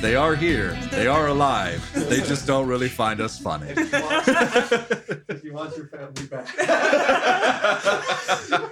[0.00, 0.72] They are here.
[0.92, 1.82] They are alive.
[2.08, 3.66] They just don't really find us funny.
[3.70, 4.28] If you want,
[5.28, 6.56] if you want your family back.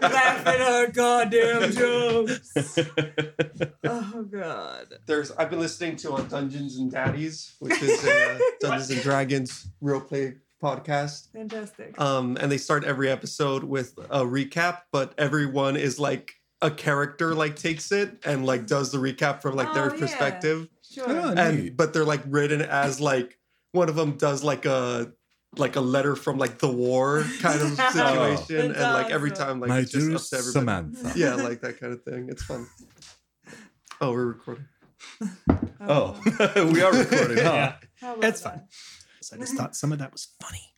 [0.03, 2.79] Laugh at our goddamn jokes.
[3.89, 4.95] Oh god.
[5.07, 9.01] There's I've been listening to on Dungeons and Daddies, which is a uh, Dungeons and
[9.03, 11.31] Dragons real play podcast.
[11.33, 11.99] Fantastic.
[12.01, 17.35] Um, and they start every episode with a recap, but everyone is like a character
[17.35, 20.01] like takes it and like does the recap from like Oh, their yeah.
[20.01, 20.69] perspective.
[20.97, 21.13] Sure.
[21.13, 21.33] Yeah.
[21.37, 23.39] And but they're like written as like
[23.73, 25.13] one of them does like a
[25.59, 27.91] like a letter from like the war kind of oh.
[27.91, 30.95] situation, That's and like every time like My it's just up to everybody.
[30.95, 31.19] Samantha.
[31.19, 32.29] Yeah, like that kind of thing.
[32.31, 32.67] It's fun.
[34.01, 34.67] Oh, we're recording.
[35.89, 37.75] Oh, oh we are recording, huh?
[38.03, 38.15] Yeah.
[38.23, 38.55] It's that?
[38.55, 38.63] fine.
[39.21, 40.73] So I just thought some of that was funny.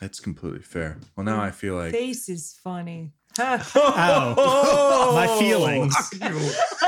[0.00, 0.98] That's completely fair.
[1.16, 1.90] Well, now I feel like.
[1.90, 3.12] Face is funny.
[3.38, 3.64] Oh.
[3.74, 5.12] Ow.
[5.14, 5.94] My feelings.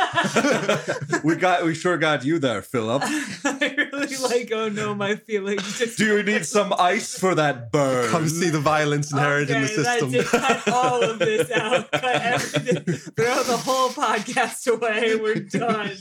[1.25, 1.64] we got.
[1.64, 3.03] We sure got you there, Philip.
[3.45, 4.50] I really like.
[4.53, 5.78] Oh no, my feelings.
[5.78, 8.08] Just Do you need some ice for that burn?
[8.11, 10.14] Come see the violence inherent in the Okay, that's system.
[10.14, 10.27] it.
[10.27, 11.91] Cut all of this out.
[11.92, 12.84] Cut everything.
[13.17, 15.17] Throw the whole podcast away.
[15.17, 15.97] We're done.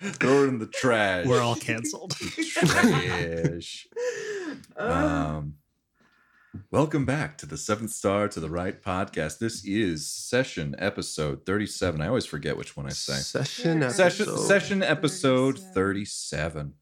[0.00, 1.26] Throw it in the trash.
[1.26, 2.12] We're all canceled.
[2.16, 3.86] trash.
[4.76, 5.54] Uh, Um,
[6.74, 9.38] welcome back to the Seventh Star to the Right podcast.
[9.38, 12.00] This is session episode 37.
[12.00, 13.12] I always forget which one I say.
[13.14, 13.90] Session Yeah.
[13.90, 14.44] Session episode.
[14.48, 15.72] session episode 37.
[15.72, 16.74] 37.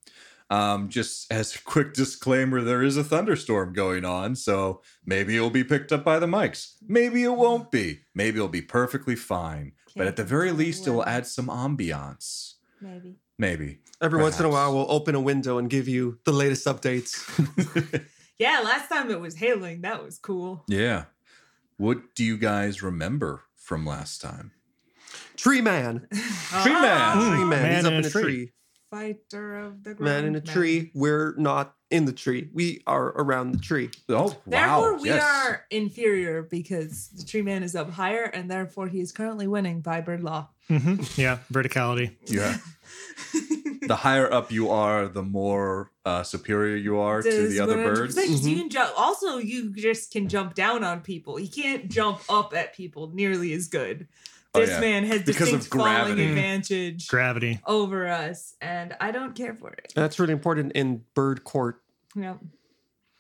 [0.49, 5.51] Um, just as a quick disclaimer, there is a thunderstorm going on, so maybe it'll
[5.51, 6.73] be picked up by the mics.
[6.89, 8.01] Maybe it won't be.
[8.15, 9.73] Maybe it'll be perfectly fine.
[9.89, 12.55] but Can't at the very least, it'll add some ambiance.
[12.81, 13.17] maybe.
[13.39, 13.81] Maybe.
[14.01, 17.13] Every once in a while, we'll open a window and give you the latest updates.
[18.39, 19.83] Yeah, last time it was hailing.
[19.83, 20.65] That was cool.
[20.69, 21.05] Yeah.
[21.77, 24.53] What do you guys remember from last time?
[25.37, 27.17] Tree man, Tree man.
[27.17, 28.23] Mm, tree man, man he's up in in a a tree.
[28.23, 28.53] tree.
[28.91, 30.01] Fighter of the ground.
[30.01, 30.91] Man in a tree.
[30.95, 32.49] We're not in the tree.
[32.53, 33.91] We are around the tree.
[34.09, 35.23] Oh, Therefore, we yes.
[35.23, 39.81] are inferior because the tree man is up higher, and therefore he is currently winning
[39.81, 40.49] by bird law.
[40.69, 42.13] Hmm Yeah, verticality.
[42.27, 42.57] Yeah.
[43.87, 47.85] the higher up you are, the more uh, superior you are to the other 100%,
[47.85, 48.15] birds.
[48.15, 48.93] 'cause You can jump.
[48.97, 51.39] Also, you just can jump down on people.
[51.41, 54.09] You can't jump up at people nearly as good.
[54.55, 54.81] Oh, This yeah.
[54.81, 57.61] man has Because distinct falling advantage Gravity.
[57.67, 59.93] over us, and I don't care for it.
[59.95, 61.81] That's really important in bird court.
[62.15, 62.39] Yep.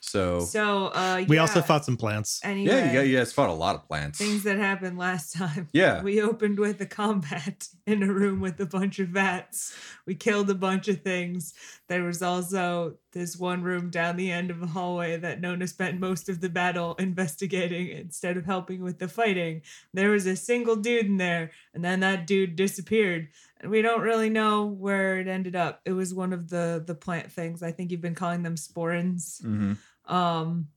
[0.03, 2.41] So, So, uh, We also fought some plants.
[2.43, 4.19] Anyway, yeah, yeah, got, you guys fought a lot of plants.
[4.19, 5.69] things that happened last time.
[5.73, 6.03] Yeah.
[6.03, 9.75] We opened with a combat in a room with a bunch of vats.
[10.07, 11.55] We killed a bunch of things.
[11.89, 16.01] There was also this one room down the end of the hallway that Nona spent
[16.01, 19.63] most of the battle investigating instead of helping with the fighting.
[19.93, 23.29] There was a single dude in there, and then that dude disappeared.
[23.61, 25.81] And we don't really know where it ended up.
[25.85, 27.63] It was one of the the plant things.
[27.63, 29.41] I think you've been calling them sporins.
[29.43, 29.77] Mhm.
[30.11, 30.69] Um,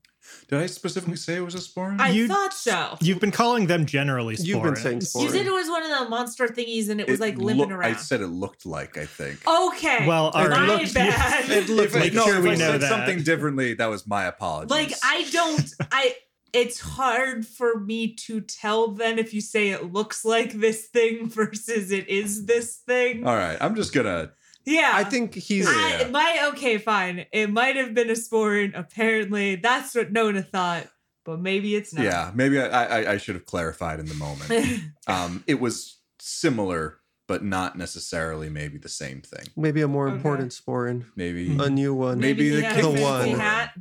[0.48, 2.00] Did I specifically say it was a sporn?
[2.00, 2.96] I You- thought so.
[3.00, 5.06] You've been calling them generally You've been sporins.
[5.06, 7.68] saying You said it was one of the monster thingies, and it was like living
[7.68, 7.94] loo- around.
[7.94, 9.40] I said it looked like, I think.
[9.46, 10.06] Okay.
[10.06, 11.50] Well, our- my It looked- bad.
[11.50, 12.88] it looked If I- Make no, sure we I know said that.
[12.88, 14.70] something differently, that was my apology.
[14.70, 15.68] like I don't.
[15.90, 16.14] I.
[16.52, 21.28] It's hard for me to tell then if you say it looks like this thing
[21.40, 23.26] versus it is this thing.
[23.26, 24.30] All right, I'm just gonna.
[24.66, 24.90] Yeah.
[24.94, 25.66] I think he's.
[25.68, 26.08] I, Yeah.
[26.08, 27.24] my okay, fine.
[27.32, 28.72] It might have been a sporin.
[28.78, 30.88] Apparently, that's what Nona thought,
[31.24, 32.04] but maybe it's not.
[32.04, 32.66] Yeah, maybe I,
[33.02, 34.82] I, I should have clarified in the moment.
[35.06, 39.46] um, it was similar, but not necessarily maybe the same thing.
[39.56, 40.16] maybe a more Okay.
[40.16, 41.04] important sporin.
[41.16, 41.56] Maybe.
[41.58, 42.18] A new one.
[42.18, 43.28] Maybe he the had the one.
[43.30, 43.72] hat.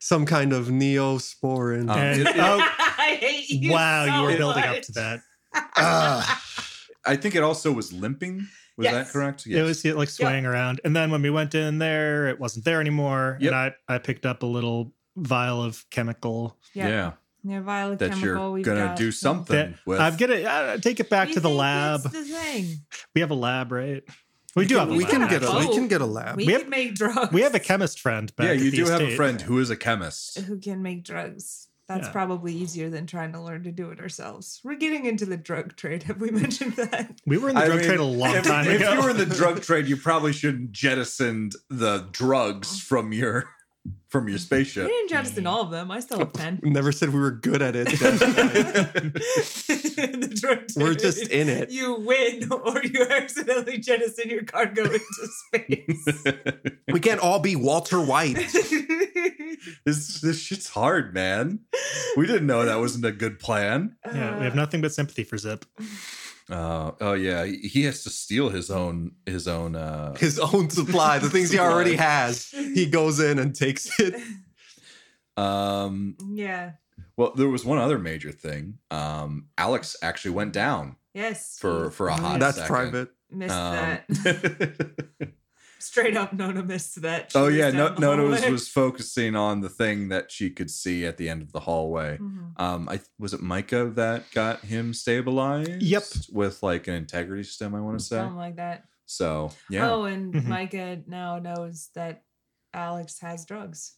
[0.00, 1.88] Some kind of neosporin.
[1.88, 2.58] Um, it- it- oh,
[2.98, 3.70] I hate you.
[3.72, 5.20] wow, you so were building up to that.
[7.04, 8.46] I think it also was limping.
[8.82, 9.06] Was Yes.
[9.06, 9.46] that correct?
[9.46, 9.60] Yeah.
[9.60, 10.80] It was like swaying around.
[10.84, 13.38] And then when we went in there, it wasn't there anymore.
[13.40, 13.52] Yep.
[13.52, 13.56] And
[13.88, 16.56] I, I picked up a little vial of chemical.
[16.74, 16.88] Yeah.
[16.88, 17.12] Yeah,
[17.44, 18.58] Yeah, violet that chemical.
[18.58, 20.00] you're gonna got do something That with.
[20.00, 22.02] I'm gonna uh, take it back We to the lab.
[22.02, 22.80] The thing.
[23.14, 24.02] We have a lab, right?
[24.54, 25.10] We do have a we lab.
[25.10, 26.36] can get a we can get a lab.
[26.36, 27.32] We, We can have- make drugs.
[27.32, 28.34] We have a chemist friend.
[28.36, 30.38] Back yeah, at you the do have a friend who is a chemist.
[30.40, 31.68] who can make drugs.
[31.92, 32.12] That's Yeah.
[32.12, 34.60] probably easier than trying to learn to do it ourselves.
[34.64, 36.04] We're getting into the drug trade.
[36.04, 37.20] Have we mentioned that?
[37.26, 38.94] We were in the I drug mean, trade a long if, time if ago.
[38.94, 42.78] you were in the drug trade, you probably shouldn't jettisoned the drugs oh.
[42.86, 43.50] from your
[44.08, 44.84] from your spaceship.
[44.84, 44.88] We spaceship.
[44.88, 45.54] didn't jettison mm-hmm.
[45.54, 45.90] all of them.
[45.90, 46.60] I still have ten.
[46.62, 47.88] Never said we were good at it.
[47.88, 49.10] the
[50.40, 50.82] drug trade.
[50.82, 51.70] We're just in it.
[51.70, 56.22] You win, or you accidentally jettison your cargo into space.
[56.88, 58.38] we can't all be Walter White.
[59.84, 61.60] this this shit's hard, man.
[62.16, 63.96] We didn't know that wasn't a good plan.
[64.06, 65.64] yeah, we have nothing but sympathy for Zip.
[66.50, 69.76] Uh, oh yeah, he he has to steal his own his own.
[69.76, 74.14] Uh, His own supply, the things he already has, he goes in and takes it.
[75.36, 76.72] um, yeah.
[77.16, 78.78] well, there was one other major thing.
[78.90, 81.58] Um, Alex actually went down Yes.
[81.60, 82.40] for for a hot.
[82.40, 82.68] That's second.
[82.74, 83.08] private.
[83.30, 83.74] missed Um,
[84.08, 85.32] that.
[85.82, 87.32] Straight up, Nona missed that.
[87.32, 90.30] She oh was yeah, down no, the Nona was, was focusing on the thing that
[90.30, 92.18] she could see at the end of the hallway.
[92.18, 92.60] Mhm.
[92.60, 95.82] Um, I was it Micah that got him stabilized.
[95.82, 96.04] Yep.
[96.30, 97.74] with like an integrity stem.
[97.74, 98.16] I want to say.
[98.16, 98.84] Something like that.
[99.06, 100.46] So yeah, Oh, and Mhm.
[100.46, 102.22] Micah now knows that
[102.72, 103.96] Alex has drugs.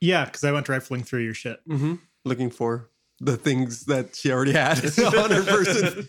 [0.00, 1.60] Yeah, because I went rifling through your shit.
[1.66, 2.90] hmm Looking for
[3.20, 6.08] the things that she already had on her person.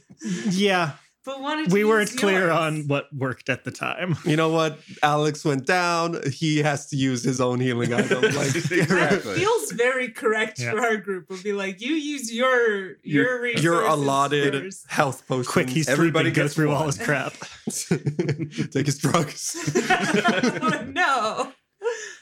[0.51, 0.91] Yeah,
[1.25, 2.51] But wanted to we weren't clear yours.
[2.51, 4.15] on what worked at the time.
[4.25, 4.79] You know what?
[5.03, 6.17] Alex went down.
[6.31, 8.21] He has to use his own healing item.
[8.23, 9.35] Like That Exactly.
[9.35, 10.71] feels very correct Yeah.
[10.71, 11.25] for our group.
[11.29, 14.85] We'll be like, you use your your resources your allotted first.
[14.89, 15.51] health potion.
[15.51, 16.87] Quick, he's Everybody everybody go gets through all one.
[16.87, 17.33] his crap.
[18.71, 19.55] take his drugs.
[20.87, 21.51] no.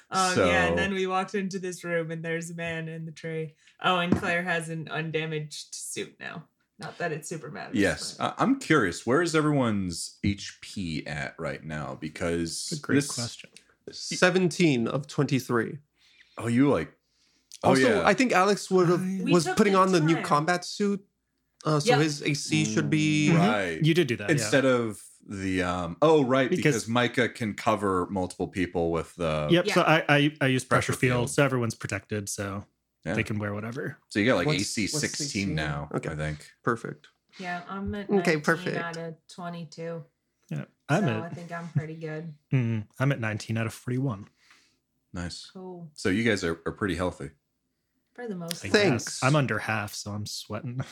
[0.10, 3.06] Um, So- Yeah, and then we walked into this room and there's a man in
[3.06, 3.56] the tray.
[3.84, 6.46] Oh, and Claire has an undamaged suit now.
[6.80, 7.76] Not that it super matters.
[7.76, 8.14] yes.
[8.14, 9.06] but- I- I'm curious.
[9.06, 11.98] Where is everyone's HP at right now?
[12.00, 13.50] Because That's a great this- question.
[13.92, 15.78] Seventeen of twenty-three.
[16.38, 16.92] Oh, you like?
[17.64, 18.04] Oh also, yeah.
[18.06, 21.04] I think Alex would have I- We was putting the on the new combat suit,
[21.66, 22.00] uh, so Yep.
[22.02, 23.30] his AC should be.
[23.32, 23.38] Mhm.
[23.38, 23.84] right.
[23.84, 24.30] You did do that.
[24.30, 25.98] instead of the um.
[26.02, 29.48] Oh right, because, Because- Micah can cover multiple people with the.
[29.50, 29.66] Yep.
[29.68, 29.74] Yeah.
[29.74, 31.30] So I I, I use pressure, Pressure field, field.
[31.32, 32.66] so everyone's protected, so
[33.08, 33.14] Yeah.
[33.16, 33.98] they can wear whatever.
[34.10, 35.56] So you got like What's- AC what's 16 16?
[35.56, 35.90] now.
[35.96, 36.10] Okay.
[36.10, 36.46] I think.
[36.64, 37.08] Perfect.
[37.40, 38.78] yeah, I'm at Okay, 19 perfect.
[38.78, 40.04] out of 22.
[40.50, 40.66] Yeah.
[40.90, 42.34] I'm so I think I'm pretty good.
[42.54, 44.28] mm, I'm at 19 out of 41.
[45.14, 45.50] Nice.
[45.54, 45.90] Cool.
[45.94, 47.32] So you guys are, are pretty healthy.
[48.14, 48.82] For the most I part.
[48.84, 49.24] Thanks.
[49.24, 50.82] I'm under half, so I'm sweating.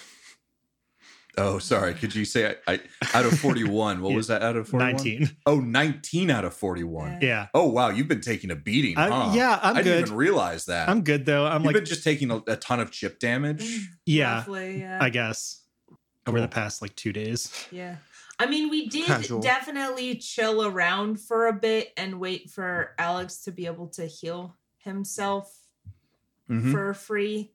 [1.38, 1.94] Oh, sorry.
[1.94, 2.80] Could you say I, I
[3.14, 4.02] out of 41?
[4.02, 4.16] What Yeah.
[4.16, 4.94] was that out of 41?
[4.96, 5.30] 19.
[5.46, 7.14] Oh, 19 out of 41.
[7.14, 7.18] Yeah.
[7.22, 7.48] Yeah.
[7.54, 7.90] Oh, wow.
[7.90, 9.32] You've been taking a beating, I, huh?
[9.36, 10.88] yeah, I'm I didn't even realize that.
[10.90, 11.46] I'm good though.
[11.46, 13.90] I'm You've like, been just taking a, a ton of chip damage.
[14.06, 15.00] yeah, Roughly, yeah.
[15.02, 15.62] I guess
[16.28, 17.68] over the past like two days.
[17.72, 17.98] Yeah.
[18.40, 19.40] I mean, we did Casual.
[19.42, 24.58] definitely chill around for a bit and wait for Alex to be able to heal
[24.78, 25.54] himself
[26.50, 26.72] Mhm.
[26.72, 27.52] for free.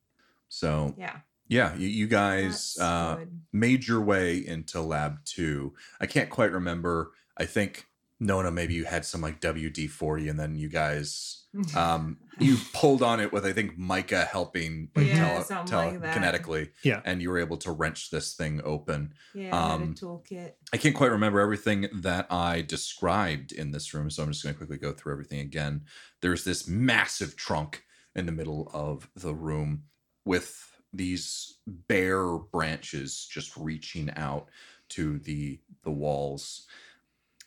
[0.49, 1.19] So, Yeah.
[1.51, 3.19] Yeah, you, you guys uh,
[3.53, 5.75] made your way into lab two.
[6.01, 7.11] I can't quite remember.
[7.37, 7.87] I think,
[8.21, 11.37] Nona, maybe you had some like WD 40 and then you guys.
[11.77, 15.91] Um, you pulled on it with I think Micah helping like, Yeah, tele- something tele-
[15.91, 16.17] like that.
[16.17, 17.01] kinetically, Yeah.
[17.05, 19.15] and you were able to wrench this thing open.
[19.35, 20.53] yeah, I had a um, toolkit.
[20.73, 24.55] I can't quite remember everything that I described in this room, so I'm just going
[24.55, 25.83] to quickly go through everything again.
[26.23, 27.83] There's this massive trunk
[28.15, 29.83] in the middle of the room
[30.25, 34.49] with these bare branches just reaching out
[34.91, 36.67] to the the walls.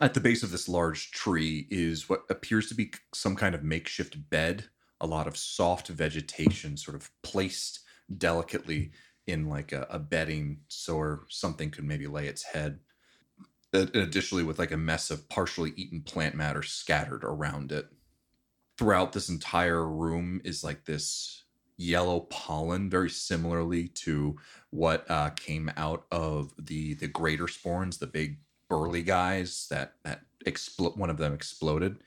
[0.01, 3.63] At the base of this large tree is what appears to be some kind of
[3.63, 4.65] makeshift bed,
[4.99, 7.81] a lot of soft vegetation sort of placed
[8.17, 8.91] delicately
[9.27, 12.79] in like a, a bedding so or something could maybe lay its head
[13.73, 17.87] additionally with like a mess of partially eaten plant matter scattered around it
[18.77, 21.43] throughout this entire room is like this
[21.77, 24.35] yellow pollen very similarly to
[24.69, 28.37] what uh, came out of the the greater sporns the big
[28.69, 31.97] burly guys that that explode one of them exploded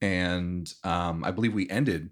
[0.00, 2.10] and um, i believe we ended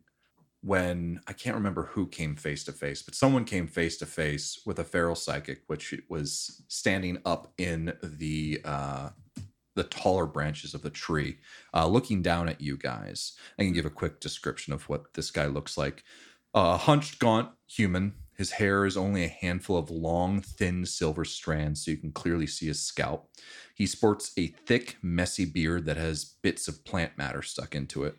[0.62, 4.60] when I can't remember who came face to face, but someone came face to face
[4.66, 9.10] with a feral psychic, which was standing up in the uh,
[9.76, 11.38] the taller branches of the tree,
[11.72, 13.32] uh, looking down at you guys.
[13.58, 16.04] I can give a quick description of what this guy looks like.
[16.52, 18.14] A hunched, gaunt human.
[18.36, 22.46] His hair is only a handful of long, thin silver strands, so you can clearly
[22.46, 23.28] see his scalp.
[23.74, 28.16] He sports a thick, messy beard that has bits of plant matter stuck into it.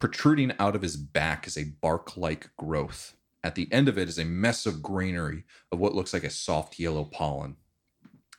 [0.00, 3.14] Protruding out of his back is a bark like growth.
[3.42, 6.30] At the end of it is a mess of greenery of what looks like a
[6.30, 7.56] soft yellow pollen.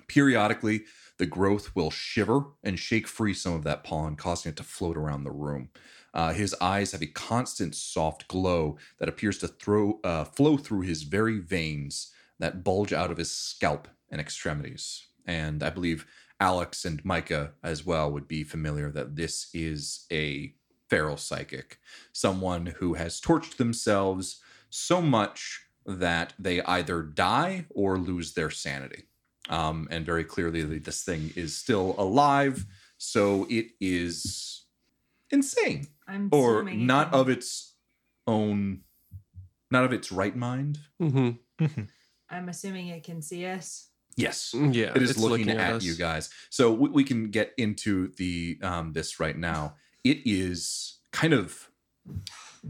[0.08, 0.84] Periodically,
[1.18, 4.98] the growth will shiver and shake free some of that pollen, causing it to float
[4.98, 5.70] around the room.
[6.14, 10.82] Uh, his eyes have a constant soft glow that appears to throw, uh, flow through
[10.82, 15.08] his very veins that bulge out of his scalp and extremities.
[15.26, 16.06] And I believe
[16.40, 20.54] Alex and Micah as well would be familiar that this is a
[20.90, 21.80] feral psychic,
[22.12, 29.04] someone who has torched themselves so much that they either die or lose their sanity.
[29.50, 32.66] Um, and very clearly, this thing is still alive,
[32.98, 34.61] so it is
[35.32, 37.76] insane I'm or assuming not of its
[38.28, 38.82] own,
[39.70, 40.80] not of its right mind.
[41.00, 41.88] hmm Mhm.
[42.30, 43.90] I'm assuming it can see us.
[44.18, 44.54] Yes.
[44.54, 45.84] Yeah, it is it's looking, at, us.
[45.84, 46.30] you guys.
[46.50, 49.76] So we, we can get into the um, this right now.
[50.04, 51.70] It is kind of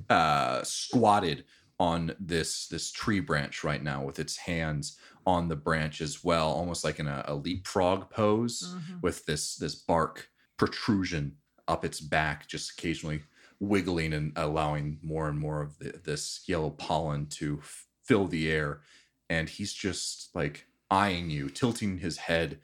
[0.10, 1.46] uh, squatted
[1.80, 6.50] on this this tree branch right now with its hands on the branch as well,
[6.50, 9.02] almost like in a, a leapfrog pose Mhm.
[9.02, 11.38] with this this bark protrusion
[11.72, 13.22] up its back, just occasionally
[13.60, 18.52] wiggling and allowing more and more of the, this yellow pollen to f- fill the
[18.52, 18.82] air.
[19.30, 22.60] And he's just like eyeing you, tilting his head,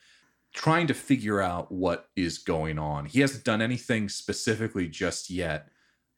[0.53, 3.05] trying to figure out what is going on.
[3.05, 5.69] He hasn't done anything specifically just yet,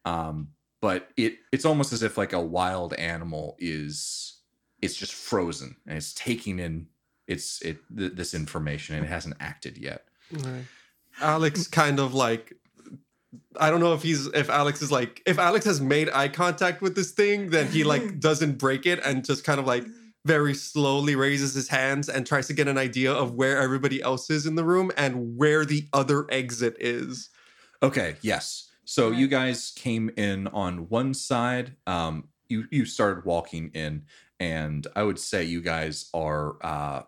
[0.04, 0.48] um,
[0.80, 4.40] but it it's almost as if like a wild animal is
[4.80, 6.86] it's just frozen and it's taking in
[7.28, 10.06] it's it th- this information and it hasn't acted yet.
[10.32, 10.64] Right.
[11.20, 12.54] Alex kind of like
[13.56, 16.82] I don't know if he's if Alex is like if Alex has made eye contact
[16.82, 19.84] with this thing, then he like doesn't break it and just kind of like
[20.24, 24.28] very slowly raises his hands and tries to get an idea of where everybody else
[24.30, 27.30] is in the room and where the other exit is.
[27.82, 28.68] Okay, yes.
[28.84, 31.76] So you guys came in on one side.
[31.86, 34.02] Um, you you started walking in,
[34.40, 37.02] and I would say you guys are uh,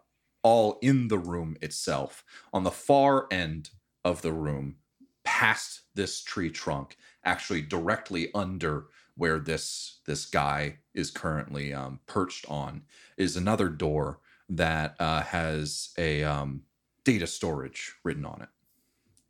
[0.44, 2.24] all in the room itself.
[2.52, 3.70] On the far end
[4.04, 4.76] of the room,
[5.24, 8.86] past this tree trunk, actually directly under
[9.16, 12.82] where this this guy is currently um, perched on,
[13.16, 16.62] is another door that uh, has a um,
[17.04, 18.48] data storage written on it.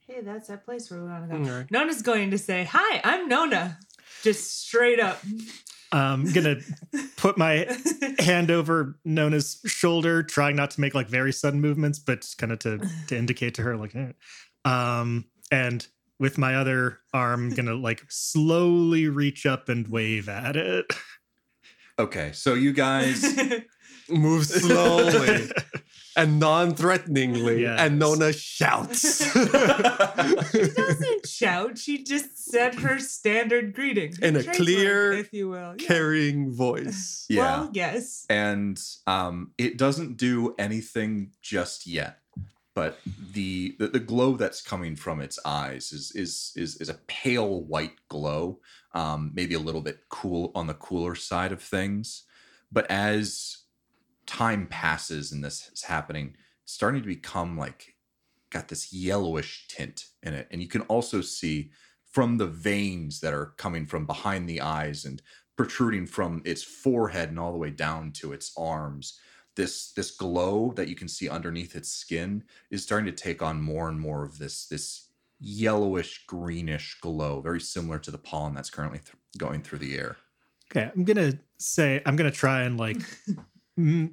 [0.06, 1.42] Hey, that's that place where we want to go.
[1.42, 1.70] Alright.
[1.70, 3.78] Nona's going to say, Hi, I'm Nona.
[4.22, 5.22] Just straight up.
[5.92, 6.56] I'm gonna
[7.16, 7.66] put my
[8.18, 12.58] hand over Nona's shoulder, trying not to make like very sudden movements, but kind of
[12.60, 14.12] to to indicate to her like, eh.
[14.64, 15.86] um, and
[16.18, 20.86] with my other arm, gonna like slowly reach up and wave at it.
[21.98, 23.24] Okay, so you guys.
[24.08, 25.48] Move slowly
[26.16, 27.80] and non-threateningly, Yes.
[27.80, 29.22] and Nona shouts.
[29.32, 31.78] she doesn't shout.
[31.78, 34.12] She just said her standard greeting.
[34.20, 35.76] In a Trademark, clear, if you will.
[35.78, 35.86] Yeah.
[35.86, 37.24] Carrying voice.
[37.28, 37.42] Yeah.
[37.42, 38.26] Well, yes.
[38.28, 42.18] and um, it doesn't do anything just yet.
[42.74, 43.00] But
[43.32, 47.62] the, the the glow that's coming from its eyes is is is is a pale
[47.64, 48.60] white glow,
[48.94, 52.24] um, maybe a little bit cool on the cooler side of things.
[52.70, 53.58] But as
[54.26, 57.94] time passes and this is happening, it's starting to become like
[58.50, 61.70] got this yellowish tint in it, and you can also see
[62.10, 65.20] from the veins that are coming from behind the eyes and
[65.56, 69.18] protruding from its forehead and all the way down to its arms
[69.56, 73.60] this this glow that you can see underneath its skin is starting to take on
[73.60, 75.08] more and more of this this
[75.40, 80.16] yellowish greenish glow very similar to the pollen that's currently th- going through the air
[80.74, 82.96] Okay, I'm gonna say I'm gonna try and like.
[83.78, 84.10] mm,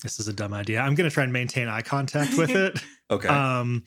[0.00, 0.80] this is a dumb idea.
[0.80, 2.80] I'm gonna try and maintain eye contact with it.
[3.10, 3.82] okay um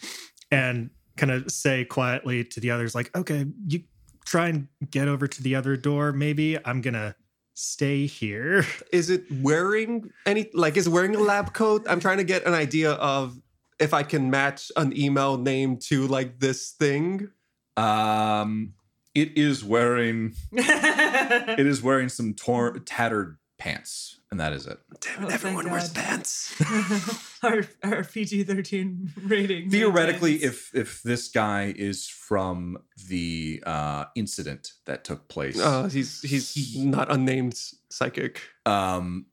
[0.52, 3.84] and kind of say quietly to the others like okay you
[4.26, 7.16] try and get over to the other door maybe i'm gonna
[7.62, 11.86] stay here Is it wearing any like is it wearing a lab coat?
[11.88, 13.40] I'm trying to get an idea of
[13.80, 17.30] if I can match an email name to like this thing.
[17.78, 18.74] um
[19.14, 25.26] it is wearing it is wearing some torn tattered pants and that is it Damn
[25.26, 26.54] Oh, it, everyone wears pants.
[27.44, 29.70] our our PG thirteen rating.
[29.70, 36.22] theoretically if if this guy is from the uh incident that took place Uh, he's
[36.22, 37.60] he's He- not unnamed
[37.90, 38.42] psychic.
[38.66, 39.28] um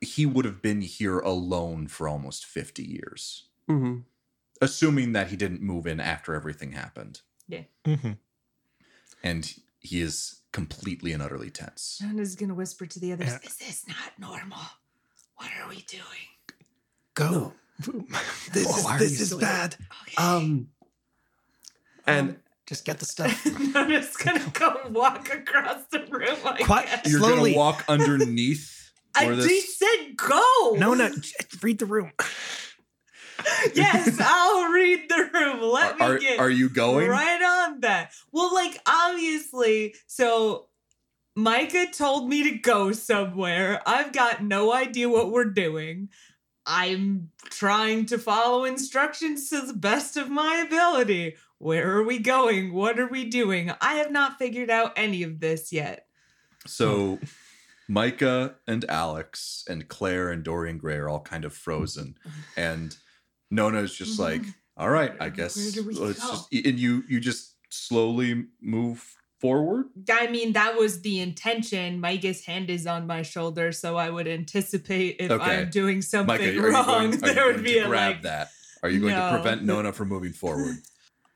[0.00, 3.98] he would have been here alone for almost 50 years hmm
[4.60, 7.64] assuming that he didn't move in after everything happened Yeah.
[7.84, 8.12] Mm-hmm.
[9.22, 13.38] and he is completely and utterly tense Nona's gonna whisper to the others, Yeah.
[13.42, 14.60] "This is not normal.
[15.36, 16.30] What are we doing?"
[17.14, 17.52] go
[18.52, 19.76] This Oh, is this is bad.
[20.02, 20.14] Okay.
[20.16, 20.68] Um,
[22.06, 23.44] and just get the stuff
[23.74, 26.38] Nona's gonna go walk across the room.
[26.44, 26.86] I Quiet.
[26.86, 27.10] guess.
[27.10, 27.50] you're Slowly.
[27.52, 30.76] gonna walk underneath I where just this said go.
[30.78, 31.10] no no
[31.62, 32.12] read the room
[33.74, 35.60] yes, I'll read the room.
[35.60, 37.42] Let me are, get are you going right
[37.74, 38.12] on that.
[38.32, 40.68] Well, like obviously, so
[41.36, 43.82] Micah told me to go somewhere.
[43.86, 46.08] I've got no idea what we're doing.
[46.66, 51.36] I'm trying to follow instructions to the best of my ability.
[51.58, 52.72] Where are we going?
[52.72, 53.70] What are we doing?
[53.80, 56.06] I have not figured out any of this yet.
[56.66, 57.18] so
[57.88, 62.16] micah and alex and claire and dorian gray are all kind of frozen
[62.56, 62.96] and
[63.50, 64.42] nona's just mm-hmm.
[64.42, 66.30] like all right i guess where do we let's go?
[66.30, 69.86] just and you you just slowly move forward.
[70.10, 72.00] I mean, that was the intention.
[72.00, 75.58] Micah's hand is on my shoulder, so I would anticipate if Okay.
[75.62, 78.22] I'm doing something Micah, wrong, going, there would be a grab like.
[78.22, 78.50] that?
[78.82, 79.20] Are you going No.
[79.22, 80.76] to prevent Nona from moving forward?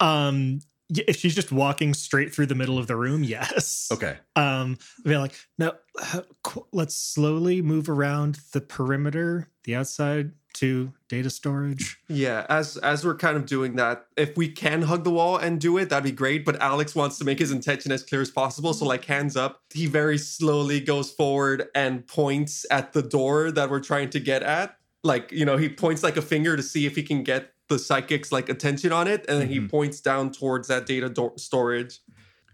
[0.00, 3.88] Um, if she's just walking straight through the middle of the room, yes.
[3.92, 4.16] Okay.
[4.36, 5.72] Um, be like, no,
[6.72, 11.98] let's slowly move around the perimeter, the outside to data storage.
[12.08, 15.60] Yeah, as as we're kind of doing that, if we can hug the wall and
[15.60, 16.44] do it, that'd be great.
[16.44, 18.72] But Alex wants to make his intention as clear as possible.
[18.74, 23.70] So like hands up, he very slowly goes forward and points at the door that
[23.70, 24.76] we're trying to get at.
[25.04, 27.78] Like, you know, he points like a finger to see if he can get the
[27.78, 29.70] psychic's like attention on it, and then he Mhm.
[29.70, 32.00] points down towards that data door storage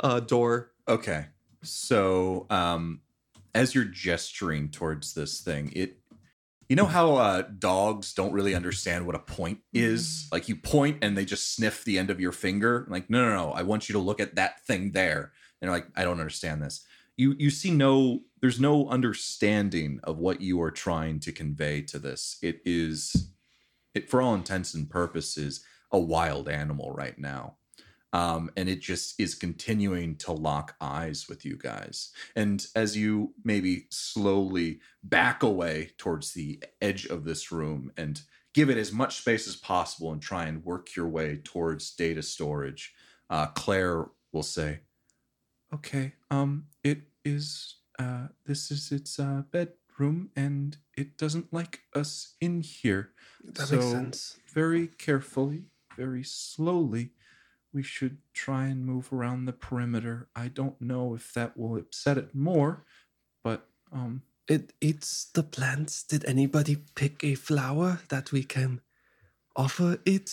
[0.01, 0.73] uh door.
[0.89, 1.27] Okay.
[1.63, 3.01] So, um,
[3.55, 5.99] as you're gesturing towards this thing, it,
[6.69, 10.29] you know how uh, dogs don't really understand what a point is?
[10.33, 12.87] Like you point and they just sniff the end of your finger.
[12.89, 13.53] Like, no, no, no.
[13.53, 15.33] I want you to look at that thing there.
[15.61, 16.85] And they're like, I don't understand this.
[17.17, 18.23] You you see no.
[18.41, 22.37] There's no understanding of what you are trying to convey to this.
[22.43, 23.31] It is,
[23.95, 27.57] it for all intents and purposes, a wild animal right now
[28.15, 32.13] um, and it just is continuing to lock eyes with you guys.
[32.37, 38.23] And as you maybe slowly back away towards the edge of this room and
[38.55, 42.23] give it as much space as possible and try and work your way towards data
[42.23, 42.95] storage,
[43.31, 44.83] uh, Claire will say,
[45.73, 47.79] "Okay, um, it is.
[47.99, 53.13] Uh, this is its uh, bedroom, and it doesn't like us in here.
[53.43, 54.37] That So- makes sense.
[54.53, 55.65] Very carefully,
[55.97, 57.11] very slowly."
[57.75, 60.29] We should try and move around the perimeter.
[60.37, 62.85] I don't know if that will upset it more,
[63.43, 63.61] but
[63.93, 66.05] um It eats the plants.
[66.13, 68.81] Did anybody pick a flower that we can
[69.57, 70.29] offer it?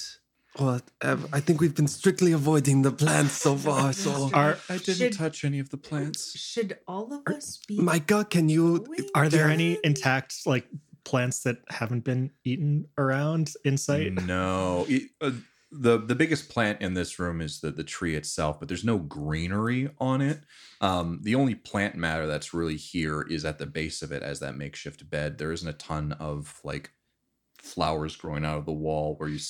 [0.60, 3.94] Or uh, I think we've been strictly avoiding the plants so far.
[3.94, 6.38] So, Are I didn't Should- touch any of the plants.
[6.38, 7.80] Should all of us be?
[7.80, 8.80] Micah, can you?
[8.84, 10.68] going are there any intact like
[11.06, 14.12] plants that haven't been eaten around in sight?
[14.28, 14.86] No.
[14.90, 15.32] It- uh,
[15.72, 18.98] the the biggest plant in this room is the the tree itself, but there's no
[18.98, 20.42] greenery on it.
[20.82, 24.40] Um, the only plant matter that's really here is at the base of it as
[24.40, 25.38] that makeshift bed.
[25.38, 26.92] There isn't a ton of like
[27.58, 29.48] flowers growing out of the wall where you've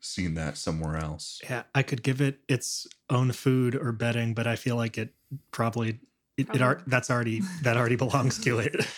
[0.00, 1.40] seen that somewhere else.
[1.44, 5.14] Yeah, I could give it its own food or bedding, but I feel like it
[5.50, 6.00] probably
[6.36, 6.90] it, it ar- Probably.
[6.90, 8.86] that's already that already belongs to it.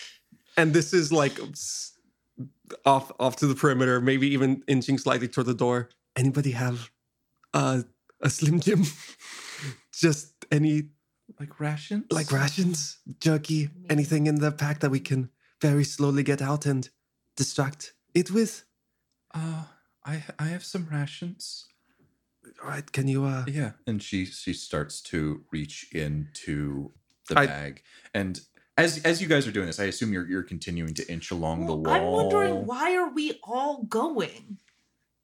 [0.59, 1.39] And this is like
[2.83, 5.89] off off to the perimeter, maybe even inching slightly toward the door.
[6.17, 6.89] Anybody have
[7.53, 7.83] uh,
[8.21, 8.83] a slim Jim?
[9.93, 10.89] Just any
[11.39, 12.05] Like rations?
[12.11, 15.29] like rations, jerky, anything in the pack that we can
[15.61, 16.89] very slowly get out and
[17.35, 18.63] distract it with.
[19.33, 19.63] Uh,
[20.05, 21.67] I I have some rations.
[22.63, 23.25] All right, can you?
[23.25, 26.91] uh Yeah, and she she starts to reach into
[27.29, 27.81] the I- bag,
[28.13, 28.39] and
[28.77, 31.65] as as you guys are doing this, I assume you're you're continuing to inch along
[31.67, 31.95] the Well, wall.
[31.95, 34.57] I'm wondering why are we all going?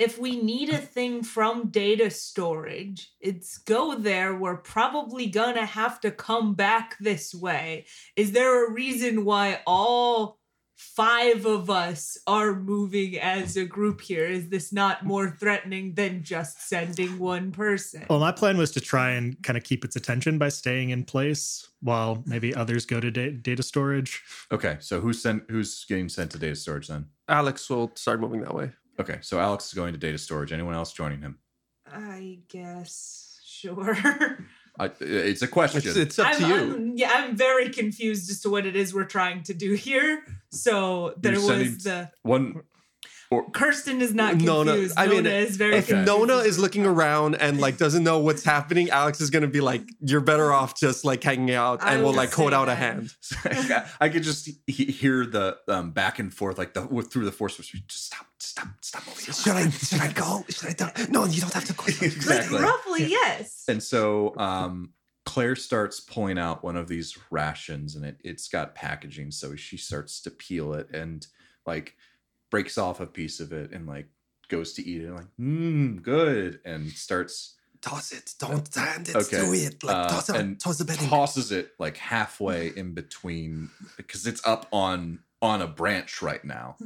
[0.04, 4.36] If we need a thing from data storage, it's go there.
[4.36, 7.86] We're probably gonna have to come back this way.
[8.18, 10.42] Is there a reason why all
[10.76, 14.26] five of us are moving as a group here?
[14.26, 18.06] Is this not more threatening than just sending one person?
[18.10, 21.06] well, my plan was to try and kind of keep its attention by staying in
[21.06, 24.22] place while maybe others go to da- data storage.
[24.52, 25.44] Okay, so who's sent?
[25.50, 27.06] Who's getting sent to data storage then?
[27.30, 28.74] Alex will start moving that way.
[29.00, 30.52] Okay, so Alex is going to data storage.
[30.52, 31.40] Anyone else joining him?
[31.92, 33.98] I guess sure.
[34.80, 35.82] I, it's a question.
[35.86, 36.56] It's, it's up I'm, to you.
[36.56, 40.24] I'm- yeah, I'm very confused as to what it is we're trying to do here.
[40.52, 42.62] So there You're was sending- the One.
[43.42, 44.48] Kirsten is not confused.
[44.48, 46.08] No, no, I mean, Nona is very if confused.
[46.08, 49.84] Nona is looking around and like doesn't know what's happening, Alex is gonna be like,
[50.00, 52.76] "You're better off just like hanging out," I and we'll like hold say out a
[52.76, 53.14] hand.
[54.00, 57.32] I could just he- hear the um, back and forth, like the with- through the
[57.32, 57.58] force.
[57.58, 59.34] Just stop, stop, stop moving.
[59.34, 59.70] Should I?
[59.70, 60.46] Should I go?
[60.50, 60.74] Should I?
[60.74, 61.10] Don't?
[61.10, 61.86] No, you don't have to go.
[61.88, 62.60] exactly.
[62.60, 63.64] Like, roughly, yes.
[63.68, 64.94] And so um,
[65.26, 69.32] Claire starts pulling out one of these rations, and it it's got packaging.
[69.32, 71.26] So she starts to peel it and
[71.66, 71.96] like
[72.54, 74.08] breaks off a piece of it and like
[74.48, 75.06] goes to eat it.
[75.08, 78.34] And like, mmm, good, and starts Toss it.
[78.40, 79.84] Don't hand it Okay, to it.
[79.84, 80.36] Like uh, toss it.
[80.38, 81.10] and Toss the bedding.
[81.10, 86.78] tosses it like halfway in between because it's up on on a branch right now.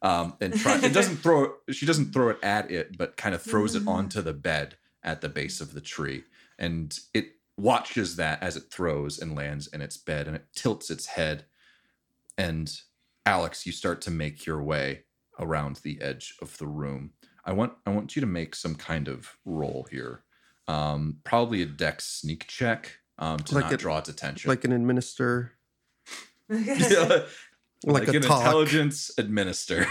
[0.00, 1.52] Um, and try, it doesn't throw.
[1.70, 3.88] She doesn't throw it at it, but kind of throws it Mhm.
[3.96, 6.24] onto the bed at the base of the tree,
[6.58, 10.90] and it watches that as it throws and lands in its bed, and it tilts
[10.90, 11.44] its head.
[12.36, 12.66] And
[13.26, 15.04] Alex, you start to make your way
[15.38, 17.12] around the edge of the room.
[17.44, 20.22] I want I want you to make some kind of roll here.
[20.68, 24.48] Um, probably a dex sneak check um, to Like not a- draw its attention.
[24.48, 25.52] Like an administer,
[26.48, 27.26] like, like an not draw its attention.
[27.84, 28.38] like, like, a an talk.
[28.44, 29.86] intelligence administer.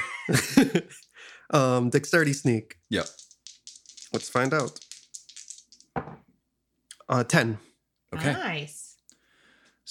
[1.52, 2.78] um, dexterity sneak.
[2.90, 3.06] yep.
[4.14, 4.80] Let's find out.
[7.10, 7.58] Uh, ten.
[8.14, 8.32] Okay.
[8.34, 8.91] Nice.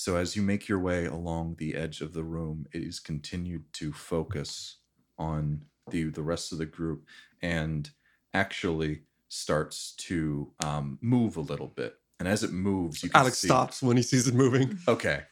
[0.01, 3.71] So as you make your way along the edge of the room, it is continued
[3.75, 4.79] to focus
[5.19, 7.05] on the the rest of the group
[7.43, 7.91] and
[8.33, 11.97] actually starts to um, move a little bit.
[12.19, 14.79] And as it moves, you can Alex see, stops when he sees it moving.
[14.89, 15.25] Okay,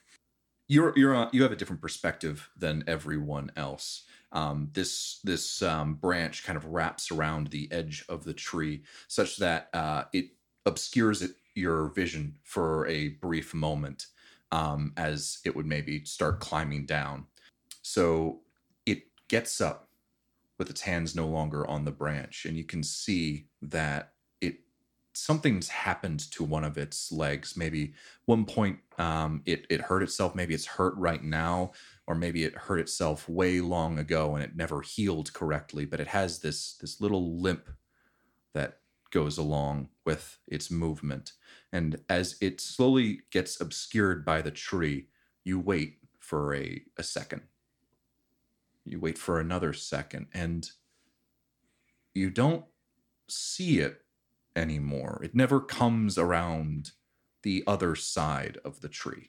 [0.68, 4.02] you're you're on, you have a different perspective than everyone else.
[4.32, 9.38] Um, this this um, branch kind of wraps around the edge of the tree, such
[9.38, 10.26] that uh, it
[10.66, 14.08] obscures it, your vision for a brief moment,
[14.52, 17.26] um, as it would maybe start climbing down.
[17.82, 18.40] So
[18.86, 19.88] it gets up
[20.58, 24.60] with its hands no longer on the branch, and you can see that it
[25.14, 27.56] something's happened to one of its legs.
[27.56, 27.94] Maybe
[28.26, 30.34] one point um, it it hurt itself.
[30.34, 31.72] Maybe it's hurt right now,
[32.06, 35.84] or maybe it hurt itself way long ago and it never healed correctly.
[35.84, 37.68] But it has this this little limp
[38.54, 38.78] that
[39.10, 41.32] goes along with its movement.
[41.70, 45.08] And as it slowly gets obscured by the tree,
[45.44, 47.42] you wait for a, a second.
[48.86, 50.66] You wait for another second, and
[52.14, 52.64] you don't
[53.28, 54.00] see it
[54.56, 55.20] anymore.
[55.22, 56.92] It never comes around
[57.42, 59.28] the other side of the tree.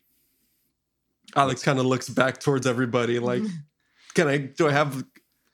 [1.35, 3.19] Alex kind of looks back towards everybody.
[3.19, 3.43] Like,
[4.13, 4.37] can I?
[4.37, 5.03] Do I have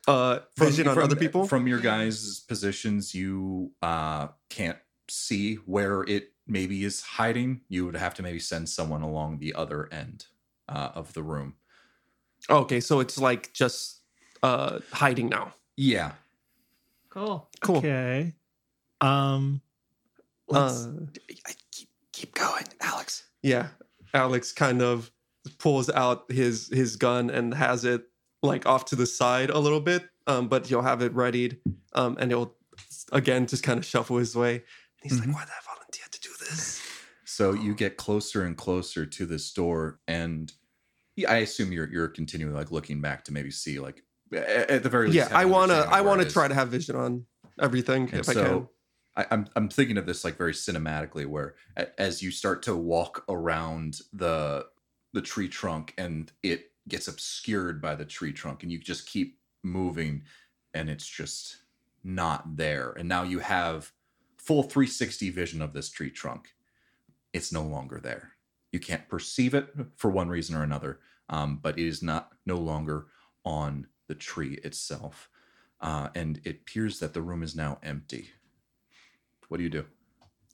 [0.08, 1.48] uh vision on other people?
[1.48, 4.78] From your guys' positions, you uh, can't
[5.10, 7.62] see where it maybe is hiding.
[7.70, 10.26] You would have to maybe send someone along the other end
[10.70, 11.56] uh, of the room.
[12.50, 14.02] okay, so it's like just
[14.44, 15.54] uh hiding now.
[15.78, 16.12] Yeah.
[17.10, 17.50] Cool.
[17.62, 17.78] Cool.
[17.78, 18.34] Okay.
[19.02, 19.62] Um
[20.48, 20.92] let's Uh,
[21.72, 23.24] keep keep going, Alex.
[23.42, 23.70] yeah,
[24.14, 25.12] Alex kind of
[25.60, 28.04] pulls out his his gun and has it
[28.44, 31.58] like off to the side a little bit, um, but he'll have it readied,
[31.94, 32.54] um, and he'll
[33.12, 34.64] again just kind of shuffle his way.
[35.02, 35.26] And he's Mhm.
[35.26, 36.82] like, "Why did I volunteer to do this?"
[37.24, 40.54] So you get closer and closer to this door, and
[41.16, 44.04] yeah, I assume you're you're continuing like looking back to maybe see like
[44.34, 45.30] at the very least.
[45.30, 47.26] yeah, I wanna I wanna try to have vision on
[47.60, 48.66] everything And if I can.
[48.66, 48.72] so
[49.16, 51.56] I, I'm I'm thinking of this like very cinematically, where
[51.98, 54.68] as you start to walk around the
[55.14, 59.40] the tree trunk and it gets obscured by the tree trunk, and you just keep
[59.64, 60.24] moving,
[60.74, 61.64] and it's just
[62.04, 62.92] not there.
[62.92, 63.92] And now you have
[64.46, 66.54] full 360 vision of this tree trunk.
[67.34, 68.34] It's no longer there.
[68.72, 72.58] You can't perceive it for one reason or another, um, but it is not no
[72.58, 73.08] longer
[73.44, 75.30] on the tree itself.
[75.82, 78.30] Uh, and it appears that the room is now empty.
[79.50, 79.86] What do you do?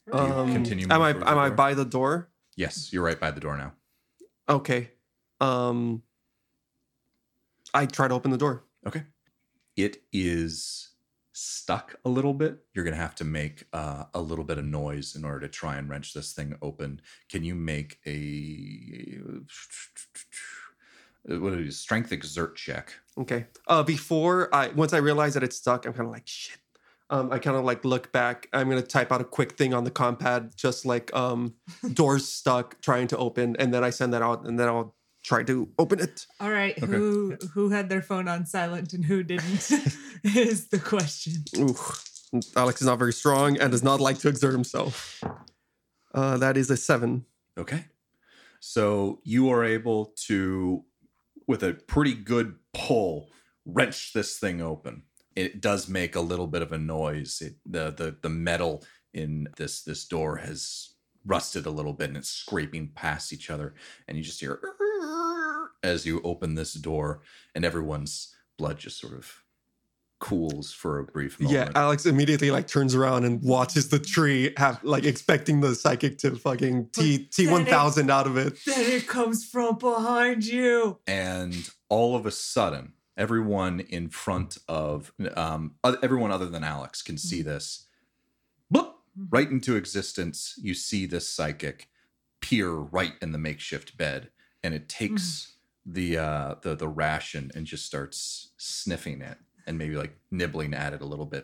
[0.08, 1.56] you Um, continue am I am I door?
[1.56, 2.30] by the door?
[2.56, 3.74] Yes, you're right by the door now.
[4.50, 4.92] Okay.
[5.40, 6.04] Um
[7.74, 8.64] I try to open the door.
[8.86, 9.04] Okay.
[9.78, 10.90] It is
[11.34, 12.60] stuck a little bit.
[12.74, 15.48] You're going to have to make uh, a little bit of noise in order to
[15.48, 17.02] try and wrench this thing open.
[17.30, 19.20] Can you make a
[21.26, 22.94] what is strength exert check?
[23.18, 23.46] Okay.
[23.68, 26.58] Uh before I once I realize that it's stuck, I'm kind of like shit.
[27.10, 28.48] Um I kind of like look back.
[28.54, 31.56] I'm going to type out a quick thing on the compad just like um
[31.94, 35.44] doors stuck trying to open and then I send that out and then I'll try
[35.44, 36.26] to open it.
[36.40, 36.78] All right.
[36.82, 36.92] Okay.
[36.92, 39.72] Who who had their phone on silent and who didn't
[40.24, 41.44] is the question.
[41.58, 41.76] Ooh.
[42.56, 45.24] Alex is not very strong and does not like to exert himself.
[46.14, 47.26] Uh that is a 7.
[47.58, 47.86] Okay.
[48.62, 50.86] So you are able to,
[51.48, 53.30] with a pretty good pull,
[53.66, 55.04] wrench this thing open.
[55.36, 57.42] It does make a little bit of a noise.
[57.42, 60.94] It, the the the metal in this this door has
[61.26, 63.74] rusted a little bit and it's scraping past each other.
[64.08, 64.60] And you just hear
[65.84, 67.22] as you open this door,
[67.56, 69.44] and everyone's blood just sort of
[70.20, 71.74] cools for a brief moment.
[71.74, 76.20] Yeah, Alex immediately like turns around and watches the tree have like expecting the psychic
[76.20, 78.60] to fucking T T one thousand out of it.
[78.66, 81.00] Then it comes from behind you.
[81.08, 87.18] and all of a sudden everyone in front of um everyone other than alex can
[87.18, 87.86] see this
[88.74, 88.94] Bloop!
[89.30, 91.90] right into existence you see this psychic
[92.40, 94.30] peer right in the makeshift bed
[94.64, 99.96] and it takes the uh the the ration and just starts sniffing it and maybe
[99.96, 101.44] like nibbling at it a little bit.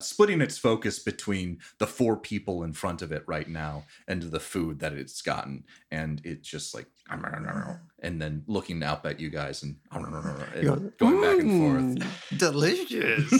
[0.00, 4.38] Splitting its focus between the four people in front of it right now and the
[4.38, 5.64] food that it's gotten.
[5.90, 6.86] And it just like
[8.00, 11.96] and then looking up at you guys and, and going back and forth.
[11.96, 13.32] "Mm, delicious.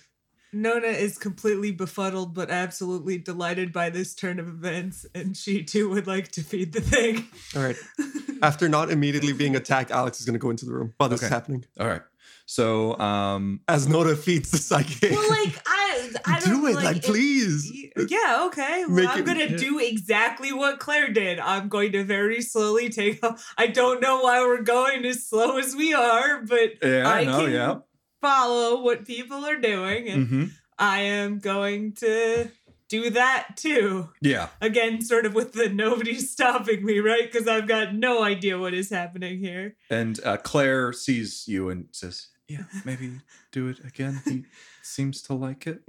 [0.62, 5.88] Nona is completely befuddled but absolutely delighted by this turn of events, and she too
[5.90, 7.26] would like to feed the thing.
[7.54, 7.76] All right.
[8.42, 11.22] After not immediately being attacked, Alex is going to go into the room while this
[11.22, 11.64] is happening.
[11.80, 12.02] All right.
[12.48, 15.10] So, um, As Nora feeds the psychic.
[15.10, 17.72] well, like I, I don't Do it, like, it- please.
[17.96, 18.84] Yeah, okay.
[18.86, 19.56] Well, Make I'm it- gonna Yeah.
[19.56, 21.40] do exactly what Claire did.
[21.40, 23.52] I'm going to very slowly take off.
[23.58, 27.44] I don't know why we're going as slow as we are, but yeah, I know.
[27.46, 27.74] can yeah.
[28.20, 30.44] Follow what people are doing, and hmm
[30.78, 32.50] I am going to
[32.90, 34.10] do that too.
[34.20, 34.48] Yeah.
[34.60, 37.30] Again, sort of with the nobody's stopping me, right?
[37.32, 39.76] Because I've got no idea what is happening here.
[39.88, 43.12] And uh, Claire sees you and says, "Yeah, maybe
[43.52, 44.44] do it again." He
[44.82, 45.80] seems to like it.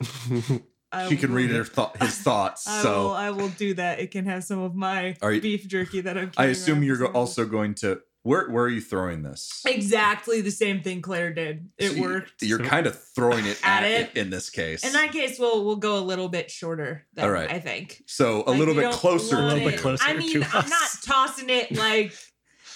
[0.92, 2.66] I She can read her thought his thoughts.
[2.66, 2.82] I will.
[2.82, 3.98] So I will do that.
[4.00, 6.30] It can have some of my you- beef jerky that I'm.
[6.36, 9.62] I assume you're for go- some also going to where where are you throwing this?
[9.66, 11.68] exactly the same thing Claire did.
[11.78, 12.42] It So worked.
[12.42, 14.10] You're So- kind of throwing it at, At it.
[14.14, 14.16] it.
[14.20, 14.84] in this case.
[14.84, 17.06] In that case, we'll we'll go a little bit shorter.
[17.14, 17.50] Then, All right.
[17.50, 19.36] I think so a Like, little bit closer.
[19.36, 20.04] A little bit closer.
[20.04, 20.70] I mean, to I'm us.
[20.70, 22.12] not tossing it like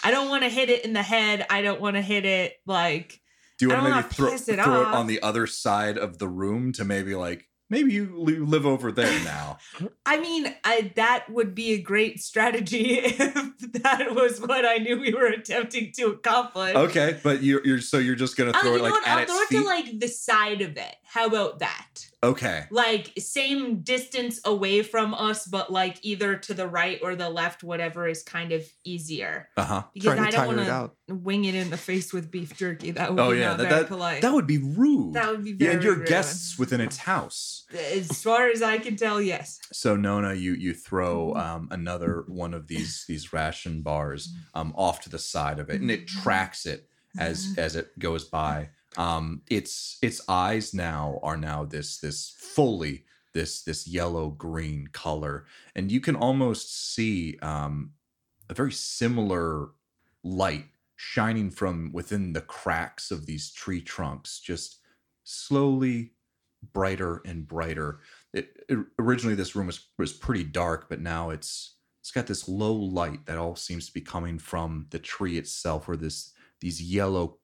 [0.02, 1.44] I don't want to hit it in the head.
[1.50, 3.20] I don't want to hit it like
[3.58, 6.28] Do you want to maybe throw, it throw it on the other side of the
[6.28, 9.58] room to maybe like maybe you live over there now?
[10.04, 15.00] I mean, I, that would be a great strategy if that was what I knew
[15.00, 16.74] we were attempting to accomplish.
[16.74, 19.08] okay, but you're you're so you're just gonna Oh, throw you it know like what?
[19.08, 19.58] at I'll its throw it feet.
[19.58, 20.96] to like the side of it.
[21.12, 21.86] How about that?
[22.22, 22.64] okay.
[22.70, 27.62] Like same distance away from us, but like either to the right or the left,
[27.64, 29.48] whatever is kind of easier.
[29.56, 29.82] Uh huh.
[29.94, 32.90] Because Trying I to don't want to wing it in the face with beef jerky.
[32.92, 34.22] That would Oh be yeah, not that very that, polite.
[34.22, 35.14] that would be rude.
[35.14, 36.06] That would be yeah, and your rude.
[36.06, 37.64] guests within its house.
[37.92, 39.58] As far as I can tell, yes.
[39.72, 41.40] So Nona, you you throw Mm-hmm.
[41.40, 45.80] um, another one of these these ration bars um, off to the side of it,
[45.80, 46.20] and it Mm-hmm.
[46.22, 46.86] tracks it
[47.18, 48.68] as as it goes by.
[48.96, 55.46] Um, its its eyes now are now this this fully this this yellow green color,
[55.76, 57.92] and you can almost see um,
[58.48, 59.70] a very similar
[60.24, 64.80] light shining from within the cracks of these tree trunks, just
[65.24, 66.12] slowly
[66.72, 68.00] brighter and brighter.
[68.32, 72.48] It, it- originally this room was was pretty dark, but now it's it's got this
[72.48, 76.82] low light that all seems to be coming from the tree itself, or this these
[76.82, 77.38] yellow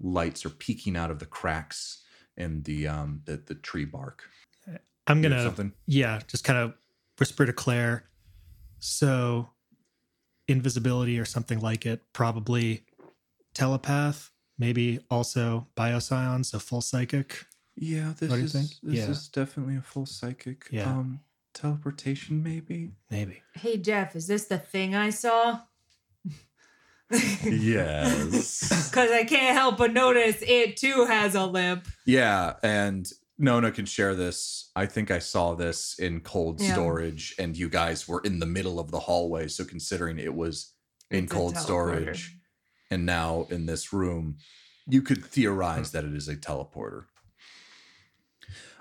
[0.00, 2.02] lights are peeking out of the cracks
[2.36, 4.24] in the um the, the tree bark.
[5.06, 5.72] I'm gonna something.
[5.86, 6.74] yeah, just kind of
[7.18, 8.04] whisper to Claire.
[8.80, 9.50] So,
[10.48, 12.84] invisibility or something like it, probably
[13.54, 17.46] telepath, maybe also bioscion, so full psychic.
[17.76, 18.68] Yeah, this What do you is think?
[18.82, 19.10] this Yeah.
[19.10, 20.66] is definitely a full psychic.
[20.70, 20.90] Yeah.
[20.90, 21.20] Um,
[21.54, 22.92] teleportation maybe.
[23.10, 23.42] Maybe.
[23.54, 25.60] Hey Jeff, is this the thing I saw?
[27.10, 28.72] Yes.
[28.96, 31.86] Because I can't help but notice it too has a limp.
[32.06, 34.70] Yeah, and Nona can share this.
[34.74, 36.72] I think I saw this in cold Yeah.
[36.72, 39.48] storage, and you guys were in the middle of the hallway.
[39.48, 40.72] So considering it was
[41.10, 42.38] in It's cold storage
[42.90, 44.38] and now in this room,
[44.88, 47.04] you could theorize that it is a teleporter.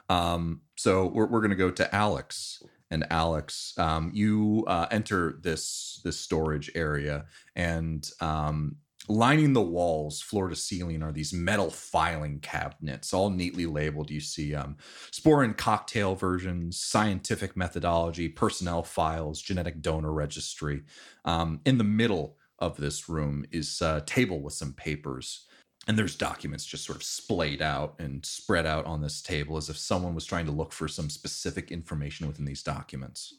[0.07, 2.61] Um, so we're we're gonna go to Alex.
[2.91, 10.21] And Alex, um, you uh, enter this this storage area, and um, lining the walls,
[10.21, 14.09] floor to ceiling, are these metal filing cabinets, all neatly labeled.
[14.09, 14.77] You see um,
[15.11, 20.83] spore and cocktail versions, scientific methodology, personnel files, genetic donor registry.
[21.23, 25.47] Um, in the middle of this room is a table with some papers.
[25.87, 29.69] And there's documents just sort of splayed out and spread out on this table as
[29.69, 33.35] if someone was trying to look for some specific information within these documents.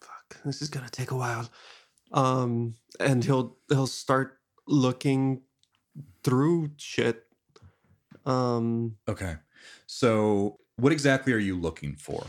[0.00, 1.50] Fuck, this is gonna take a while.
[2.12, 5.42] Um, and he'll he'll start looking
[6.24, 7.26] through shit.
[8.24, 9.36] Um, Okay.
[9.86, 12.24] So, what exactly are you looking for?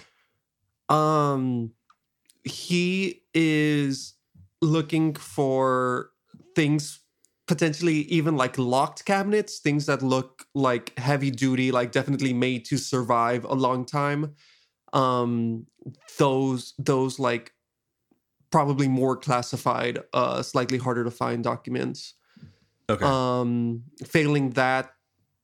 [0.90, 1.72] um,
[2.44, 4.16] he is
[4.62, 6.10] looking for
[6.56, 7.00] things
[7.48, 12.78] potentially even like locked cabinets, things that look like heavy duty, like definitely made to
[12.78, 14.36] survive a long time.
[14.94, 15.66] Um,
[16.18, 17.54] those those like
[18.52, 22.14] probably more classified, uh, slightly harder to find documents.
[22.90, 23.06] Okay.
[23.06, 24.94] Um, failing that,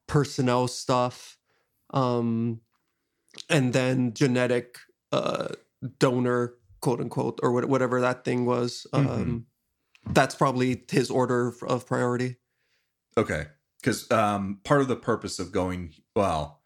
[0.07, 1.38] personnel stuff,
[1.91, 2.62] um,
[3.49, 4.77] and then genetic
[5.12, 5.49] uh,
[5.99, 8.85] donor, quote unquote, or whatever that thing was.
[8.93, 9.43] Um, Mhm.
[10.09, 12.37] That's probably his order of- priority.
[13.17, 13.47] Okay,
[13.81, 16.61] because um, part of the purpose of going well,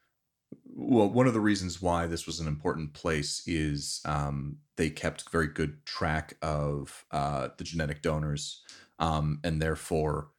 [0.65, 5.29] well, one of the reasons why this was an important place is um, they kept
[5.29, 8.61] very good track of uh, the genetic donors,
[8.99, 10.29] um, and therefore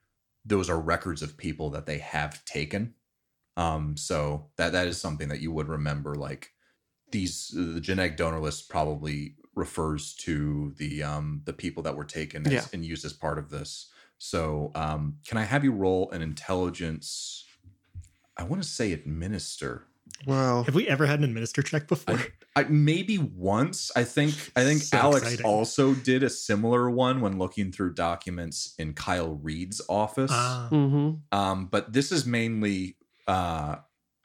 [0.45, 2.95] those are records of people that they have taken.
[3.57, 6.15] Um, so that that is something that you would remember.
[6.15, 6.51] Like
[7.13, 12.47] these, the genetic donor list probably refers to the um the people that were taken
[12.47, 12.65] as, Yeah.
[12.73, 13.89] and used as part of this.
[14.19, 17.45] So um, can I have you roll an intelligence?
[18.37, 19.87] I want to say administer.
[20.27, 20.63] Wow.
[20.63, 22.19] Have we ever had an administer check before?
[22.57, 23.91] I, maybe once.
[23.97, 24.35] I think.
[24.57, 25.45] I think So Alex exciting.
[25.47, 30.31] also did a similar one when looking through documents in Kyle Reed's office.
[30.33, 31.37] Ah, Mm-hmm.
[31.39, 33.77] Um, but this is mainly uh,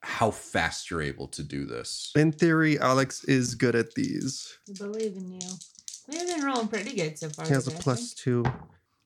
[0.01, 2.11] how fast you're able to do this.
[2.15, 4.57] In theory, Alex is good at these.
[4.69, 5.49] I believe in you.
[6.07, 7.45] We've been rolling pretty good so far.
[7.45, 8.43] He has a today, I plus two.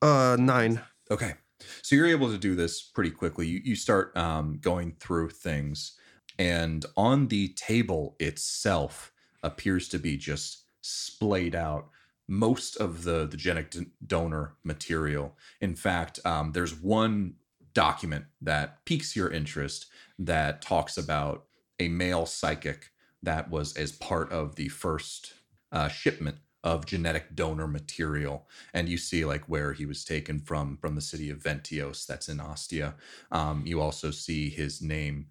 [0.00, 0.80] Uh, nine.
[1.10, 1.34] Okay,
[1.82, 3.46] so you're able to do this pretty quickly.
[3.46, 5.98] You you start um, going through things,
[6.38, 11.88] and on the table itself appears to be just splayed out
[12.26, 15.36] most of the the genetic d- donor material.
[15.60, 17.34] In fact, um, there's one
[17.74, 19.86] document that piques your interest
[20.18, 21.44] that talks about
[21.78, 22.90] a male psychic
[23.22, 25.34] that was as part of the first
[25.72, 30.78] uh, shipment of genetic donor material and you see like where he was taken from
[30.78, 32.94] from the city of Ventios that's in Ostia.
[33.30, 35.26] Um, you also see his name,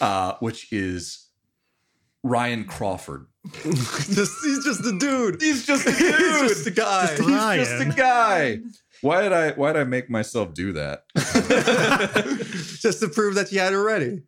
[0.00, 1.26] uh, which is
[2.22, 3.26] Ryan Crawford.
[3.62, 5.42] just, he's just a dude.
[5.42, 6.48] He's just a he's dude.
[6.48, 7.14] just a guy.
[7.14, 8.60] Just He's just a guy.
[9.00, 11.04] Why did I why did I make myself do that?
[12.80, 14.22] just to prove that you had it ready.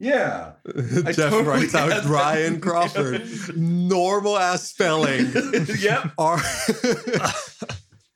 [0.00, 0.52] Yeah.
[0.76, 2.04] Jeff totally writes out that.
[2.04, 3.56] Ryan Crawford.
[3.56, 5.32] Normal ass spelling.
[5.78, 6.12] yep.
[6.18, 6.40] Are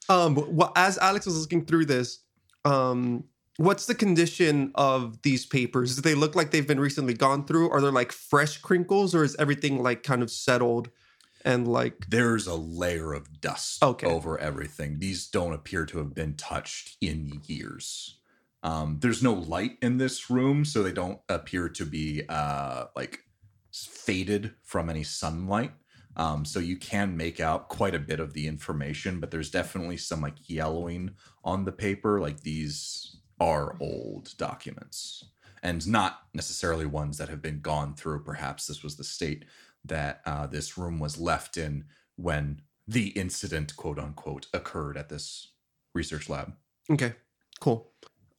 [0.08, 2.20] um well, as Alex was looking through this,
[2.64, 3.24] um,
[3.56, 5.96] what's the condition of these papers?
[5.96, 7.70] Do they look like they've been recently gone through?
[7.70, 10.90] Are there like fresh crinkles, or is everything like kind of settled
[11.44, 14.06] and like There's a layer of dust Okay.
[14.06, 14.98] over everything.
[14.98, 18.18] These don't appear to have been touched in years.
[18.62, 23.20] Um, there's no light in this room, so they don't appear to be uh, like
[23.72, 25.72] faded from any sunlight.
[26.16, 29.96] Um, so you can make out quite a bit of the information, but there's definitely
[29.96, 31.12] some like yellowing
[31.44, 32.20] on the paper.
[32.20, 35.24] Like these are old documents
[35.62, 38.24] and not necessarily ones that have been gone through.
[38.24, 39.44] Perhaps this was the state
[39.84, 41.84] that uh, this room was left in
[42.16, 45.52] when the incident, quote unquote, occurred at this
[45.94, 46.52] research lab.
[46.90, 47.14] okay,
[47.60, 47.90] cool,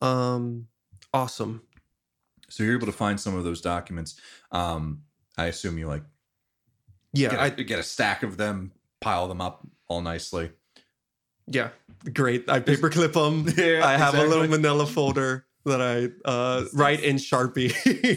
[0.01, 0.67] um,
[1.13, 1.61] awesome.
[2.49, 4.19] So you're able to find some of those documents.
[4.51, 5.03] Um,
[5.37, 6.03] I assume you like
[7.13, 10.51] Yeah, get, I get a stack of them, pile them up all nicely.
[11.47, 11.69] yeah,
[12.13, 12.49] great.
[12.49, 13.45] I paperclip them.
[13.57, 14.47] Yeah, I have a little.
[14.47, 17.71] Manila folder that I uh, write in Sharpie.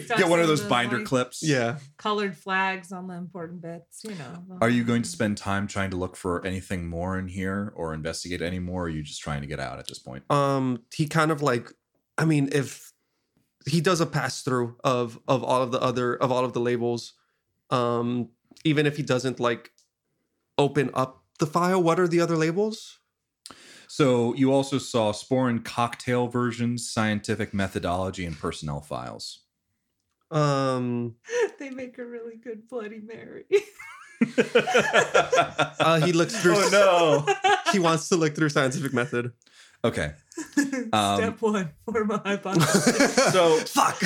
[0.08, 1.42] Get one of those binder like, clips.
[1.42, 1.78] yeah.
[1.96, 4.58] Colored flags on the important bits, you know.
[4.60, 7.94] Are you going to spend time trying to look for anything more in here or
[7.94, 8.82] investigate any more?
[8.82, 10.24] Or are you just trying to get out at this point?
[10.30, 11.72] um he kind of like
[12.18, 12.92] i mean if
[13.66, 16.60] he does a pass through of of all of the other of all of the
[16.60, 17.14] labels
[17.70, 18.28] um
[18.64, 19.70] even if he doesn't like
[20.58, 23.00] open up the file what are the other labels
[23.88, 29.40] So you also saw Sporin cocktail versions, scientific methodology, and personnel files.
[30.30, 31.14] um
[31.58, 33.44] they make a really good Bloody Mary.
[35.78, 37.52] uh, he looks through oh no.
[37.72, 39.32] he wants to look through scientific method
[39.84, 40.12] Okay.
[40.92, 43.14] Um, Step one, form a hypothesis.
[43.32, 44.02] So fuck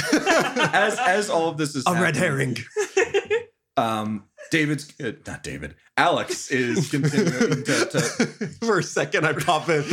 [0.74, 2.58] as as all of this is a red herring
[3.76, 5.76] Um, David's uh, not David.
[5.96, 8.00] Alex is continuing to, to
[8.64, 9.84] for a second i pop in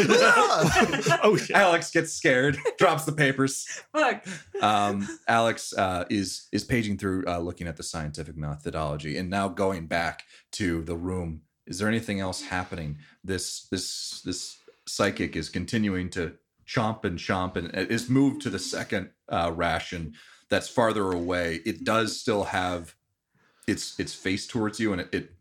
[1.24, 1.56] oh shit.
[1.56, 3.66] Alex gets scared, drops the papers.
[3.94, 4.26] Fuck.
[4.62, 9.48] Um, Alex uh, is is paging through, uh, looking at the scientific methodology, and now
[9.48, 11.42] going back to the room.
[11.68, 12.98] Is there anything else happening?
[13.24, 18.60] This this this psychic is continuing to chomp and chomp, and is moved to the
[18.60, 20.14] second uh, ration
[20.50, 21.60] that's farther away.
[21.66, 22.96] It does still have
[23.68, 25.10] its its face towards you, and it.
[25.14, 25.32] it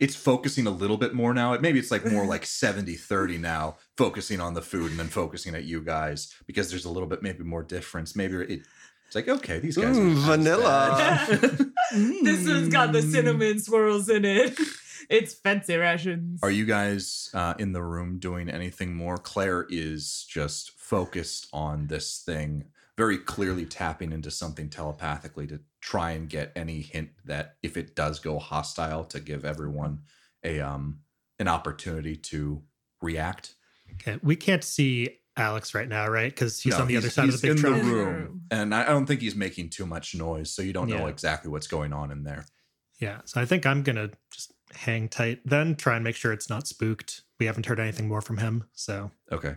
[0.00, 1.56] it's focusing a little bit more now.
[1.58, 5.54] Maybe it's like more like 70 30 now, focusing on the food and then focusing
[5.54, 8.14] at you guys because there's a little bit maybe more difference.
[8.14, 8.62] Maybe it,
[9.06, 11.20] it's like, okay, these guys are Mm, not vanilla.
[12.22, 13.10] this one's got the Mm.
[13.10, 14.58] cinnamon swirls in it.
[15.08, 16.40] It's fancy rations.
[16.42, 19.16] Are you guys uh, in the room doing anything more?
[19.16, 22.64] Claire is just focused on this thing,
[22.98, 27.94] very clearly tapping into something telepathically to try and get any hint that if it
[27.94, 30.00] does go hostile, to give everyone
[30.44, 30.98] a um
[31.38, 32.60] an opportunity to
[33.00, 33.54] react.
[33.94, 36.34] Okay, we can't see Alex right now, right?
[36.34, 37.72] Because he's No, on the other side of the big in truck.
[37.72, 40.60] the In the room, and I I don't think he's making too much noise, so
[40.62, 41.08] you don't know Yeah.
[41.08, 42.46] exactly what's going on in there.
[42.98, 46.50] Yeah, so I think I'm gonna just hang tight, then try and make sure it's
[46.50, 47.22] not spooked.
[47.38, 49.54] We haven't heard anything more from him, so Okay.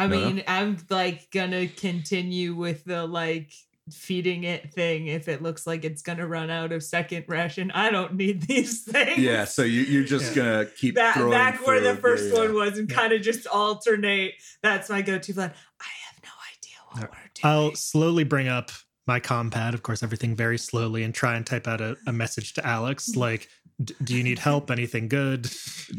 [0.00, 0.26] I No, no.
[0.30, 3.52] mean, I'm like gonna continue with the like
[3.92, 7.70] feeding it thing if it looks like it's gonna run out of second ration.
[7.72, 9.18] I don't need these things.
[9.18, 10.42] Yeah, so you, you're just Yeah.
[10.42, 12.38] gonna keep Back, throwing back where the first Yeah, yeah.
[12.40, 12.96] one was and Yeah.
[12.96, 14.34] kind of just alternate.
[14.62, 15.52] That's my go-to plan.
[15.80, 17.10] I have no idea what Alright.
[17.12, 17.54] we're doing.
[17.70, 18.70] I'll slowly bring up
[19.06, 22.52] my compad, of course, everything very slowly, and try and type out a, a message
[22.54, 23.48] to Alex like,
[23.82, 24.70] "D- "Do you need help?
[24.70, 25.50] Anything good?"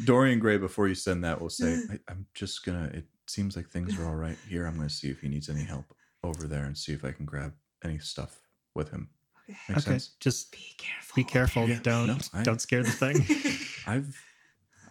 [0.05, 2.85] Dorian Gray, before you send that, will say, I, "I'm just gonna.
[2.93, 4.65] It seems like things are all right here.
[4.65, 7.25] I'm gonna see if he needs any help over there and see if I can
[7.25, 7.53] grab
[7.83, 8.39] any stuff
[8.75, 9.09] with him.
[9.49, 9.57] Okay.
[9.69, 10.11] Makes okay, sense.
[10.19, 11.15] just Be careful.
[11.15, 11.67] be careful.
[11.69, 13.25] Yeah, don't no, I- don't scare the thing.
[13.87, 14.15] I've,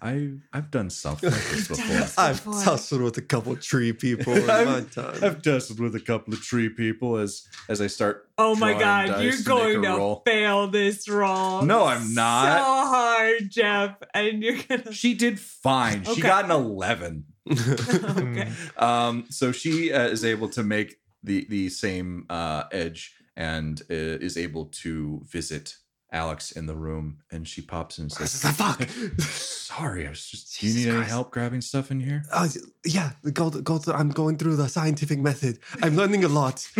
[0.02, 2.24] I, I've done stuff like this You've before.
[2.24, 2.62] I've Before.
[2.62, 5.22] tussled with a couple tree people in I've- my time.
[5.22, 8.28] I've tussled with a couple of tree people as as I start.
[8.38, 10.22] Oh my god, dice you're going to roll.
[10.26, 11.62] fail this roll.
[11.62, 12.56] No, I'm not.
[12.58, 14.90] So hard, Jeff, and you're gonna.
[14.92, 16.04] She did fine.
[16.04, 17.26] She got an eleven.
[17.50, 18.50] okay.
[18.76, 23.94] Um, so she uh, is able to make the the same uh, edge and uh,
[24.20, 25.76] is able to visit
[26.12, 28.82] Alex in the room, and she pops in and says, Fuck.
[29.20, 30.60] "Sorry, I was just.
[30.60, 32.48] Do you Jesus need any help grabbing stuff in here?" Uh,
[32.84, 35.60] yeah, go, go to, I'm going through the scientific method.
[35.82, 36.66] I'm learning a lot.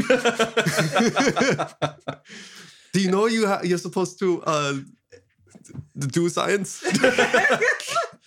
[2.93, 4.75] Do you know you ha- you're supposed to uh,
[5.97, 6.83] do science?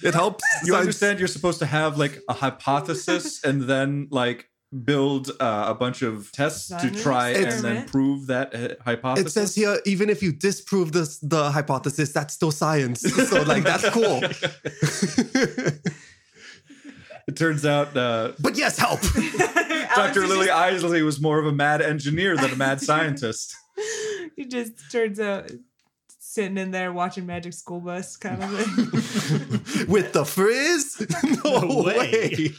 [0.04, 0.44] It helps.
[0.66, 4.50] you understand you're supposed to have like a hypothesis and then like
[4.84, 8.70] build uh, a bunch of tests to Design an try and then prove that uh,
[8.84, 9.28] hypothesis.
[9.28, 13.04] It says here, even if you disprove this, the hypothesis, that's still science.
[13.34, 14.22] So, like, that's cool.
[17.28, 19.02] it turns out uh, but yes, help.
[19.96, 20.28] Dr.
[20.28, 23.56] Lily just- Isley was more of a mad engineer than a mad scientist.
[24.36, 25.52] He just turns out
[26.34, 29.86] sitting in there watching Magic School Bus kind of thing.
[29.88, 31.06] With the frizz?
[31.44, 31.94] No, No way.
[31.96, 32.54] way.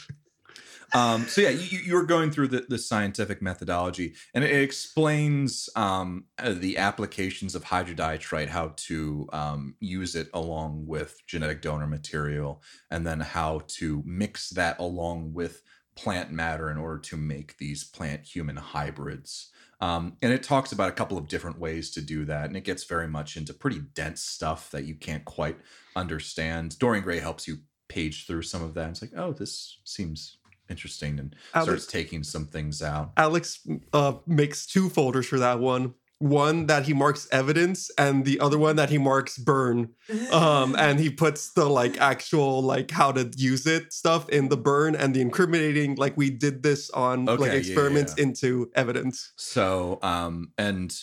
[0.95, 5.69] Um, so yeah, you, you were going through the, the scientific methodology, and it explains
[5.75, 11.89] um, uh, the applications of hydrodiatrite, how to um, use it along with genetic donor
[11.89, 12.63] material,
[12.93, 15.63] and then how to mix that along with
[15.97, 19.51] plant matter in order to make these plant-human hybrids.
[19.81, 22.65] Um, and it talks about a couple of different ways to do that, and it
[22.65, 25.59] gets very much into pretty dense stuff that you can't quite
[25.97, 26.79] understand.
[26.79, 27.59] Dorian Gray helps you
[27.89, 28.91] page through some of that.
[28.91, 30.39] It's like, oh, this seems
[30.71, 33.13] interesting, and Alex- starts taking some things out.
[33.17, 33.61] Alex
[33.93, 35.95] uh, makes two folders for that one.
[36.25, 39.91] One that he marks evidence, and the other one that he marks burn.
[40.33, 44.57] Um, and he puts the like actual like how to use it stuff in the
[44.57, 48.25] burn, and the incriminating like we did this on Okay, like yeah, experiments yeah.
[48.25, 49.33] into evidence.
[49.37, 50.97] So, um, and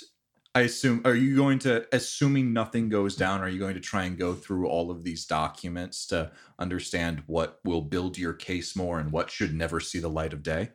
[0.54, 4.04] I assume, are you going to, assuming nothing goes down, are you going to try
[4.04, 9.00] and go through all of these documents to understand what will build your case more
[9.00, 10.72] and what should never see the light of day?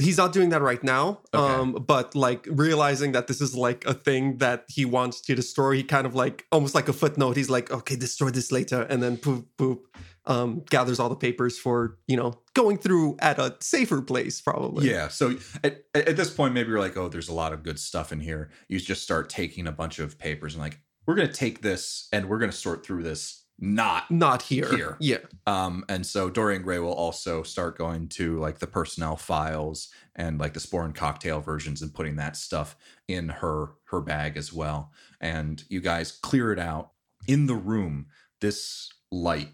[0.00, 1.20] He's not doing that right now.
[1.34, 1.54] Okay.
[1.54, 5.74] Um, but like realizing that this is like a thing that he wants to destroy,
[5.74, 7.36] he kind of like almost like a footnote.
[7.36, 9.86] He's like, okay, destroy this later, and then poop poop.
[10.26, 14.90] Um, gathers all the papers for you know going through at a safer place probably.
[14.90, 15.08] Yeah.
[15.08, 18.12] So at, at this point, maybe you're like, oh, there's a lot of good stuff
[18.12, 18.50] in here.
[18.68, 22.08] You just start taking a bunch of papers and like, we're going to take this
[22.12, 23.46] and we're going to sort through this.
[23.60, 24.68] Not not here.
[24.68, 24.96] Here.
[25.00, 25.18] Yeah.
[25.46, 30.38] Um, and so Dorian Gray will also start going to like the personnel files and
[30.38, 32.76] like the sporin cocktail versions and putting that stuff
[33.08, 34.92] in her her bag as well.
[35.20, 36.92] And you guys clear it out
[37.26, 38.06] in the room.
[38.40, 39.48] This light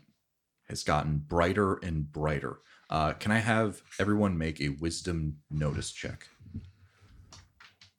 [0.68, 2.58] has gotten brighter and brighter.
[2.90, 6.28] Uh, can I have everyone make a wisdom notice check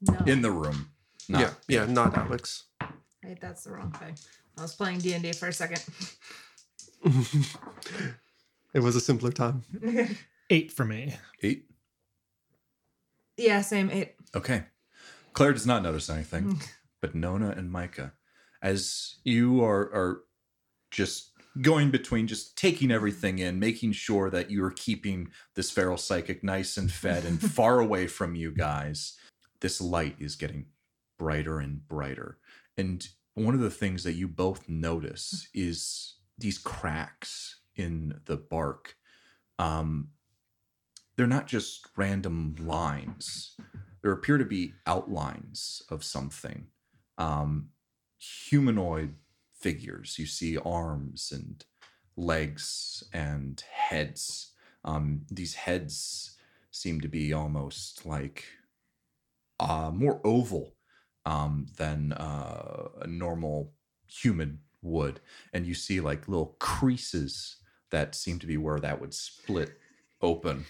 [0.02, 0.18] no.
[0.28, 0.90] in the room?
[1.28, 1.52] Not- yeah.
[1.68, 1.86] Yeah.
[1.92, 2.66] Not Alex.
[3.24, 4.16] Wait, that's the wrong thing.
[4.58, 5.84] I was playing D and D for a second.
[8.74, 9.64] it was a simpler time.
[10.50, 11.16] Eight for me.
[11.42, 11.66] Eight.
[13.38, 14.14] yeah, same eight.
[14.36, 14.66] Okay.
[15.34, 16.60] Claire does not notice anything,
[17.02, 18.14] but Nona and Micah,
[18.62, 20.22] as you are are
[20.92, 21.32] just
[21.62, 26.44] going between just taking everything in, making sure that you are keeping this feral psychic
[26.44, 29.18] nice and fed and far away from you guys,
[29.62, 30.66] this light is getting
[31.18, 32.38] brighter and brighter.
[32.78, 38.96] And one of the things that you both notice is these cracks in the bark.
[39.60, 40.10] Um,
[41.16, 43.56] they're not just random lines.
[44.02, 46.68] There appear to be outlines of something.
[47.18, 47.70] Um
[48.18, 49.16] humanoid
[49.54, 50.20] figures.
[50.20, 51.64] You see arms and
[52.18, 54.52] legs and heads.
[54.84, 56.38] Um these heads
[56.72, 58.46] seem to be almost like
[59.60, 60.75] uh more oval
[61.26, 63.72] um than uh a normal
[64.08, 65.20] human would
[65.54, 67.58] and you see like little creases
[67.92, 69.72] that seem to be where that would split
[70.22, 70.66] open.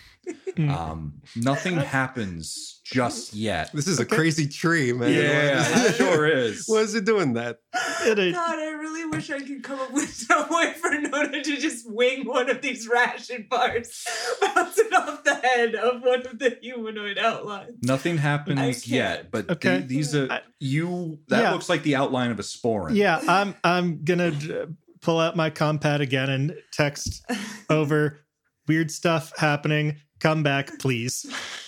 [0.58, 0.70] Hmm.
[0.70, 3.72] Um, nothing happens just yet.
[3.74, 5.10] This is a crazy tree, man.
[5.12, 6.66] it sure is.
[6.68, 7.60] What is it doing that?
[8.06, 8.72] It is- God, I
[9.06, 12.50] really wish I could come up with some way for Nona to just wing one
[12.50, 14.06] of these ration bars,
[14.42, 17.78] bounce it off the head of one of the humanoid outlines.
[17.84, 19.80] Nothing happens yet, but Okay.
[19.80, 21.20] the- these are I- you.
[21.28, 21.52] That Yeah.
[21.52, 22.96] looks like the outline of a sporin.
[22.96, 24.66] yeah, I'm I'm gonna uh,
[25.02, 27.24] pull out my compad again and text
[27.70, 28.20] over
[28.68, 29.98] weird stuff happening.
[30.20, 31.26] Come back, please.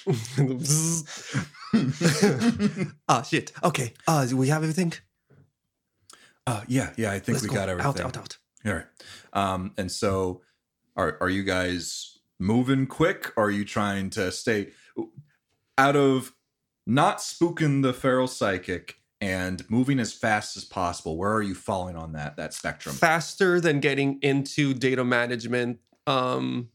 [3.09, 3.51] Ah, shit.
[3.63, 3.93] Okay.
[4.07, 4.93] Uh, do we have everything?
[6.47, 7.11] Uh, yeah, yeah.
[7.11, 7.55] I think Let's we go.
[7.55, 8.01] got everything.
[8.05, 8.37] Out, out, out.
[8.65, 8.85] All right.
[9.33, 10.41] Um, and so,
[10.95, 13.33] are are you guys moving quick?
[13.37, 14.69] Or are you trying to stay
[15.77, 16.33] out of
[16.85, 21.17] not spooking the feral psychic and moving as fast as possible?
[21.17, 22.95] Where are you falling on that that spectrum?
[22.95, 25.79] Faster than getting into data management.
[26.07, 26.69] Um,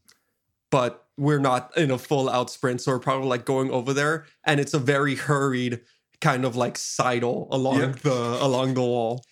[0.71, 4.25] but we're not in a full out sprint, so we're probably like going over there,
[4.45, 5.81] and it's a very hurried
[6.21, 7.91] kind of like sidle along Yeah.
[8.03, 9.23] the along the wall.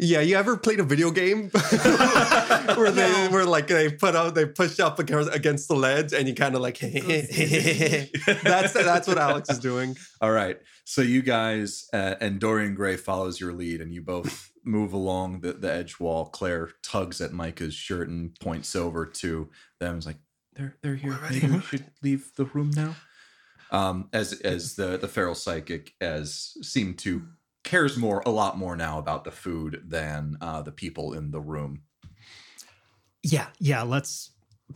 [0.00, 1.50] Yeah, you ever played a video game
[2.76, 3.28] where they No.
[3.30, 6.54] where like they put out they push up against, against the ledge and you kind
[6.54, 6.78] of like
[8.42, 9.96] that's that's what Alex is doing.
[10.20, 10.58] All right.
[10.84, 15.40] So you guys uh, and Dorian Gray follows your lead, and you both move along
[15.40, 16.26] the, the edge wall.
[16.26, 19.50] Claire tugs at Micah's shirt and points over to
[19.80, 19.98] them.
[19.98, 20.18] Is like,
[20.54, 21.18] "They're they're here.
[21.20, 21.30] We're.
[21.30, 22.94] Maybe we should leave the room now."
[23.70, 27.22] Um, as as the the feral psychic as seemed to
[27.68, 31.40] cares more a lot more now about the food than uh, the people in the
[31.40, 31.82] room.
[33.22, 33.82] Yeah, yeah.
[33.82, 34.30] Let's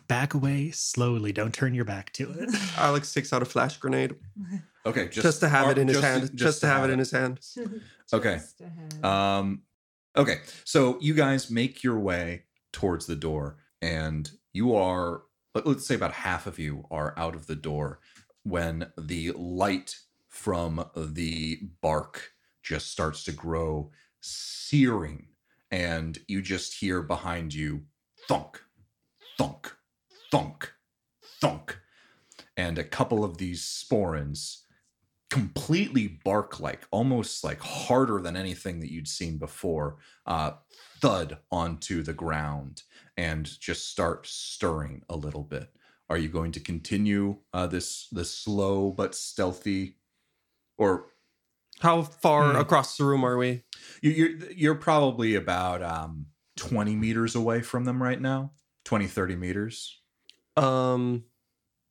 [0.09, 1.32] back away slowly.
[1.32, 2.51] Don't turn your back to it.
[2.76, 4.14] Alex takes out a flash grenade
[4.84, 6.30] Okay, just, just, to have it in his hand.
[6.34, 7.38] Just, to have it in his hand.
[8.12, 8.40] Okay.
[9.03, 9.62] Um,
[10.16, 15.22] okay, so you guys make your way towards the door, and you are,
[15.55, 18.01] let- let's say, about half of you are out of the door
[18.43, 22.32] when the light from the bark
[22.62, 23.90] just starts to grow
[24.20, 25.26] searing,
[25.70, 27.82] and you just hear behind you
[28.28, 28.60] thunk,
[29.36, 29.74] thunk,
[30.30, 30.72] thunk,
[31.40, 31.78] thunk,
[32.56, 34.62] and a couple of these sporins
[35.32, 39.96] completely bark like almost like harder than anything that you'd seen before
[40.26, 40.50] uh
[41.00, 42.82] thud onto the ground
[43.16, 45.70] and just start stirring a little bit.
[46.10, 49.96] Are you going to continue uh this this slow but stealthy
[50.76, 51.06] or
[51.80, 52.60] How far Hmm.
[52.60, 53.62] across the room are we?
[54.00, 58.52] you, you're you're probably about um 20 meters away from them right now
[58.84, 60.00] 20 30 meters
[60.56, 61.24] Um,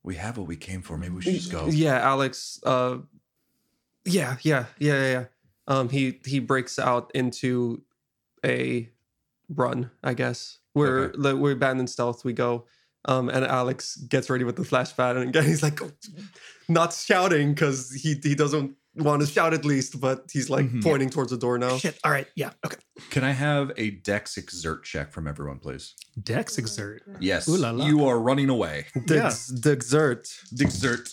[0.02, 2.58] we have what we came for maybe we should just go Yeah, Alex.
[2.64, 2.98] Uh,
[4.04, 5.24] yeah, yeah, yeah, yeah.
[5.68, 7.82] Um, he he breaks out into
[8.44, 8.90] a
[9.48, 9.90] run.
[10.02, 11.32] I guess we're Okay.
[11.34, 12.24] we're abandoned stealth.
[12.24, 12.66] We go.
[13.04, 15.80] Um, and Alex gets ready with the flash pad, and again he's like,
[16.68, 20.82] not shouting because he he doesn't want to shout at least, but he's like Mhm.
[20.82, 21.78] pointing towards the door now.
[21.78, 21.98] Shit.
[22.04, 22.26] All right.
[22.36, 22.50] Yeah.
[22.66, 22.76] Okay.
[23.10, 27.02] can i have a dex exert check from everyone please Dex exert.
[27.20, 27.86] yes Ooh la la.
[27.86, 29.26] you are running away Dex Yeah.
[29.26, 30.28] ex- the exert.
[30.60, 31.08] Exert.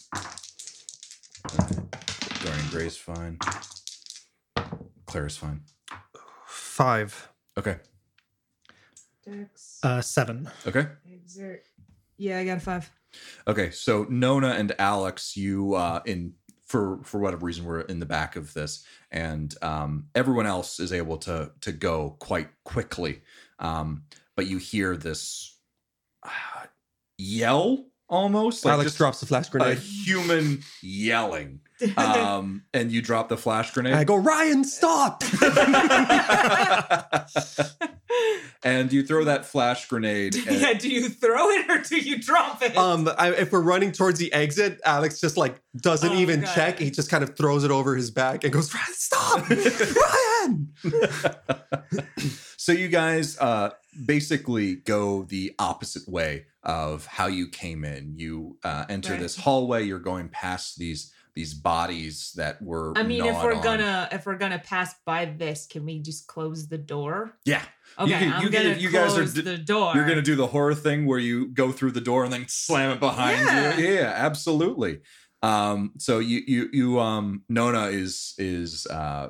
[2.43, 3.37] Dorian Gray's fine.
[5.05, 5.61] Claire's fine.
[6.47, 7.29] Five.
[7.57, 7.77] Okay.
[9.25, 10.49] Dex, Uh, seven.
[10.67, 10.87] Okay.
[11.11, 11.63] exert.
[12.17, 12.89] Yeah, I got a five.
[13.47, 13.71] Okay.
[13.71, 16.33] So Nona and Alex, you uh in
[16.69, 20.93] for for whatever reason we're in the back of this, and um everyone else is
[20.93, 23.21] able to to go quite quickly.
[23.59, 24.03] Um,
[24.37, 25.57] but you hear this
[26.23, 26.67] uh,
[27.17, 29.73] yell almost like Alex just drops the flash grenade.
[29.73, 29.87] a grenade.
[30.05, 31.61] human yelling.
[31.95, 33.93] Um, and you drop the flash grenade.
[33.93, 35.23] I go, Ryan, stop!
[38.63, 40.35] and you throw that flash grenade.
[40.35, 42.75] and- yeah, do you throw it or do you drop it?
[42.77, 46.53] um, I, if we're running towards the exit, Alex just like doesn't Oh, even God.
[46.53, 46.79] check.
[46.79, 49.49] He just kind of throws it over his back and goes, Ryan, stop!
[49.49, 50.73] Ryan!
[52.57, 53.69] so you guys uh,
[54.05, 58.13] basically go the opposite way of how you came in.
[58.17, 59.21] You uh, enter Right.
[59.21, 59.83] this hallway.
[59.85, 62.91] You're going past these these bodies that were.
[62.97, 63.63] I mean, if we're on.
[63.63, 67.37] gonna if we're gonna pass by this, can we just close the door?
[67.45, 67.61] yeah,
[67.97, 69.93] Okay, can- I'm you gonna you guys are close d- the door.
[69.95, 72.91] you're gonna do the horror thing where you go through the door and then slam
[72.91, 73.77] it behind Yeah.
[73.77, 73.87] you.
[73.93, 74.99] Yeah, absolutely.
[75.41, 79.29] Um, so you you you um Nona is is uh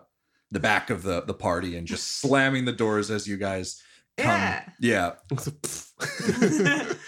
[0.51, 3.80] the back of the the party and just slamming the doors as you guys
[4.20, 4.39] come.
[4.39, 4.63] Yeah.
[4.80, 5.11] Yeah.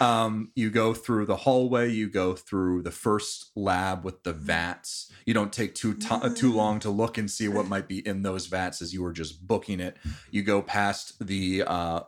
[0.00, 1.90] um, you go through the hallway.
[1.90, 5.10] You go through the first lab with the vats.
[5.26, 8.22] You don't take too to- too long to look and see what might be in
[8.22, 9.96] those vats as you were just booking it.
[10.30, 12.00] You go past the uh,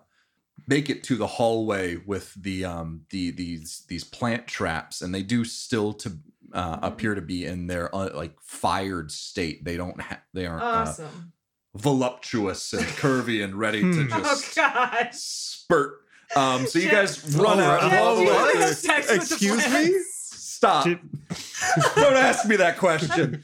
[0.67, 5.23] make it to the hallway with the um the these these plant traps and they
[5.23, 6.17] do still to
[6.53, 10.63] uh, appear to be in their uh, like fired state they don't ha- they aren't
[10.63, 11.33] uh, Awesome.
[11.77, 14.13] Voluptuous and curvy and ready to Hmm.
[14.13, 15.15] oh just gosh.
[15.15, 16.01] spurt
[16.37, 17.91] um so you guys run Oh, out right.
[17.93, 18.57] Have Whoa, you what?
[18.57, 19.95] had sex with the Excuse me?
[20.09, 20.85] stop
[21.97, 23.43] don't ask me that question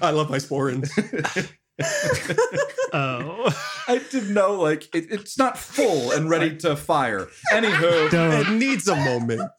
[0.00, 0.88] I love my sporins.
[2.94, 3.50] Oh,
[3.88, 8.58] i didn't know like it, it's not full and ready to fire anywho it don't.
[8.58, 9.50] needs a moment.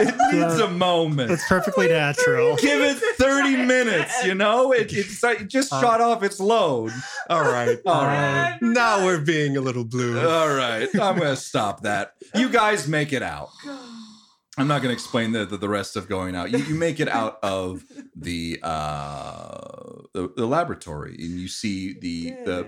[0.00, 2.56] It needs a moment It's perfectly natural.
[2.56, 6.38] give it 30 minutes you know it, it's like it just Uh, shot off its
[6.40, 6.92] load
[7.28, 7.78] All right.
[7.86, 8.58] All right.
[8.60, 10.18] Now we're being a little blue.
[10.20, 13.48] all right i'm gonna stop that you guys make it out
[14.58, 16.50] i'm not gonna explain the, the, the rest of going out.
[16.50, 17.84] You, you make it out of
[18.14, 19.62] the uh
[20.12, 22.66] the, the laboratory and you see the the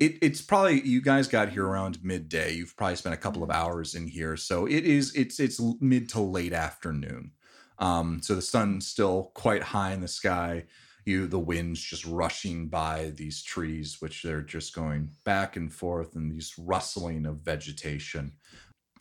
[0.00, 2.54] it, it's probably you guys got here around midday.
[2.54, 4.36] You've probably spent a couple of hours in here.
[4.36, 7.32] So it is it's it's mid to late afternoon.
[7.78, 10.64] Um so the sun's still quite high in the sky.
[11.04, 16.16] You the wind's just rushing by these trees which they're just going back and forth
[16.16, 18.32] and these rustling of vegetation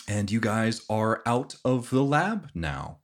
[0.07, 2.99] and you guys are out of the lab now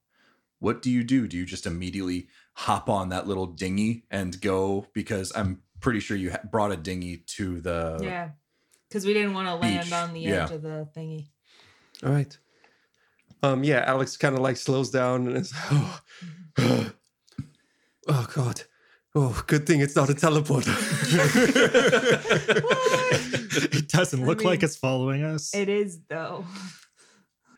[0.59, 4.87] what do you do do you just immediately hop on that little dinghy and go
[4.93, 8.29] because i'm pretty sure you brought a dinghy to the Yeah.
[8.87, 10.45] Because we didn't want to land Beach, on the yeah.
[10.45, 11.25] edge of the thingy.
[12.03, 12.37] All right.
[13.41, 13.63] Um.
[13.63, 13.83] Yeah.
[13.87, 15.51] Alex kind of like slows down and is.
[15.71, 16.01] Oh,
[18.07, 18.61] oh God.
[19.15, 20.73] Oh, good thing it's not a teleporter.
[23.55, 25.53] It doesn't I look like it's following us.
[25.53, 26.43] It is though.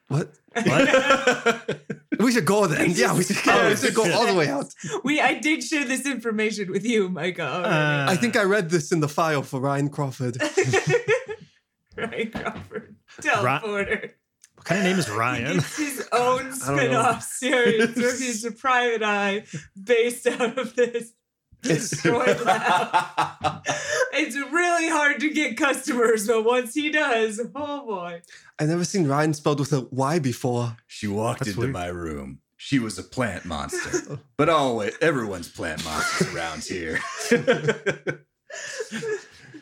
[0.07, 0.33] What?
[0.65, 1.81] What?
[2.19, 2.91] We should go then.
[2.91, 3.69] Yeah, we should go.
[3.69, 4.73] we should go all the way out.
[5.03, 7.41] we I did share this information with you, Micah.
[7.43, 8.09] already.
[8.09, 10.37] Uh, I think I read this in the file for Ryan Crawford.
[11.97, 12.95] Ryan Crawford.
[13.21, 14.11] Teleporter.
[14.55, 15.55] What kind of name is Ryan?
[15.57, 19.43] gets his own I spin-off series where he's a private eye
[19.81, 21.11] based out of this
[21.65, 23.61] destroyed lab.
[24.17, 28.21] It's really hard to get customers, but once he does, oh boy.
[28.57, 30.77] I've never seen Ryan spelled with a Y before.
[30.87, 31.73] she walked That's into weird.
[31.73, 36.99] my room she was a plant monster but always everyone's plant monsters around here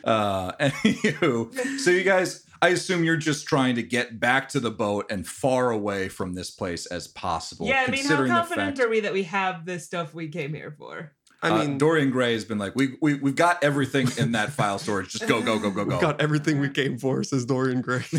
[0.04, 4.70] uh anywho so you guys i assume you're just trying to get back to the
[4.70, 8.34] boat and far away from this place as possible yeah, I mean, how considering the
[8.36, 11.12] confident fact- are we that we have the stuff we came here for?
[11.42, 14.50] I uh, mean, Dorian Gray has been like, we, we we've got everything in that
[14.50, 15.10] file storage.
[15.10, 16.00] Just go, go, go, go, we go.
[16.00, 18.04] got everything we came for, says Dorian Gray.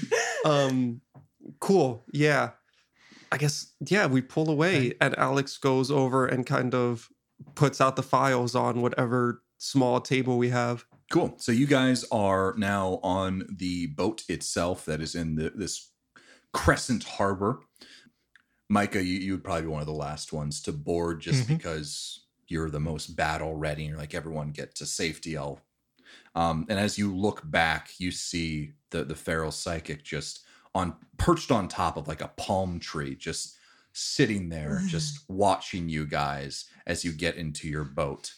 [0.44, 1.00] um,
[1.60, 2.04] cool.
[2.12, 2.50] Yeah.
[3.32, 7.08] I guess, yeah, we pull away and Alex goes over and kind of
[7.54, 10.84] puts out the files on whatever small table we have.
[11.10, 11.34] Cool.
[11.38, 15.90] So you guys are now on the boat itself that is in the, this
[16.52, 17.60] Crescent Harbor.
[18.70, 21.58] Micah, you, you would probably be one of the last ones to board just Mhm.
[21.58, 23.82] because you're the most battle ready.
[23.82, 25.36] And you're like, everyone get to safety.
[25.36, 25.60] I'll.
[26.34, 30.44] Um, and as you look back, you see the the feral psychic just
[30.74, 33.56] on perched on top of like a palm tree, just
[33.92, 38.34] sitting there, just watching you guys as you get into your boat.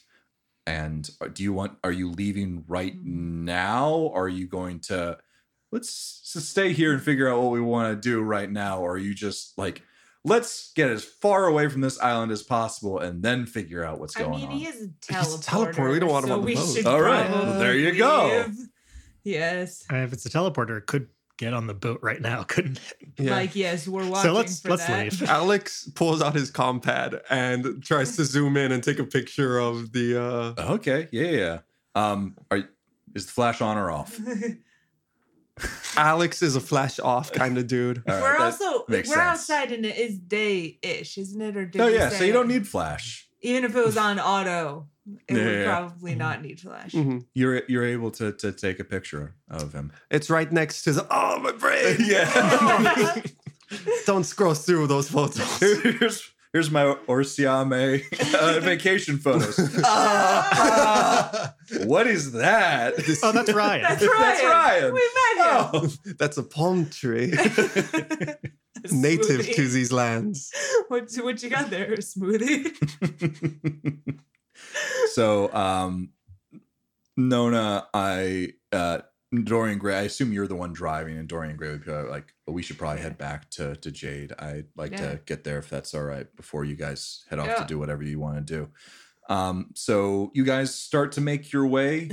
[0.66, 1.78] And do you want?
[1.84, 3.90] Are you leaving right now?
[3.90, 5.18] Or are you going to?
[5.70, 5.90] Let's
[6.24, 8.80] stay here and figure out what we want to do right now.
[8.80, 9.82] Or are you just like,
[10.24, 14.16] let's get as far away from this island as possible and then figure out what's
[14.16, 14.52] I going mean, on?
[14.56, 15.72] he is a He's a teleporter.
[15.74, 15.92] teleporter.
[15.92, 16.86] We don't want him so on the boat.
[16.86, 17.30] All right.
[17.30, 18.46] Well, there you go.
[19.24, 19.84] Yes.
[19.92, 21.08] Uh, if it's a teleporter, it could
[21.38, 23.08] get on the boat right now, couldn't it?
[23.18, 23.32] Yeah.
[23.32, 25.04] Like, yes, we're watching So let's- for let's that.
[25.12, 25.22] leave.
[25.28, 29.92] Alex pulls out his compad and tries to zoom in and take a picture of
[29.92, 31.58] the uh okay, yeah, yeah.
[31.94, 32.62] Um, are
[33.14, 34.18] is the flash on or off?
[35.96, 38.02] Alex is a flash off kind of dude.
[38.08, 39.16] All right, we're also we're sense.
[39.16, 41.56] outside and it is day-ish, isn't it?
[41.56, 43.28] Or did Oh you yeah, so you don't need flash.
[43.42, 44.88] even if it was on auto,
[45.28, 45.64] it Yeah, would yeah.
[45.64, 46.92] probably not need flash.
[46.92, 47.26] Mhm.
[47.34, 49.92] You're you're able to to take a picture of him.
[50.10, 51.96] It's right next to the oh my brain.
[52.00, 53.22] Yeah.
[54.06, 56.30] Don't scroll through those photos.
[56.52, 58.02] here's here's my Orsiame
[58.34, 59.58] uh, vacation photos.
[61.86, 62.94] what is that?
[63.22, 63.82] Oh, that's Ryan.
[63.82, 64.20] That's Ryan.
[64.20, 64.94] That's Ryan.
[64.94, 65.70] We met him.
[65.74, 65.88] Oh.
[66.18, 68.36] That's a palm tree A
[68.90, 69.54] native smoothie.
[69.54, 70.52] to these lands.
[70.88, 71.92] What what you got there?
[71.94, 72.72] A smoothie.
[75.12, 76.10] so um
[77.16, 78.98] Nona, I uh
[79.44, 82.52] Dorian Gray, I assume you're the one driving, and Dorian Gray would be like, "Oh,
[82.52, 84.32] we should probably head back to to Jade.
[84.38, 85.12] I'd like Yeah.
[85.12, 87.54] to get there if that's all right before you guys head off Yeah.
[87.56, 88.70] to do whatever you want to do.
[89.34, 92.10] Um, so you guys start to make your way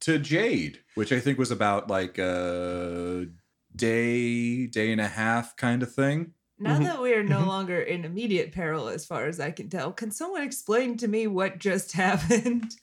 [0.00, 3.26] to Jade, which I think was about like a
[3.76, 6.32] day, day and a half kind of thing.
[6.58, 6.84] Now Mhm.
[6.84, 7.46] that we are no Mhm.
[7.46, 11.26] longer in immediate peril, as far as I can tell, can someone explain to me
[11.26, 12.76] what just happened?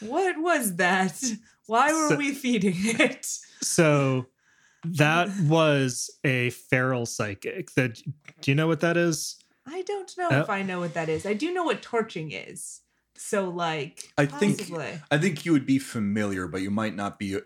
[0.00, 1.22] What was that?
[1.66, 3.24] Why were So- we feeding it?
[3.62, 4.26] So
[4.84, 7.72] that was a feral psychic.
[7.74, 8.00] That
[8.40, 9.36] do you know what that is?
[9.66, 11.24] I don't know Uh, if I know what that is.
[11.24, 12.82] I do know what torching is.
[13.16, 14.70] So, like, I think-
[15.10, 17.38] I think you would be familiar, but you might not be.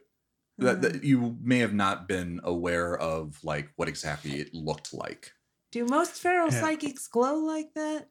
[0.60, 0.80] That, Hmm.
[0.80, 5.32] that you may have not been aware of like what exactly it looked like.
[5.70, 6.60] Do most feral Yeah.
[6.60, 8.08] psychics glow like that?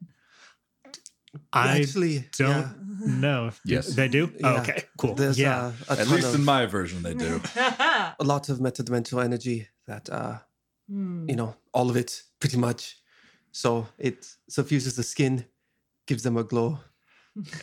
[1.52, 2.68] I Actually, don't yeah,
[3.20, 3.50] know.
[3.64, 3.94] Yes.
[3.94, 4.30] they do.
[4.44, 5.14] Oh, okay, cool.
[5.14, 7.40] there's yeah, uh, a At least of, in my version, they do.
[7.56, 10.38] a lot of metadimensional energy that uh,
[10.90, 11.28] Hmm.
[11.28, 12.96] you know, all of it pretty much.
[13.52, 15.44] So it suffuses the skin,
[16.06, 16.78] gives them a glow.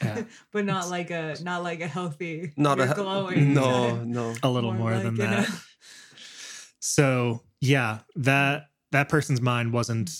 [0.04, 3.54] yeah, but not like a not like a healthy Not a glowing.
[3.56, 4.36] no, no.
[4.44, 5.50] a little more, like than in a- that.
[6.80, 10.12] So yeah, that that person's mind wasn't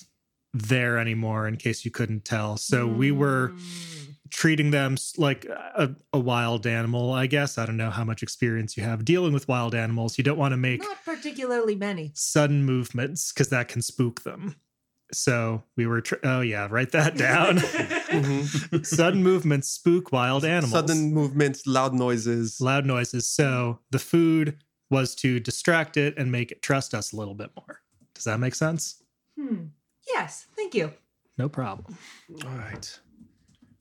[0.56, 1.48] there anymore.
[1.48, 4.12] In case you couldn't tell, so we were Hmm.
[4.32, 7.12] treating them like a, a wild animal.
[7.14, 10.18] I guess I don't know how much experience you have dealing with wild animals.
[10.18, 12.12] You don't want to make not particularly many.
[12.16, 14.56] sudden movements because that can spook them.
[15.14, 16.02] So we were.
[16.02, 17.58] Tr- oh yeah, write that down.
[17.58, 18.86] Mhm.
[18.86, 20.72] sudden movements spook wild animals.
[20.72, 22.60] Sudden movements, loud noises.
[22.60, 23.30] loud noises.
[23.30, 24.58] So the food
[24.90, 27.82] was to distract it and make it trust us a little bit more.
[28.14, 29.02] Does that make sense?
[29.40, 29.66] Hmm.
[30.08, 30.92] Yes, thank you.
[31.38, 31.98] No problem.
[32.46, 33.00] All right.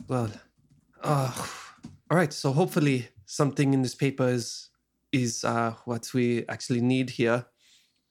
[0.09, 0.31] Well,
[1.03, 1.33] uh,
[2.11, 2.33] all right.
[2.33, 4.71] So hopefully something in this paper is
[5.13, 7.47] is uh, what we actually need here.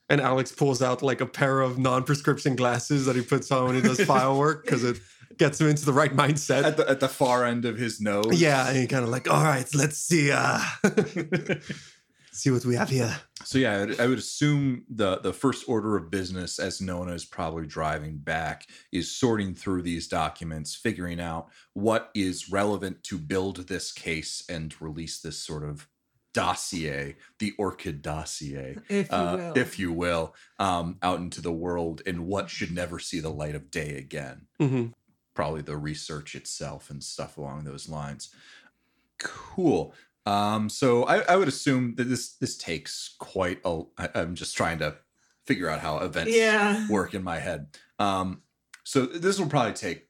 [0.09, 3.76] And Alex pulls out like a pair of non-prescription glasses that he puts on when
[3.76, 4.99] he does file work because it
[5.38, 6.64] gets him into the right mindset.
[6.64, 8.39] At the at the far end of his nose.
[8.39, 10.59] yeah, and he kind of like, all right, let's see, uh,
[12.34, 13.16] see what we have here.
[13.46, 17.26] So yeah, I'd- I would assume the the first order of business, as Nona is
[17.26, 23.68] probably driving back, is sorting through these documents, figuring out what is relevant to build
[23.68, 25.88] this case and release this sort of
[26.34, 29.58] dossier, the Orchid dossier, If you uh, will.
[29.58, 33.54] if you will, um, out into the world, and what should never see the light
[33.56, 34.48] of day again.
[34.60, 34.88] hmm
[35.36, 38.30] Probably the research itself and stuff along those lines.
[39.20, 39.94] Cool.
[40.26, 43.82] Um, so I, I would assume that this this takes quite a.
[43.97, 44.95] I, I'm just trying to
[45.45, 46.88] figure out how events yeah.
[46.89, 47.67] work in my head.
[47.99, 48.41] Um,
[48.84, 50.07] so this will probably take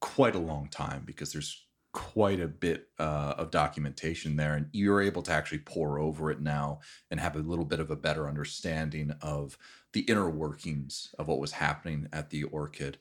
[0.00, 5.02] quite a long time because there's quite a bit uh, of documentation there, and you're
[5.02, 6.80] able to actually pour over it now
[7.10, 9.58] and have a little bit of a better understanding of
[9.92, 12.98] the inner workings of what was happening at the Orchid.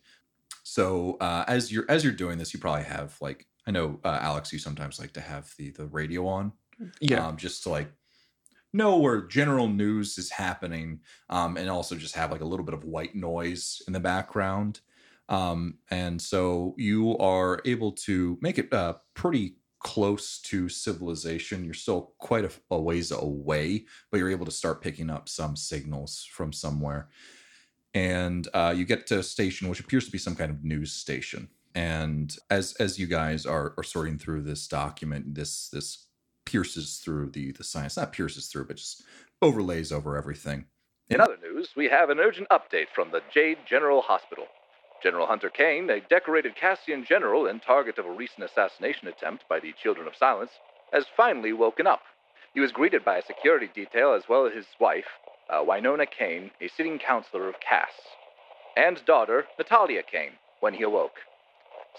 [0.64, 4.18] So uh, as you're as you're doing this, you probably have like I know uh,
[4.20, 6.54] Alex, you sometimes like to have the the radio on
[7.02, 7.28] Yeah.
[7.28, 7.92] um, just to like
[8.74, 12.74] know where general news is happening um, and also just have like a little bit
[12.74, 14.80] of white noise in the background.
[15.30, 21.64] Um, and so you are able to make it uh, pretty close to civilization.
[21.64, 25.56] You're still quite a, a ways away but you're able to start picking up some
[25.56, 27.10] signals from somewhere.
[27.94, 30.92] And uh, you get to a station which appears to be some kind of news
[30.92, 36.08] station and as as you guys are are sorting through this document this this
[36.46, 39.04] pierces through the the science not pierces through but just
[39.42, 40.66] overlays over everything
[41.10, 44.46] In other news, we have an urgent update from the Jade General Hospital.
[45.04, 49.60] General Hunter Kane, a decorated Cassian general and target of a recent assassination attempt by
[49.60, 50.52] the Children of Silence,
[50.92, 52.02] has finally woken up.
[52.54, 55.06] He was greeted by a security detail as well as his wife,
[55.50, 57.94] uh, Winona Kane, a sitting counselor of Cass,
[58.76, 61.20] and daughter, Natalia Kane, when he awoke.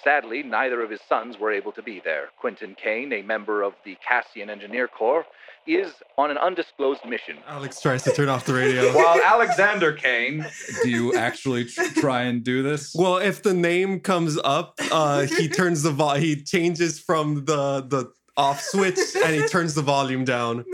[0.02, 2.28] Sadly, neither of his sons were able to be there.
[2.38, 5.24] Quentin Kane, a member of the Cassian Engineer Corps,
[5.66, 7.36] is on an undisclosed mission.
[7.46, 8.92] Alex tries to turn off the radio.
[8.96, 10.46] while alexander kane
[10.82, 15.26] do you actually tr- try and do this Well, if the name comes up, uh,
[15.26, 16.14] he turns the vol.
[16.14, 20.64] He changes from the the off switch and he turns the volume down.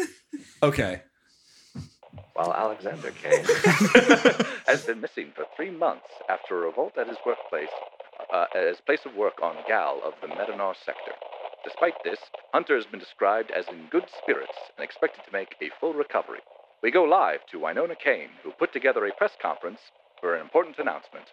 [0.62, 1.02] okay
[2.36, 3.44] while Alexander Kane
[4.66, 7.70] has been missing for three months after a revolt at his workplace,
[8.32, 11.12] uh, at his place of work on Gal of the Medanar sector.
[11.64, 12.18] Despite this,
[12.52, 16.38] Hunter has been described as in good spirits and expected to make a full recovery.
[16.82, 19.80] We go live to Winona Kane, who put together a press conference
[20.20, 21.26] for an important announcement.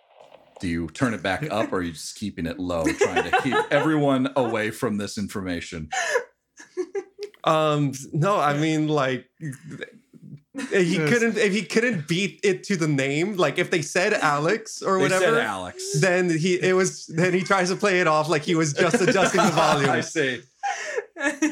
[0.59, 3.41] do you turn it back up or are you just keeping it low trying to
[3.41, 5.89] keep everyone away from this information
[7.45, 9.25] Um, no, I mean like
[10.55, 13.35] if he couldn't if he couldn't beat it to the name.
[13.37, 17.33] Like if they said Alex or they whatever, said alex then he it was then
[17.33, 19.89] he tries to play it off like he was just adjusting the volume.
[19.89, 20.41] i see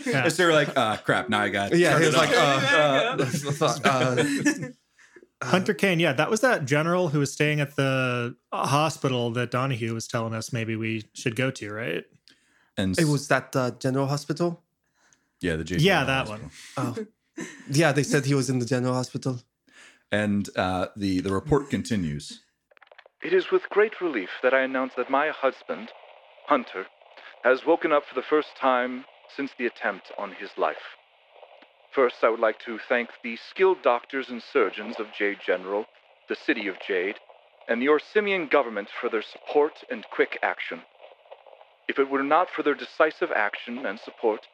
[0.06, 0.28] Yeah.
[0.28, 3.20] so they're like uh crap now i got Yeah, he it was like, up.
[3.86, 4.68] uh, uh,
[5.44, 9.50] Hunter Kane, yeah, that was that general who was staying at the uh, hospital that
[9.50, 12.04] Donahue was telling us maybe we should go to, right?
[12.78, 14.62] And It was that uh, general hospital.
[15.40, 15.78] yeah, the J.
[15.78, 16.52] Yeah, General that Hospital.
[16.78, 17.06] Oh,
[17.70, 17.92] yeah.
[17.92, 19.42] They said he was in the general hospital.
[20.12, 22.42] And uh, the the report continues.
[23.24, 25.90] It is with great relief that I announce that my husband,
[26.48, 26.88] Hunter,
[27.44, 30.98] has woken up for the first time since the attempt on his life.
[31.94, 35.86] First, I would like to thank the skilled doctors and surgeons of Jade General,
[36.30, 37.16] the city of Jade,
[37.68, 40.82] and the Orsimian government for their support and quick action.
[41.88, 44.48] If it were not for their decisive action and support,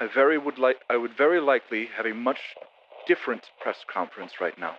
[0.00, 2.58] I very would like I would very likely have a much
[3.06, 4.76] different press conference right now.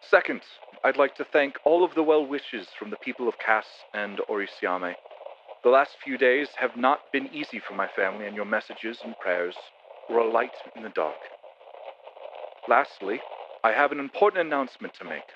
[0.00, 0.42] Second,
[0.84, 4.20] I'd like to thank all of the well wishes from the people of Cass and
[4.28, 4.96] Orisiame.
[5.62, 9.18] The last few days have not been easy for my family, and your messages and
[9.18, 9.56] prayers
[10.08, 11.16] were a light in the dark.
[12.68, 13.22] Lastly,
[13.64, 15.30] I have an important announcement to make.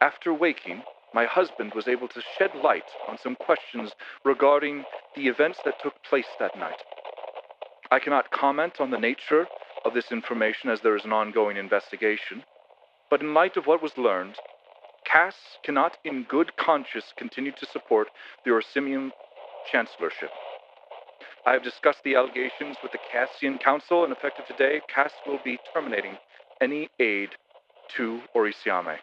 [0.00, 3.94] After waking, my husband was able to shed light on some questions
[4.24, 6.84] regarding the events that took place that night.
[7.90, 9.48] I cannot comment on the nature
[9.84, 12.44] of this information as there is an ongoing investigation,
[13.10, 14.40] but in light of what was learned,
[15.04, 18.08] Cass cannot in good conscience continue to support
[18.44, 19.12] the Orsimian
[19.64, 20.32] Chancellorship.
[21.46, 25.58] I have discussed the allegations with the Cassian Council, and effective today, Cass will be
[25.74, 26.18] terminating
[26.60, 27.36] any aid
[27.96, 28.98] to Orisiame.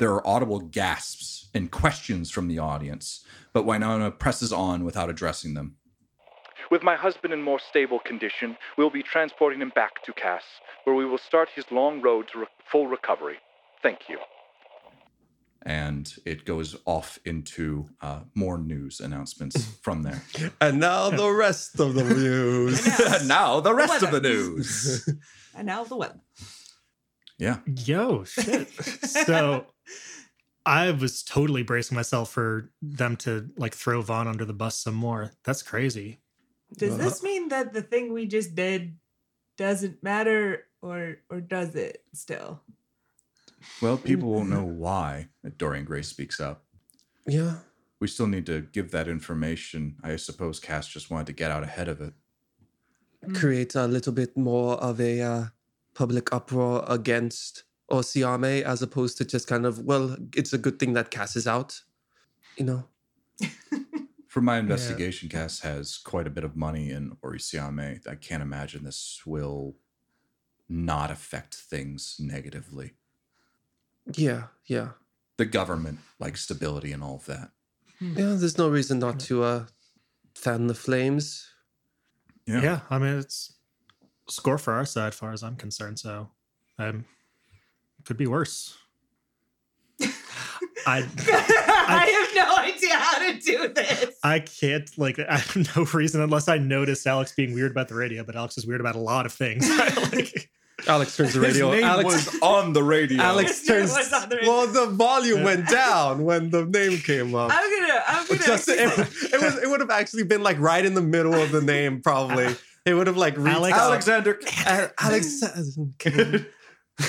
[0.00, 3.22] There are audible gasps and questions from the audience,
[3.52, 5.76] but Winona presses on without addressing them.
[6.70, 10.44] With my husband in more stable condition, we will be transporting him back to Cass,
[10.84, 13.36] where we will start his long road to re- full recovery.
[13.82, 14.16] Thank you.
[15.66, 20.22] And it goes off into uh, more news announcements from there.
[20.62, 22.86] And now the rest of the news.
[23.00, 25.06] and now the rest of the news.
[25.52, 26.20] And now the weather.
[27.40, 27.58] Yeah.
[27.86, 28.68] Yo, shit.
[29.02, 29.66] so
[30.66, 34.94] I was totally bracing myself for them to like throw Vaughn under the bus some
[34.94, 35.32] more.
[35.44, 36.20] That's crazy.
[36.76, 37.02] Does Uh-huh.
[37.02, 38.96] this mean that the thing we just did
[39.56, 42.60] doesn't matter, or or does it still?
[43.82, 46.64] Well, people won't know why Dorian Gray speaks up.
[47.26, 47.56] yeah.
[48.00, 49.96] We still need to give that information.
[50.02, 52.14] I suppose Cass just wanted to get out ahead of it.
[53.34, 55.44] Create a little bit more of a uh,
[56.00, 60.94] public uproar against Osiame as opposed to just kind of, well, it's a good thing
[60.94, 61.82] that Cass is out.
[62.56, 62.84] You know?
[64.26, 68.08] For my investigation, Cass has quite a bit of money in Orisiame.
[68.08, 69.76] I can't imagine this will
[70.70, 72.92] not affect things negatively.
[74.14, 74.92] Yeah, yeah.
[75.36, 77.50] The government likes stability and all of that.
[78.00, 79.66] Yeah, there's no reason not to uh,
[80.34, 81.46] fan the flames.
[82.46, 82.62] Yeah.
[82.62, 82.80] Yeah.
[82.88, 83.59] I mean, it's
[84.30, 85.98] score for our side, far as I'm concerned.
[85.98, 86.28] So,
[86.78, 87.04] um,
[88.04, 88.76] could be worse.
[90.86, 94.16] I I have no idea how to do this.
[94.22, 97.94] I can't like I have no reason unless I notice Alex being weird about the
[97.94, 99.68] radio, but Alex is weird about a lot of things.
[100.12, 100.50] like,
[100.86, 101.70] Alex turns the radio.
[101.70, 103.22] His name Alex, was on the radio.
[103.22, 103.90] Alex His name turns.
[103.92, 104.50] was on the radio.
[104.50, 107.50] Well, the volume went down when the name came up.
[107.52, 108.02] I'm gonna.
[108.06, 108.40] I'm gonna.
[108.40, 109.58] Just it, it was.
[109.62, 112.56] It would have actually been like right in the middle of the name, probably.
[112.90, 113.90] It would have like reached Alex- out.
[113.90, 114.40] Alexander.
[114.66, 114.88] Uh,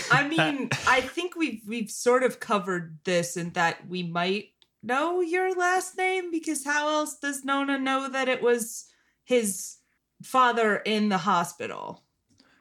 [0.09, 4.45] I mean, I think we've we've sort of covered this in that we might
[4.81, 8.85] know your last name because how else does Nona know that it was
[9.25, 9.77] his
[10.23, 12.03] father in the hospital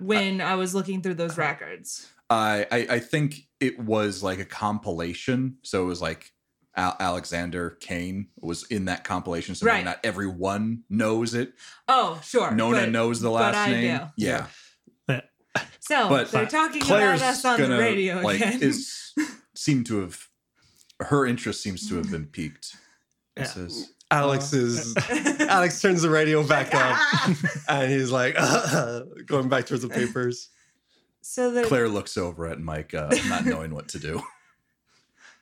[0.00, 2.08] when I was looking through those records?
[2.28, 5.58] I, I I think it was like a compilation.
[5.62, 6.32] So it was like
[6.76, 9.54] Al- Alexander Kane was in that compilation.
[9.54, 9.84] So maybe Right.
[9.84, 11.52] not everyone knows it.
[11.88, 12.50] Oh, sure.
[12.52, 13.98] Nona but- knows the but last I name.
[13.98, 14.04] do.
[14.16, 14.46] Yeah,
[15.80, 18.62] So But they're talking Claire's about us on gonna the radio like again.
[18.62, 19.12] is
[19.56, 20.28] seem to have
[21.00, 22.76] her interest seems to have been piqued.
[23.36, 23.44] Yeah.
[23.44, 24.94] says Alex is.
[25.40, 26.96] Alex turns the radio back up,
[27.68, 28.34] and he's like
[29.26, 30.50] going back towards the papers.
[31.22, 34.22] so the Claire looks over at Mike, uh, not knowing what to do.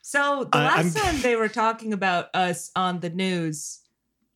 [0.08, 3.80] So the I- last I'm- time they were talking about us on the news,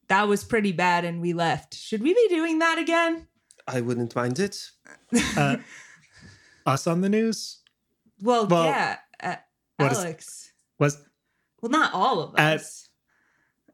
[0.08, 1.72] that was pretty bad, and we left.
[1.74, 3.26] Should we be doing that again?
[3.66, 4.70] I wouldn't mind it.
[5.34, 5.56] uh,
[6.66, 7.60] us on the news
[8.20, 9.36] Well, Well, yeah, uh,
[9.78, 10.52] what is- Alex.
[10.78, 10.98] was
[11.62, 12.88] well, not all of At- us.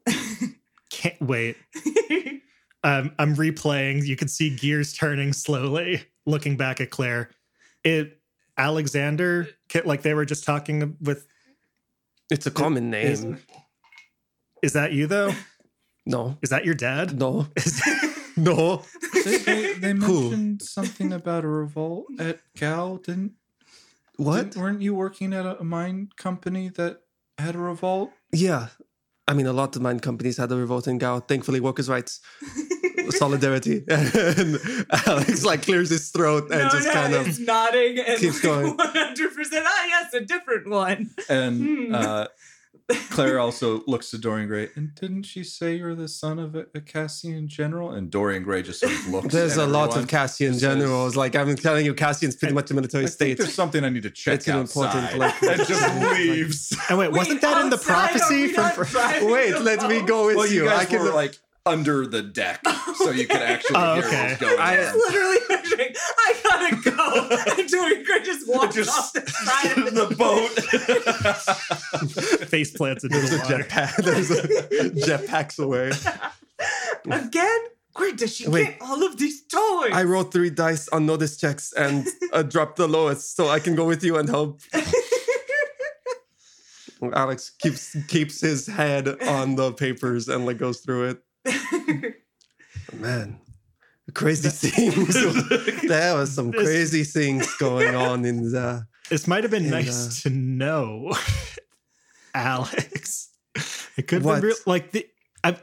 [0.89, 1.57] can't wait.
[2.81, 4.05] Um, I'm replaying.
[4.05, 7.31] You can see gears turning slowly, looking back at Claire.
[7.83, 8.21] It
[8.57, 9.49] Alexander,
[9.83, 11.27] like they were just talking with.
[12.29, 13.39] It's a common is- name.
[14.61, 15.33] Is that you though?
[16.05, 17.19] No, Is that your dad?
[17.19, 17.83] no, Is-
[18.37, 18.81] no.
[19.23, 20.21] They, they, they Who?
[20.31, 22.97] mentioned something about a revolt at Gal.
[22.97, 23.33] Didn't,
[24.15, 24.37] What?
[24.51, 27.01] didn't weren't you working at a, a mine company that
[27.37, 28.09] had a revolt?
[28.31, 28.69] Yeah.
[29.27, 31.19] I mean, a lot of mine companies had a revolt in Gao.
[31.19, 32.21] Thankfully, workers' rights,
[33.11, 33.83] solidarity.
[33.89, 34.59] and
[35.07, 37.27] Alex like clears his throat and no, just no, kind of.
[37.27, 38.77] it's nodding and keeps going.
[38.77, 39.63] 100%.
[39.65, 41.09] Ah, yes, a different one.
[41.29, 41.95] And Hmm.
[41.95, 42.25] uh,
[43.11, 44.69] Claire also looks to Dorian Gray.
[44.75, 47.91] And didn't she say you're the son of a, a Cassian general?
[47.91, 49.31] And Dorian Gray just sort of looks.
[49.31, 50.07] There's at a lot of.
[50.07, 51.15] Cassian Just says, generals.
[51.15, 53.37] Like I'm telling you, Cassian's pretty much a military I think state.
[53.37, 55.11] there's something I need to check It's an important outside.
[55.13, 56.77] political- and just leaves.
[56.89, 58.63] And wait, Wait, wasn't that in the prophecy we from?
[58.63, 60.69] not Wait, the let me go with Well, you you.
[60.69, 61.37] I guys can were like
[61.69, 62.61] under the deck,
[62.97, 64.21] so you could actually Oh, hear okay.
[64.21, 64.97] what was going I- on.
[64.97, 67.55] literally picturing, I gotta go.
[67.59, 70.49] And Dorian Gray just walks Just off the side of the boat.
[72.47, 73.63] face plants into There's the a water.
[73.63, 73.95] jetpack.
[74.03, 74.41] There's a
[74.91, 75.91] jetpacks away.
[77.09, 77.59] Again?
[77.95, 78.65] Where does she Wait.
[78.65, 79.91] get all of these toys?
[79.93, 83.75] I rolled three dice on notice checks and uh, dropped the lowest, so I can
[83.75, 84.61] go with you and help.
[87.13, 91.23] Alex keeps keeps his head on the papers and like goes through it.
[92.93, 93.39] Man,
[94.13, 95.13] crazy things.
[95.87, 98.85] there was some crazy things going on in the.
[99.09, 101.11] This might have been nice to know,
[102.33, 103.29] Alex.
[103.97, 104.55] It could have been real.
[104.65, 105.07] Like the,
[105.43, 105.57] I,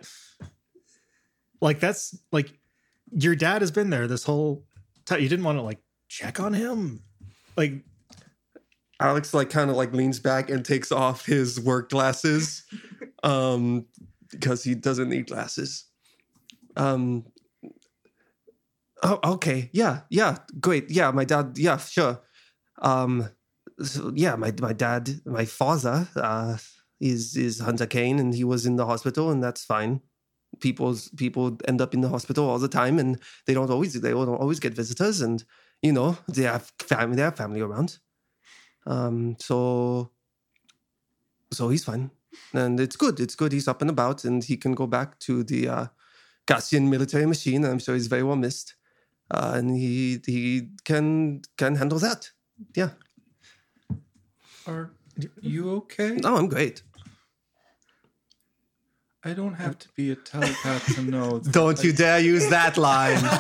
[1.60, 2.52] like that's like
[3.12, 4.64] your dad has been there this whole
[5.04, 5.20] time.
[5.20, 7.02] You didn't want to like check on him,
[7.56, 7.84] like
[9.00, 12.64] Alex like kind of like leans back and takes off his work glasses,
[13.22, 13.86] um,
[14.30, 15.86] because he doesn't need glasses.
[16.76, 17.24] Um.
[19.02, 19.70] Oh, okay.
[19.72, 20.90] Yeah, yeah, great.
[20.90, 21.58] Yeah, my dad.
[21.58, 22.20] Yeah, sure.
[22.82, 23.28] Um,
[23.82, 26.56] so yeah, my my dad, my father, uh,
[27.00, 30.00] is is Hunter Kane, and he was in the hospital, and that's fine.
[30.60, 34.10] People's people end up in the hospital all the time, and they don't always they
[34.10, 35.44] don't always get visitors, and
[35.82, 37.98] you know they have family, they have family around.
[38.86, 40.10] Um, so
[41.52, 42.10] so he's fine,
[42.52, 43.20] and it's good.
[43.20, 43.52] It's good.
[43.52, 45.86] He's up and about, and he can go back to the uh,
[46.46, 47.64] Cassian military machine.
[47.64, 48.74] I'm sure he's very well missed,
[49.30, 52.30] uh, and he he can can handle that.
[52.74, 52.90] Yeah.
[54.66, 54.90] Are
[55.40, 56.16] you okay?
[56.16, 56.82] No, I'm great.
[59.24, 61.38] I don't have to be a telepath to know.
[61.40, 63.18] that Don't you dare use that line.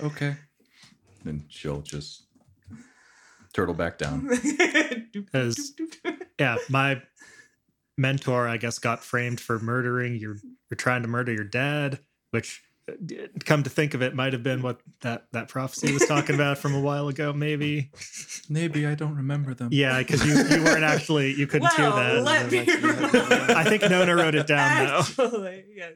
[0.00, 0.36] Okay.
[1.24, 2.24] Then she'll just
[3.54, 4.28] turtle back down.
[5.32, 5.72] As-
[6.38, 7.00] yeah, my
[7.96, 10.36] mentor, I guess, got framed for murdering your.
[10.70, 12.00] You're trying to murder your dad,
[12.32, 12.94] which, uh,
[13.44, 16.58] come to think of it, might have been what that that prophecy was talking about
[16.58, 17.32] from a while ago.
[17.32, 17.90] Maybe,
[18.48, 19.68] Maybe I don't remember them.
[19.72, 22.22] yeah, because you you weren't actually you couldn't hear that.
[22.24, 22.60] let me
[23.54, 24.86] I think Nona wrote it down
[25.16, 25.60] though.
[25.74, 25.94] Yes.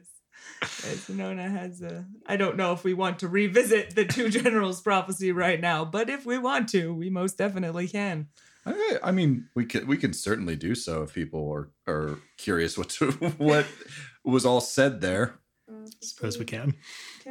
[0.61, 2.05] Yes, Nona has a.
[2.25, 6.09] I don't know if we want to revisit the two generals prophecy right now, but
[6.09, 8.27] if we want to, we most definitely can.
[8.65, 12.77] I, I mean, we can we can certainly do so if people are are curious
[12.77, 13.65] what to, what
[14.23, 15.35] was all said there.
[16.01, 16.75] Suppose we can.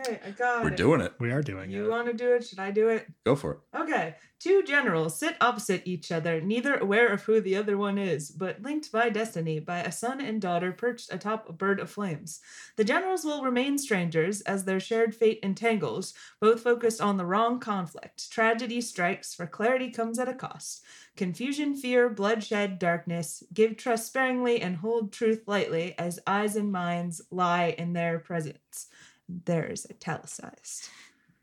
[0.01, 0.77] Okay, I got We're it.
[0.77, 1.15] doing it.
[1.19, 1.75] We are doing it.
[1.75, 1.91] You it.
[1.91, 2.45] want to do it?
[2.45, 3.07] Should I do it?
[3.25, 3.59] Go for it.
[3.77, 4.15] Okay.
[4.41, 8.63] Two generals sit opposite each other, neither aware of who the other one is, but
[8.63, 12.41] linked by destiny by a son and daughter perched atop a bird of flames.
[12.77, 17.59] The generals will remain strangers as their shared fate entangles, both focused on the wrong
[17.59, 18.31] conflict.
[18.31, 20.85] Tragedy strikes, for clarity comes at a cost.
[21.17, 23.43] Confusion, fear, bloodshed, darkness.
[23.53, 28.87] Give trust sparingly and hold truth lightly as eyes and minds lie in their presence.
[29.29, 30.89] There is italicized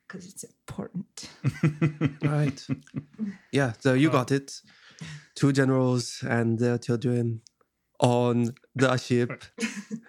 [0.08, 1.30] because it's important.
[2.24, 2.66] right.
[3.52, 4.62] Yeah, so you got it.
[5.36, 7.42] Two generals and their children
[8.00, 9.44] on the ship.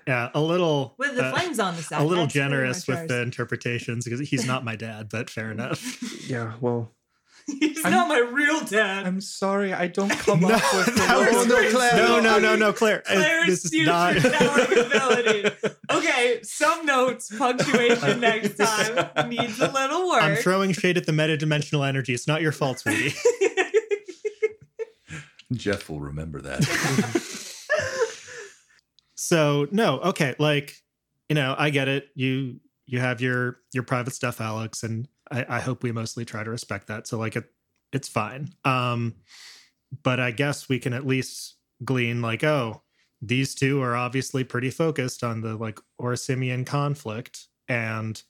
[0.06, 2.00] Yeah, a little With the uh, flames on the side.
[2.00, 5.50] a little that's generous much with the interpretations because he's not my dad, but fair
[5.50, 5.82] enough.
[6.30, 6.92] Yeah, well.
[7.60, 9.06] He's I'm- not my real dad.
[9.06, 11.96] I'm sorry, I don't come No, up with the that no, Claire.
[11.96, 13.02] no, no, no, no, Claire.
[13.08, 14.14] uh, Claire's this is not.
[14.20, 15.50] telling ability.
[15.90, 20.22] Okay, some notes, punctuation next time needs a little work.
[20.22, 22.14] I'm throwing shade at the metadimensional energy.
[22.14, 23.14] It's not your fault, sweetie.
[25.52, 26.64] Jeff will remember that.
[29.14, 30.74] so no, okay, like
[31.28, 32.08] you know, I get it.
[32.14, 36.44] You you have your your private stuff, Alex, and I, I hope we mostly try
[36.44, 37.06] to respect that.
[37.06, 37.50] So like it,
[37.92, 38.50] it's fine.
[38.64, 39.14] Um,
[40.02, 41.54] but I guess we can at least
[41.84, 42.82] glean like, oh,
[43.22, 48.22] these two are obviously pretty focused on the like Orsimian conflict, and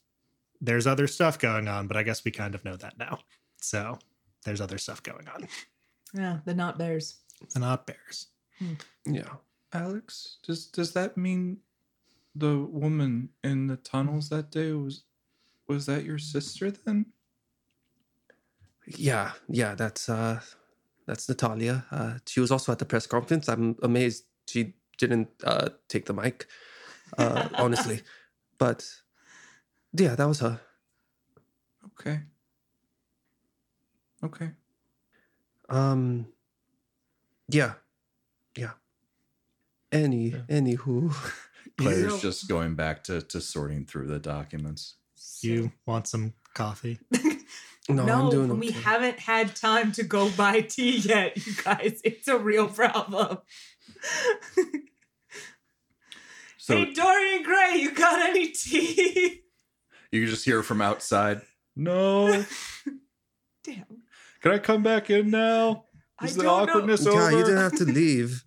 [0.61, 1.87] there's other stuff going on.
[1.87, 3.19] But I guess we kind of know that now.
[3.61, 3.99] So
[4.45, 5.47] there's other stuff going on.
[6.13, 7.19] yeah, the not bears.
[7.53, 8.27] The not bears.
[9.05, 9.33] Yeah.
[9.73, 11.57] Alex, does does that mean
[12.33, 15.03] the woman in the tunnels that day was
[15.67, 17.07] was that your sister then?
[18.85, 20.39] Yeah, yeah, that's uh
[21.05, 21.85] that's Natalia.
[21.91, 23.47] Uh she was also at the press conference.
[23.49, 26.47] I'm amazed she didn't uh take the mic.
[27.17, 28.01] Uh honestly.
[28.57, 28.85] But
[29.93, 30.61] yeah, that was her.
[31.99, 32.21] Okay.
[34.23, 34.51] Okay.
[35.69, 36.27] Um
[37.49, 37.73] yeah.
[38.57, 38.71] Yeah.
[39.91, 41.13] Any anywho.
[41.77, 44.95] Claire's So- just going back to, to sorting through the documents.
[45.41, 46.99] You want some coffee?
[47.89, 52.01] No, No, I'm doing we haven't had time to go buy tea yet, you guys.
[52.03, 53.37] It's a real problem.
[56.59, 59.41] So hey, Dorian Gray, you got any tea?
[60.11, 61.41] you can just hear from outside.
[61.77, 62.43] No.
[63.63, 63.85] Damn.
[64.41, 65.85] Can I come back in now?
[66.19, 66.73] I Is the don't know.
[66.73, 67.31] awkwardness Yeah, over?
[67.31, 68.43] you didn't have to leave.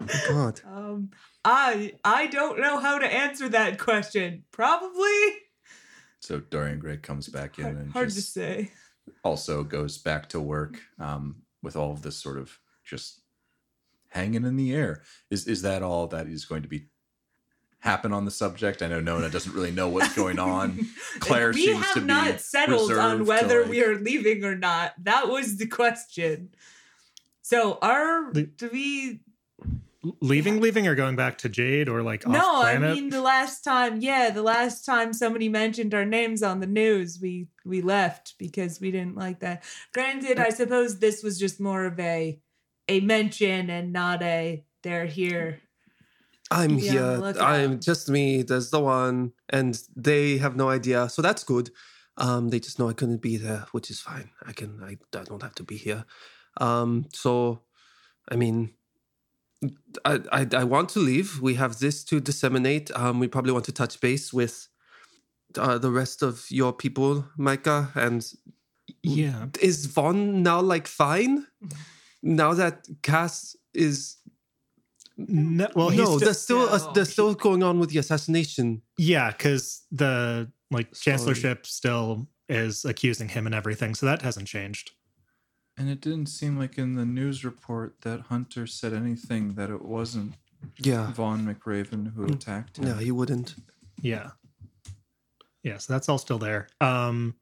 [0.00, 0.60] Oh, God.
[0.66, 1.10] um,
[1.50, 4.44] I I don't know how to answer that question.
[4.50, 5.16] Probably
[6.20, 8.70] So Dorian Gray comes back in hard, and hard to say.
[9.24, 13.22] also goes back to work um, with all of this sort of just
[14.08, 15.02] hanging in the air.
[15.30, 16.88] Is is that all that is going to be
[17.78, 18.82] happen on the subject?
[18.82, 20.78] I know Nona doesn't really know what's going on.
[21.20, 24.54] Claire we seems have to be not settled on whether like- we are leaving or
[24.54, 24.92] not.
[25.02, 26.50] That was the question.
[27.40, 29.20] So are The- do we
[30.20, 33.62] leaving, leaving, or going back to Jade, or like No, off I mean the last
[33.62, 38.34] time, yeah, the last time somebody mentioned our names on the news, we we left
[38.38, 39.64] because we didn't like that.
[39.92, 42.40] Granted, I suppose this was just more of a
[42.88, 45.60] a mention and not a they're here.
[46.50, 47.34] I'm Yeah, here.
[47.40, 48.42] I'm just me.
[48.42, 51.70] There's the one, and they have no idea, so that's good.
[52.16, 54.30] Um, they just know I couldn't be there, which is fine.
[54.44, 54.82] I can.
[54.82, 56.04] I, I don't have to be here.
[56.56, 57.60] Um, so,
[58.28, 58.72] I mean,
[60.04, 61.40] I, I I want to leave.
[61.42, 62.90] We have this to disseminate.
[62.94, 64.68] Um, we probably want to touch base with
[65.56, 67.90] uh, the rest of your people, Micah.
[67.94, 68.24] And
[69.02, 71.46] yeah, is Vaughn now like fine?
[72.22, 74.16] Now that Cass is
[75.16, 76.92] no, well, no, still, there's still a, No.
[76.92, 78.82] there's still going on with the assassination.
[78.96, 81.16] yeah, because the like Sorry.
[81.16, 84.92] chancellorship still is accusing him and everything, so that hasn't changed.
[85.78, 89.82] And it didn't seem like in the news report that Hunter said anything that it
[89.84, 90.34] wasn't
[90.78, 92.34] Yeah, Vaughn McRaven who Mm.
[92.34, 92.86] attacked him.
[92.88, 93.54] yeah, he wouldn't.
[94.02, 94.32] Yeah.
[95.62, 96.68] Yeah, so that's all still there.
[96.80, 97.34] Um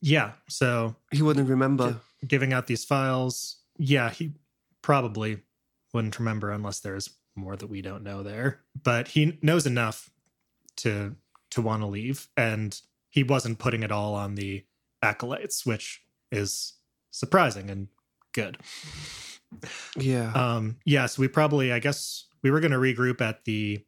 [0.00, 2.00] yeah, so He wouldn't remember.
[2.26, 4.32] giving out these files, yeah, he
[4.82, 5.42] probably
[5.94, 8.60] wouldn't remember unless there's more that we don't know there.
[8.82, 10.10] But he knows enough
[10.78, 11.14] to
[11.50, 14.64] to want to leave and he wasn't putting it all on the
[15.02, 16.02] acolytes, which
[16.32, 16.72] is
[17.12, 17.86] surprising and
[18.32, 18.58] good.
[19.96, 23.84] Yeah, Um, yeah, so we probably, I guess, we were going to regroup at the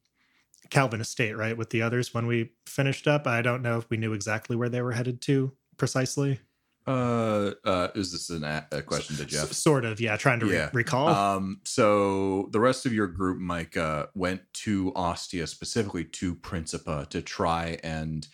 [0.71, 3.27] Calvin estate, right, with the others when we finished up.
[3.27, 6.41] I don't know if we knew exactly where they were headed to precisely.
[6.87, 9.53] Uh, uh, is this an a, a question to S- Jeff?
[9.53, 10.19] sort of, yeah.
[10.19, 10.71] Trying to re- Yeah.
[10.75, 11.09] recall.
[11.09, 17.09] Um, so the rest of your group, Mike, uh, went to Ostia specifically to Principa
[17.09, 18.29] to try and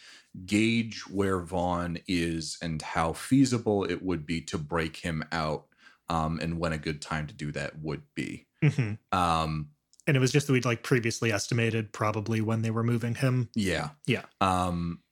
[0.47, 5.67] gauge where Vaughn is and how feasible it would be to break him out,
[6.09, 8.47] um, and when a good time to do that would be.
[8.63, 8.99] Mhm.
[9.13, 9.71] Um,
[10.07, 13.49] And it was just that we'd like previously estimated probably when they were moving him.
[13.55, 14.25] yeah, Yeah.
[14.41, 15.03] Um,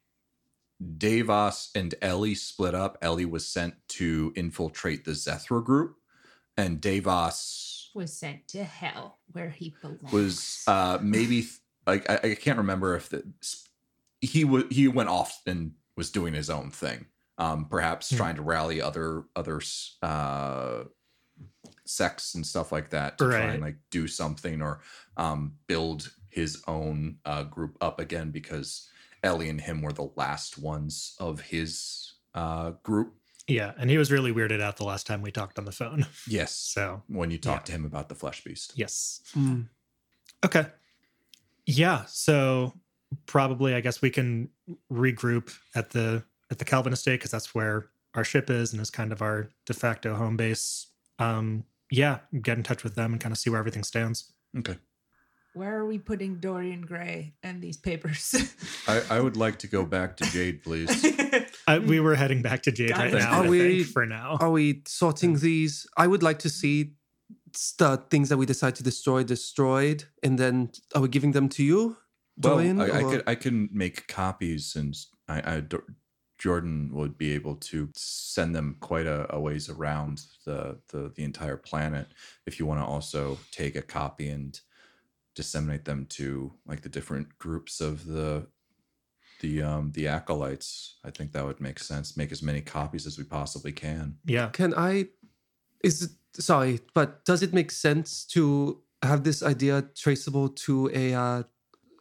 [0.96, 2.98] Davos and Ellie split up.
[3.02, 5.96] Ellie was sent to infiltrate the Zethra group,
[6.56, 10.12] and Davos Was sent to hell where he belongs.
[10.12, 13.24] was uh maybe th- I, I can't remember if the
[14.20, 17.06] he was he went off and was doing his own thing
[17.38, 18.16] um perhaps Hmm.
[18.16, 19.60] trying to rally other other
[20.02, 20.84] uh
[21.84, 24.80] sects and stuff like that to try and like do something or
[25.16, 28.88] um build his own uh group up again because
[29.22, 33.14] Ellie and him were the last ones of his uh group
[33.48, 33.72] Yeah.
[33.78, 36.06] And he was really weirded out the last time we talked on the phone.
[36.28, 39.22] yes So, when you talked to him about the flesh beast yes.
[39.34, 39.68] Mm.
[40.44, 40.66] Okay.
[41.66, 42.04] Yeah.
[42.06, 42.74] So
[43.26, 44.48] probably, I guess we can
[44.92, 48.90] regroup at the at the Calvin estate because that's where our ship is and is
[48.90, 50.86] kind of our de facto home base.
[51.18, 54.32] Um, yeah, get in touch with them and kind of see where everything stands.
[54.58, 54.76] okay
[55.54, 58.34] Where are we putting Dorian Gray and these papers?
[58.88, 60.88] I, I would like to go back to Jade please
[61.66, 63.18] I, we were heading back to Jade Got right it.
[63.18, 63.40] now.
[63.40, 64.38] Are I we- think, for now?
[64.40, 65.86] Are we sorting these?
[65.96, 66.92] I would like to see
[67.78, 71.62] the things that we decide to destroy destroyed, and then are we giving them to
[71.64, 71.96] you,
[72.38, 72.80] Well, Dorian?
[72.80, 74.96] I, I could I can make copies, and
[75.28, 75.62] I, I
[76.38, 81.24] Jordan would be able to send them quite a, a ways around the, the the
[81.24, 82.08] entire planet.
[82.46, 84.58] If you want to also take a copy and
[85.34, 88.46] disseminate them to like the different groups of the
[89.40, 90.98] the um the acolytes.
[91.04, 92.16] I think that would make sense.
[92.16, 94.16] Make as many copies as we possibly can.
[94.24, 94.48] Yeah.
[94.48, 95.08] Can I?
[95.84, 96.10] Is it
[96.42, 101.42] sorry, but does it make sense to have this idea traceable to a uh,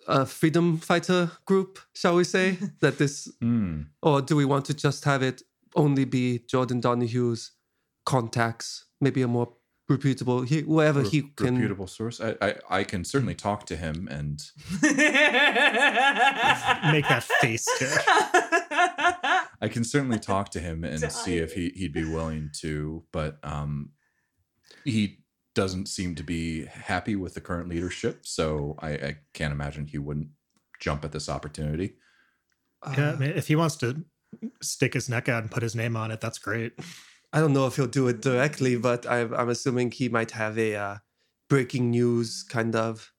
[0.07, 1.79] a freedom fighter group?
[1.93, 3.81] Shall we say that this, Hmm.
[4.01, 5.41] or do we want to just have it
[5.75, 7.51] only be Jordan Donahue's
[8.05, 8.85] contacts?
[8.99, 9.53] Maybe a more
[9.89, 11.55] reputable, he, whoever he can.
[11.55, 12.19] reputable source.
[12.19, 14.41] I, I I can certainly talk to him and
[16.91, 17.89] Make that face tick.
[19.61, 23.39] I can certainly talk to him and see if he, he'd be willing to, but
[23.43, 23.89] um,
[24.83, 25.19] he
[25.57, 28.25] doesn't seem to be happy with the current leadership.
[28.25, 30.29] So I, I can't imagine he wouldn't
[30.79, 31.97] jump at this opportunity.
[32.97, 34.05] Yeah, I Uh, mean, if he wants to
[34.61, 36.73] stick his neck out and put his name on it, that's great.
[37.33, 40.57] I don't know if he'll do it directly, but I, I'm assuming he might have
[40.57, 40.97] a uh,
[41.49, 43.11] breaking news kind of,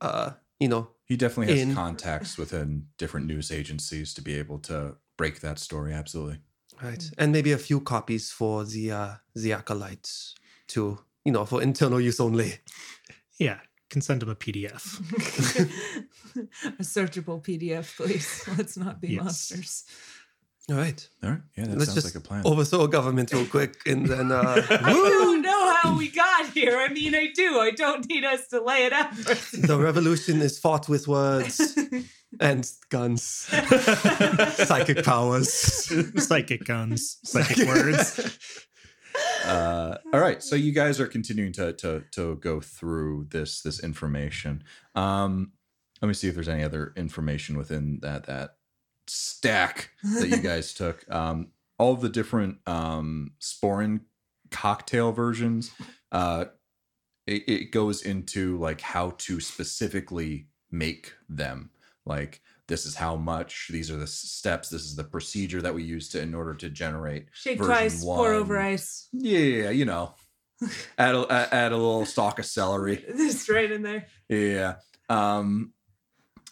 [0.00, 0.30] uh,
[0.60, 4.96] you know, He definitely has In- contacts within different news agencies to be able to
[5.16, 5.92] break that story.
[5.92, 6.38] Absolutely.
[6.82, 10.34] right, and maybe a few copies for the uh, the acolytes
[10.68, 12.54] to, you know, for internal use only.
[13.38, 13.58] Yeah,
[13.90, 14.82] can send him a PDF.
[16.80, 18.44] a searchable PDF, please.
[18.58, 19.22] Let's not be Yes.
[19.24, 19.84] monsters.
[20.68, 21.40] All right, All right.
[21.56, 22.42] Yeah, that let's sounds just like a plan.
[22.44, 26.76] overthrow government real quick, and then uh, I don't know how we got here.
[26.78, 27.60] I mean, I do.
[27.60, 29.14] I don't need us to lay it out.
[29.70, 31.60] the revolution is fought with words
[32.40, 33.22] and guns,
[34.66, 35.52] psychic powers.
[36.26, 38.08] Psychic guns, psychic words.
[39.46, 43.82] Uh, all right so you guys are continuing to to to go through this this
[43.82, 44.62] information.
[44.94, 45.52] Um
[46.02, 48.56] let me see if there's any other information within that that
[49.06, 51.10] stack that you guys took.
[51.10, 51.48] Um
[51.78, 54.00] all the different um sporin
[54.50, 55.72] cocktail versions
[56.12, 56.46] uh
[57.26, 61.70] it, it goes into like how to specifically make them.
[62.04, 65.82] Like this is how much these are the steps this is the procedure that we
[65.82, 69.08] use to in order to generate Shake twice, pour over ice.
[69.12, 70.14] yeah, you know,
[70.98, 73.04] add a, a- add a little stalk of celery.
[73.16, 74.06] This right in there.
[74.28, 74.76] Yeah.
[75.08, 75.72] Um,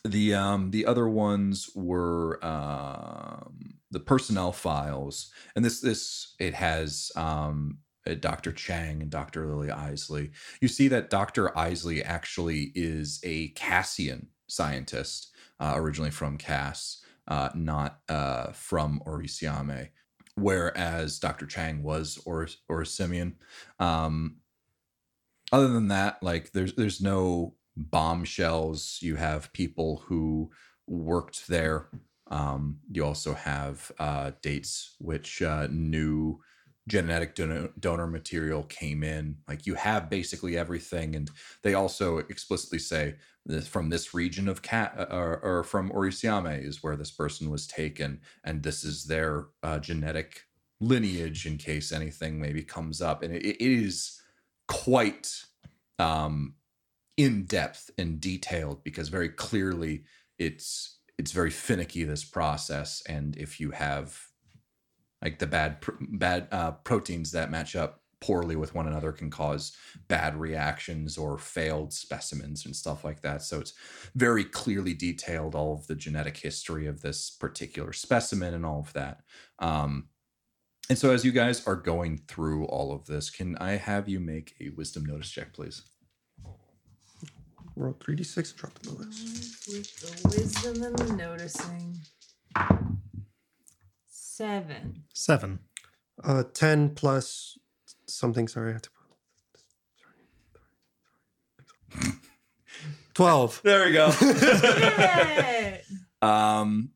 [0.05, 7.11] the um the other ones were um the personnel files, and this this it has
[7.17, 8.53] um uh, Dr.
[8.53, 9.47] Chang and Dr.
[9.47, 10.31] Lily Isley.
[10.61, 11.57] You see that Dr.
[11.57, 19.89] Isley actually is a Cassian scientist, uh, originally from Cass, uh, not uh, from Orisiame,
[20.37, 21.47] whereas Dr.
[21.47, 23.35] Chang was or Orisimian.
[23.79, 24.37] Um,
[25.53, 28.99] other than that, like there's there's no bombshells.
[29.01, 30.51] You have people who
[30.87, 31.89] worked there.
[32.31, 36.41] Um, you also have uh, dates which uh, new
[36.87, 39.37] genetic donor, donor material came in.
[39.49, 41.31] Like you have basically everything, and
[41.63, 43.17] they also explicitly say
[43.67, 48.21] from this region of cat or, or from Orisiame is where this person was taken,
[48.43, 50.43] and this is their uh, genetic
[50.81, 54.21] lineage in case anything maybe comes up, and it, it is
[54.69, 55.45] quite
[55.99, 56.55] um,
[57.17, 60.05] in depth and detailed because very clearly
[60.39, 64.19] it's it's very finicky this process, and if you have
[65.25, 69.29] like the bad pr- bad uh, proteins that match up poorly with one another can
[69.31, 69.77] cause
[70.09, 73.43] bad reactions or failed specimens and stuff like that.
[73.43, 73.75] So it's
[74.15, 78.93] very clearly detailed all of the genetic history of this particular specimen and all of
[78.95, 79.21] that.
[79.59, 80.09] Um,
[80.89, 84.21] and so as you guys are going through all of this, can I have you
[84.21, 85.83] make a wisdom notice check, please?
[87.77, 89.67] Roll 3d6, drop the bonus.
[89.69, 92.01] With the wisdom and the noticing.
[94.37, 95.05] Seven.
[95.15, 95.61] Seven.
[96.25, 97.57] Uh, 10 plus
[98.09, 98.71] something, sorry.
[98.71, 98.91] I have to
[102.01, 102.13] put-
[103.15, 103.61] 12.
[103.63, 104.11] There we go.
[106.23, 106.91] Um,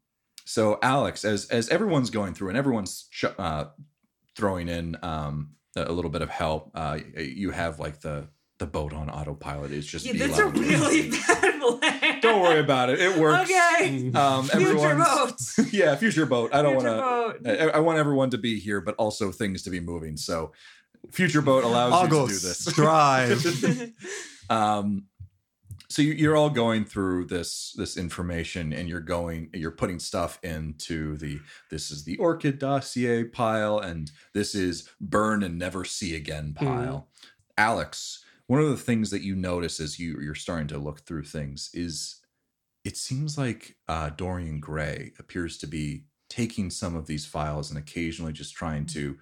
[0.46, 3.66] so Alex, as as everyone's going through and everyone's sh- uh,
[4.34, 8.28] throwing in um, a a little bit of help, uh, you have like the
[8.58, 9.70] the boat on autopilot.
[9.70, 11.97] It's just Yeah, be that's a really bad plan.
[12.30, 13.00] Don't worry about it.
[13.00, 13.50] It works.
[13.50, 14.10] Okay.
[14.12, 15.66] Um, Future everyone's boat.
[15.72, 16.54] yeah, future boat.
[16.54, 17.74] I don't want to.
[17.74, 20.16] I, I want everyone to be here, but also things to be moving.
[20.16, 20.52] So,
[21.10, 22.64] future boat allows you to do this.
[22.66, 23.92] drive.
[24.50, 25.04] um
[25.90, 30.38] so you- you're all going through this this information and you're going you're putting stuff
[30.42, 31.38] into the
[31.70, 37.08] this is the orchid dossier pile and this is burn and never see again pile
[37.56, 41.24] alex one of the things that you notice as you you're starting to look through
[41.24, 42.20] things is
[42.84, 47.78] it seems like uh, dorian gray appears to be taking some of these files and
[47.78, 49.16] occasionally just trying to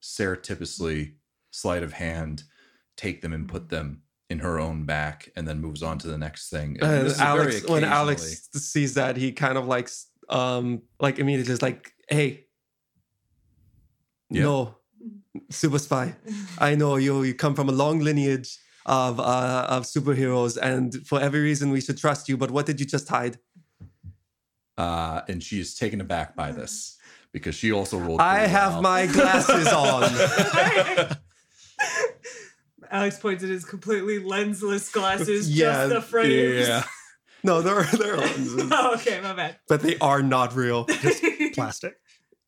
[0.00, 1.14] surreptitiously
[1.50, 2.44] sleight of hand
[2.96, 6.16] take them and put them in her own back and then moves on to the
[6.18, 6.76] next thing.
[6.80, 10.08] And And this is very Alex, when Alex sees that, he kind of like, s-
[10.28, 12.46] um, like immediately is like, "Hey,
[14.30, 14.42] Yeah.
[14.44, 14.78] no,
[15.50, 16.14] super spy.
[16.58, 17.22] I know you.
[17.22, 21.80] You come from a long lineage of uh, of superheroes, and for every reason we
[21.80, 22.36] should trust you.
[22.36, 23.38] But what did you just hide?
[24.76, 26.98] uh, and she is taken aback by this
[27.32, 28.20] because she also rolled.
[28.20, 28.82] I have well.
[28.82, 30.10] my glasses on.
[32.90, 36.68] Alex points at his completely lensless glasses, Yeah, just the frames.
[36.68, 36.84] Yeah.
[37.46, 39.58] No, they're they're lenses, oh, okay, my bad.
[39.68, 40.86] but they are not real.
[40.86, 41.94] Just plastic.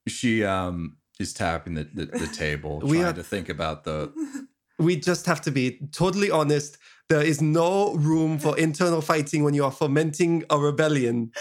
[0.09, 4.13] She um is tapping the the, the table, We trying are- to think about the.
[4.79, 6.77] We just have to be totally honest.
[7.09, 11.33] There is no room for internal fighting when you are fomenting a rebellion.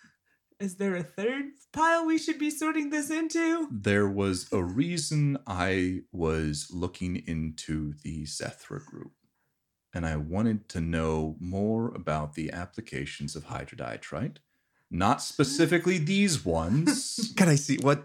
[0.60, 3.68] Is there a third pile we should be sorting this into?
[3.70, 9.12] There was a reason I was looking into the Zethra group,
[9.94, 14.38] and I wanted to know more about the applications of hydrodiatrite.
[14.90, 17.34] Not specifically these ones.
[17.36, 18.04] Can I see what?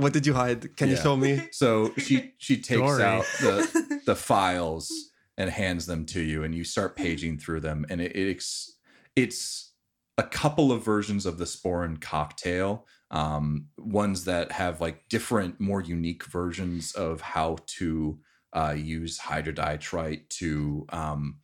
[0.00, 0.76] What did you hide?
[0.76, 1.48] Can you show me?
[1.52, 3.02] So she she takes Dory.
[3.02, 4.90] out the the files
[5.36, 8.78] and hands them to you, and you start paging through them, and it, it's
[9.14, 9.72] it's
[10.16, 15.80] a couple of versions of the Sporin cocktail, um, ones that have like different, more
[15.80, 18.18] unique versions of how to
[18.52, 21.38] uh, use hydrodiatrite to um,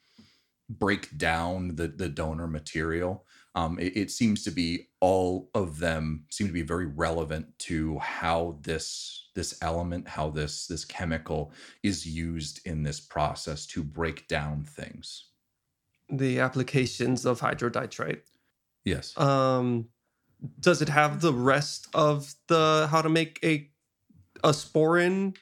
[0.68, 3.24] break down the the donor material.
[3.56, 7.98] Um, it, it seems to be all of them seem to be very relevant to
[7.98, 11.52] how this this element, how this this chemical
[11.82, 15.30] is used in this process to break down things.
[16.10, 18.20] The applications of hydroditrite.
[18.84, 19.18] Yes.
[19.18, 19.88] Um,
[20.60, 23.70] does it have the rest of the how to make a
[24.44, 25.34] a sporin,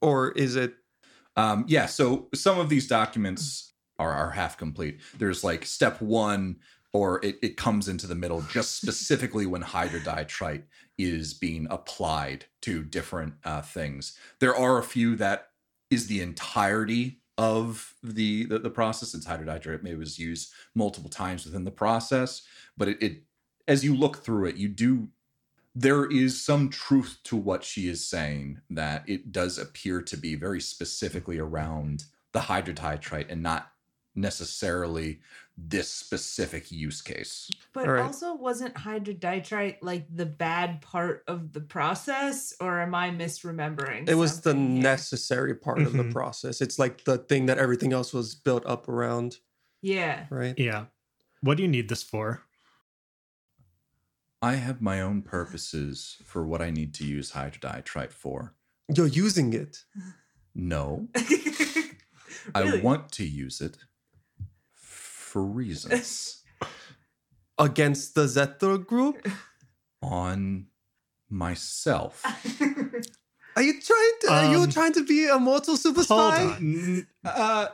[0.00, 0.74] or is it?
[1.36, 5.00] Um, yeah, so some of these documents are, are half complete.
[5.18, 6.56] There's like step one,
[6.94, 10.62] or it, it comes into the middle just specifically when hydrodiatrite
[10.96, 14.16] is being applied to different uh, things.
[14.38, 15.48] There are a few that
[15.90, 19.12] is the entirety of the the, the process.
[19.12, 19.84] It's hydrodiatrite.
[19.84, 22.42] It was used multiple times within the process,
[22.78, 23.22] but it, it
[23.66, 25.08] as you look through it, you do
[25.74, 30.36] there is some truth to what she is saying that it does appear to be
[30.36, 33.72] very specifically around the hydrotitrite and not
[34.14, 35.18] necessarily
[35.56, 37.48] this specific use case.
[37.72, 38.02] But All right.
[38.06, 44.08] also, wasn't hydroditrite like the bad part of the process, or am I misremembering?
[44.08, 44.60] It was the here?
[44.60, 46.12] necessary part of the Mhm.
[46.12, 46.60] process.
[46.60, 49.38] It's like the thing that everything else was built up around,
[49.80, 50.26] Yeah.
[50.30, 50.58] right?
[50.58, 50.86] Yeah.
[51.40, 52.42] What do you need this for?
[54.42, 58.54] I have my own purposes for what I need to use hydroditrite for.
[58.94, 59.84] You're using it.
[60.54, 61.08] No,
[62.54, 63.78] I want to use it
[65.34, 66.44] for reasons
[67.58, 69.26] against the Zeta group?
[70.00, 70.66] on
[71.28, 72.22] myself.
[73.56, 74.26] Are you trying to?
[74.30, 76.42] are you Um, trying to be a mortal super hold spy?
[76.42, 77.06] on.
[77.24, 77.66] Uh,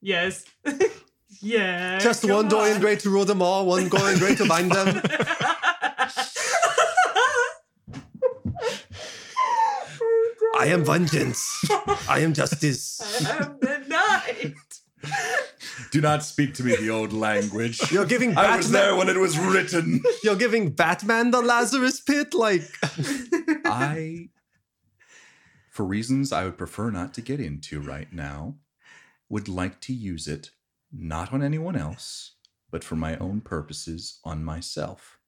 [0.00, 0.44] yes.
[1.40, 1.98] yeah.
[1.98, 2.80] Just come one Dorian on.
[2.80, 5.00] Gray to rule them all, one Dorian Gray to bind them.
[10.58, 11.42] I am vengeance.
[12.08, 13.00] I am justice.
[13.26, 13.71] I am the night.
[15.92, 17.78] Do not speak to me the old language.
[17.92, 20.02] You're giving I was there when it was written.
[20.24, 22.62] You're giving Batman the Lazarus pit, like
[23.66, 24.30] I,
[25.70, 28.56] for reasons I would prefer not to get into right now,
[29.28, 30.50] would like to use it
[30.90, 32.36] not on anyone else,
[32.70, 35.18] but for my own purposes on myself.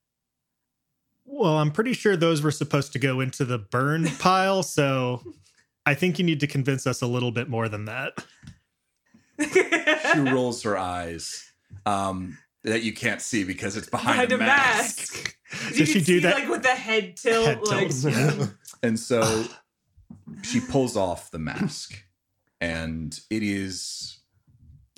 [1.27, 5.23] Well, I'm pretty sure those were supposed to go into the burn pile, so
[5.85, 8.25] I think you need to convince us a little bit more than that.
[9.41, 11.45] She rolls her eyes
[11.87, 15.13] um, that you can't see because it's behind, Behind a a mask.
[15.13, 15.37] mask.
[15.69, 16.35] Does You she can do see, that?
[16.35, 17.47] like with the head tilt?
[17.47, 18.47] Head like, tilt, yeah.
[18.83, 19.45] And so
[20.43, 21.95] she pulls off the mask,
[22.61, 24.19] and it is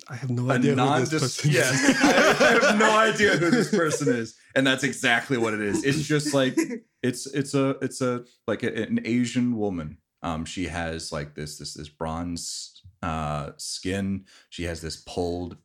[0.09, 1.23] I have no a idea who this nondescript.
[1.37, 2.03] person Yes, is.
[2.03, 5.85] I have no idea who this person is, and that's exactly what it is.
[5.85, 6.57] It's just like
[7.03, 9.99] it's it's a it's a like a, an Asian woman.
[10.23, 12.76] Um, she has like this this this bronze
[13.07, 14.25] uh skin.
[14.51, 15.57] She has this pulled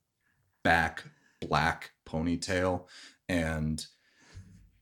[0.64, 1.04] back
[1.42, 2.86] black ponytail,
[3.28, 3.84] and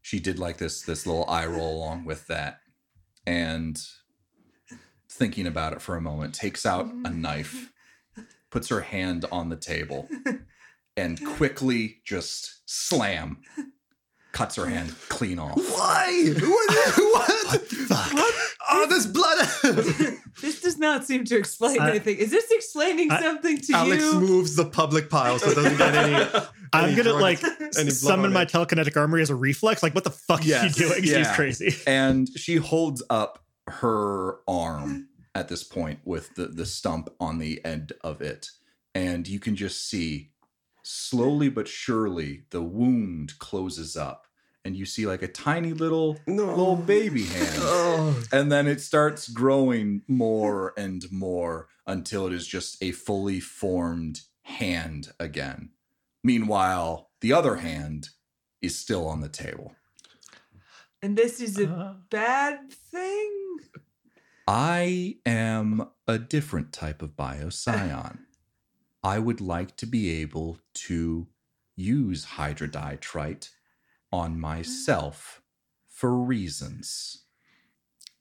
[0.01, 2.59] she did like this this little eye roll along with that,
[3.25, 3.81] and
[5.07, 7.71] thinking about it for a moment, takes out a knife,
[8.51, 10.09] puts her hand on the table,
[10.97, 13.37] and quickly just slam
[14.33, 15.55] cuts her hand clean off.
[15.55, 16.33] Why?
[16.41, 16.97] What?
[16.97, 17.61] What?
[17.61, 18.13] Fuck.
[18.13, 18.48] What?
[18.71, 20.15] Oh, there's blood.
[20.41, 22.15] This does not seem to explain I- anything.
[22.17, 24.11] Is this explaining I- something to Alex you?
[24.11, 26.15] Alex moves the public pile so it doesn't get any.
[26.73, 27.39] I'm gonna drug- like
[27.73, 28.49] summon my it.
[28.49, 29.83] telekinetic armory as a reflex.
[29.83, 31.03] Like, what the fuck Yes, is she doing?
[31.03, 31.75] She's crazy.
[31.85, 37.63] and she holds up her arm at this point with the the stump on the
[37.65, 38.49] end of it
[38.95, 40.31] and you can just see
[40.83, 44.25] slowly but surely the wound closes up
[44.65, 46.45] and you see like a tiny little No.
[46.47, 48.23] little baby hand Oh.
[48.31, 54.21] and then it starts growing more and more until it is just a fully formed
[54.43, 55.69] hand again
[56.23, 58.09] meanwhile the other hand
[58.61, 59.75] is still on the table
[61.01, 63.31] And this is a Uh, bad thing?
[64.47, 68.17] I am a different type of bioscion.
[69.03, 71.27] I would like to be able to
[71.77, 73.49] use hydroditrite
[74.11, 75.41] on myself
[75.89, 77.23] for reasons.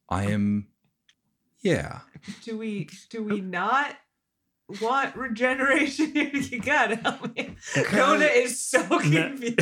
[0.08, 0.68] I am,
[1.60, 2.00] yeah.
[2.44, 3.94] Do we do we not
[4.80, 6.12] want regeneration?
[6.14, 7.54] you gotta help me.
[7.84, 9.58] Kona is so confused.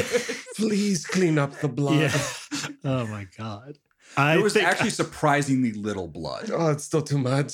[0.56, 1.96] Please clean up the blood.
[2.12, 2.68] yeah.
[2.84, 3.78] Oh my god.
[4.16, 6.50] I There was think actually surprisingly little blood.
[6.52, 7.52] Oh, it's still too much.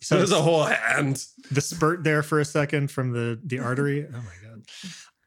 [0.00, 1.24] so There's a whole hand.
[1.50, 4.06] the spurt there for a second from the the artery.
[4.08, 4.62] Oh my god.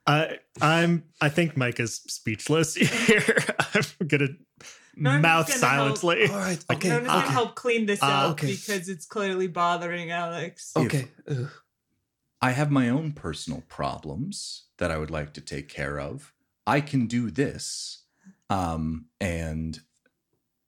[0.05, 2.75] I I'm I think Mike is speechless
[3.07, 3.38] here.
[3.73, 4.30] I'm gonna
[4.95, 5.97] No, mouth gonna help.
[5.97, 6.27] silently.
[6.30, 6.63] All right.
[6.69, 6.89] Like, Okay.
[6.89, 7.31] Nona's gonna okay.
[7.34, 8.47] help clean this Ah, up okay.
[8.47, 10.71] because it's clearly bothering Alex.
[10.75, 11.07] Okay.
[11.30, 11.49] Ugh.
[12.41, 16.34] I have my own personal problems that I would like to take care of.
[16.67, 18.03] I can do this.
[18.49, 19.80] Um, and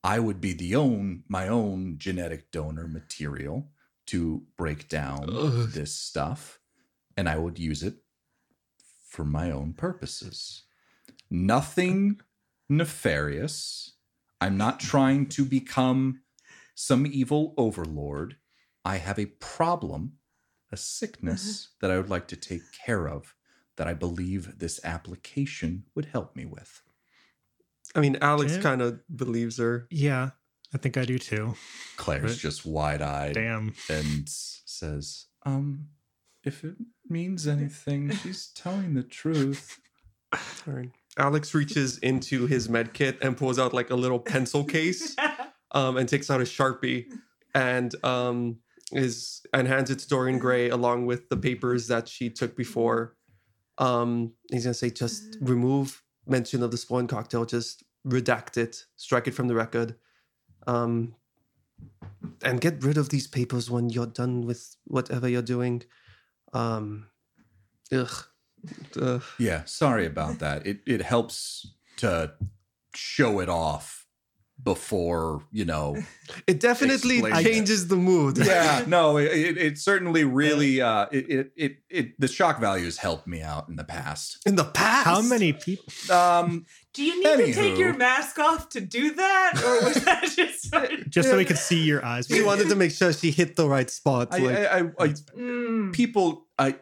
[0.04, 3.70] I would be the own my own genetic donor material
[4.08, 5.70] to break down Ugh.
[5.72, 6.60] this stuff,
[7.18, 7.96] and I would use it
[9.16, 10.64] for my own purposes.
[11.32, 12.20] Nothing
[12.68, 13.94] nefarious.
[14.42, 16.22] I'm not trying to become
[16.76, 18.36] some evil overlord.
[18.84, 20.18] I have a problem,
[20.72, 23.34] a sickness that I would like to take care of
[23.78, 26.82] that I believe this application would help me with.
[27.96, 28.62] I mean, Alex Okay.
[28.62, 29.88] kind of believes her.
[29.90, 30.32] Yeah,
[30.74, 31.56] I think I do too.
[31.96, 32.38] Claire's Right.
[32.38, 33.74] just wide eyed Damn.
[33.90, 35.90] and says, Um,
[36.46, 36.76] if it
[37.10, 39.80] means anything, she's telling the truth.
[40.34, 40.92] All right.
[41.18, 45.16] Alex reaches into his med kit and pulls out like a little pencil case
[45.72, 47.06] um, and takes out a sharpie
[47.54, 48.58] and um,
[48.92, 53.16] is and hands it to Dorian Gray along with the papers that she took before.
[53.78, 59.28] Um, he's gonna say, just remove mention of the sporin cocktail, just redact it, strike
[59.28, 59.96] it from the record,
[60.68, 61.16] um,
[62.44, 65.84] and get rid of these papers when you're done with whatever you're doing.
[66.56, 67.08] Um,
[67.92, 68.26] ugh.
[69.00, 69.24] Ugh.
[69.38, 70.66] Yeah, sorry about that.
[70.66, 72.34] It it helps to
[72.96, 74.05] show it off
[74.62, 75.98] before, you know.
[76.48, 78.40] It definitely Explain changes the mood.
[78.40, 82.98] yeah, no, it, it, it certainly really uh it, it it it the shock values
[82.98, 84.40] helped me out in the past.
[84.46, 85.86] In the past, How many people?
[86.10, 89.54] Um Do you need to take your mask off to do that?
[89.64, 90.74] Or was that just
[91.10, 92.26] Just so we could see your eyes.
[92.28, 94.30] She wanted to make sure she hit the right spot.
[94.32, 95.08] I, like, I, I, I
[95.38, 95.94] Mm.
[95.94, 96.76] people I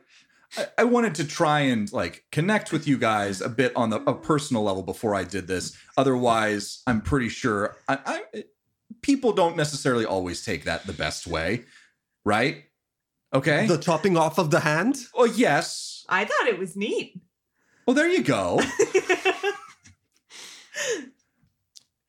[0.58, 4.02] I- I wanted to try and like connect with you guys a bit on the
[4.02, 5.76] a personal level before I did this.
[5.98, 7.98] Otherwise, I'm pretty sure I,
[8.34, 8.44] I
[9.02, 11.64] people don't necessarily always take that the best way,
[12.26, 12.64] right?
[13.34, 13.66] Okay.
[13.66, 14.96] the chopping off of the hand.
[15.16, 16.06] well, yes.
[16.08, 17.20] I thought it was neat.
[17.88, 18.62] Well, there you go.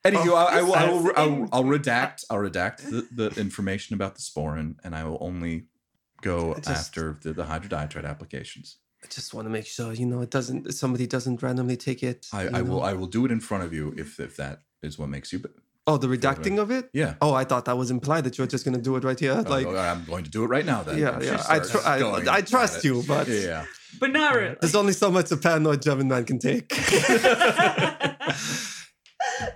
[0.05, 3.41] Anywho, Oh, I, I will, I will, this I'll, I'll redact, I'll redact the, the
[3.41, 5.65] information about the sporin, and I will only
[6.31, 8.79] go just- after the, the hydrodiatrite applications.
[9.03, 10.73] I just want to make sure you know it doesn't.
[10.73, 12.27] Somebody doesn't randomly take it.
[12.33, 12.83] I, I will.
[12.83, 15.39] I will do it in front of you if if that is what makes you.
[15.45, 15.51] But
[15.87, 16.89] oh, the redacting of it.
[16.95, 19.21] yeah, Oh, I thought that was implied that you were just gonna do it right
[19.21, 19.35] here.
[19.35, 20.83] Like, Oh, I'm going to do it right now.
[20.85, 21.43] Then, yeah, yeah.
[21.47, 23.67] I, tr- I, I trust you, but yeah,
[24.01, 24.57] But not really.
[24.63, 26.73] there's only so much a paranoid German man can take.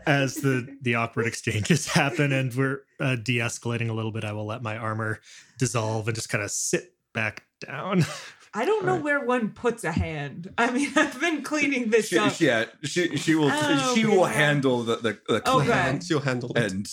[0.06, 4.46] As the the awkward exchanges happen and we're uh, de-escalating a little bit, I will
[4.46, 5.20] let my armor
[5.58, 8.04] dissolve and just kind of sit back down.
[8.54, 9.04] I don't know Alright.
[9.04, 10.50] where one puts a hand.
[10.56, 12.32] I mean, I've been cleaning this she, up.
[12.32, 14.32] she- yeah, she she will Oh, she will yeah.
[14.32, 15.88] handle the the, the Oh, clean, God.
[15.88, 16.72] and she'll handle it.
[16.72, 16.86] and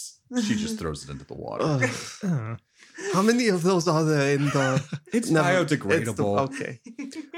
[0.44, 1.64] she just throws it into the water.
[1.66, 1.90] Ugh.
[2.98, 4.82] Uh, how many of those are there in the?
[5.12, 6.48] it's Never- biodegradable.
[6.50, 6.80] it's the- okay.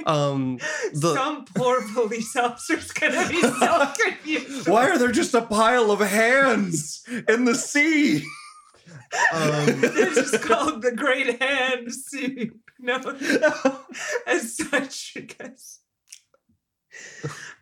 [0.05, 0.59] Um.
[0.93, 4.67] The, Some poor police officer's gonna be so confused.
[4.67, 8.23] Why are there just a pile of hands in the sea?
[9.33, 12.57] Um, They're just called the Great Hand Soup.
[12.79, 12.97] No,
[14.27, 15.79] as such, because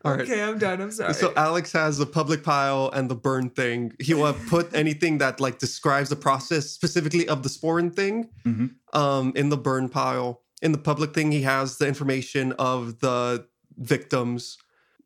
[0.03, 0.21] All right.
[0.21, 0.81] Okay, I'm done.
[0.81, 1.13] I'm sorry.
[1.13, 3.93] So Alex has the public pile and the burn thing.
[3.99, 8.71] He will put anything that like describes the process specifically of the sporin thing Mhm.
[8.93, 10.41] um, in the burn pile.
[10.61, 13.47] In the public thing, he has the information of the
[13.77, 14.57] victims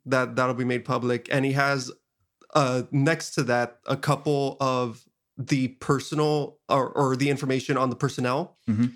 [0.06, 1.92] that that'll be made public, and he has
[2.56, 5.06] uh, next to that a couple of
[5.40, 8.58] the personal or, or the information on the personnel.
[8.70, 8.94] Mhm.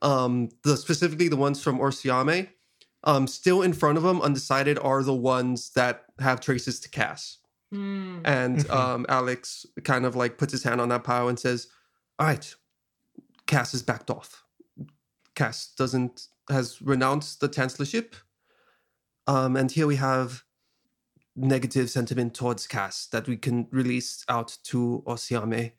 [0.00, 2.48] Um, the specifically the ones from Orsiame.
[3.04, 7.38] Um, still in front of them, undecided, are the ones that have traces to Cass.
[7.70, 8.20] Hmm.
[8.24, 8.70] And Mhm.
[8.74, 11.68] um, Alex kind of like puts his hand on that pile and says,
[12.18, 12.54] "All right,
[13.46, 14.44] Cass is backed off.
[15.34, 18.16] Cass doesn't has renounced the chancellorship.
[19.26, 20.42] Um, and here we have
[21.36, 25.72] negative sentiment towards Cass that we can release out to Osiame.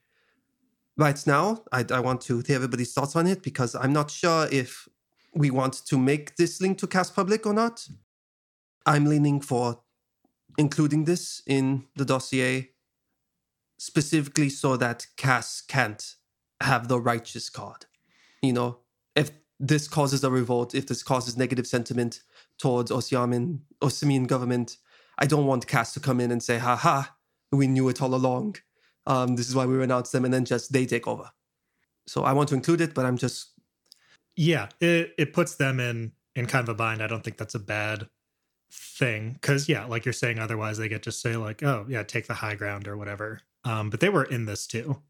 [0.95, 4.47] Right now, I, I want to hear everybody's thoughts on it because I'm not sure
[4.51, 4.87] if
[5.33, 7.87] we want to make this link to Cass public or not.
[8.85, 9.81] I'm leaning for
[10.57, 12.69] including this in the dossier
[13.79, 16.15] specifically so that Cass can't
[16.61, 17.85] have the righteous card.
[18.43, 18.77] You know,
[19.15, 22.21] if this causes a revolt, if this causes negative sentiment
[22.59, 24.77] towards Osiamin, Osimian government,
[25.17, 27.15] I don't want Cass to come in and say, ha ha,
[27.51, 28.57] we knew it all along.
[29.05, 31.29] Um, this is why we renounced them and then just they take over.
[32.07, 33.51] So I want to include it, but I'm just
[34.35, 37.01] Yeah, it it puts them in in kind of a bind.
[37.03, 38.07] I don't think that's a bad
[38.71, 42.27] thing because yeah, like you're saying, otherwise they get to say like, oh yeah, take
[42.27, 43.39] the high ground or whatever.
[43.65, 45.01] Um, but they were in this too,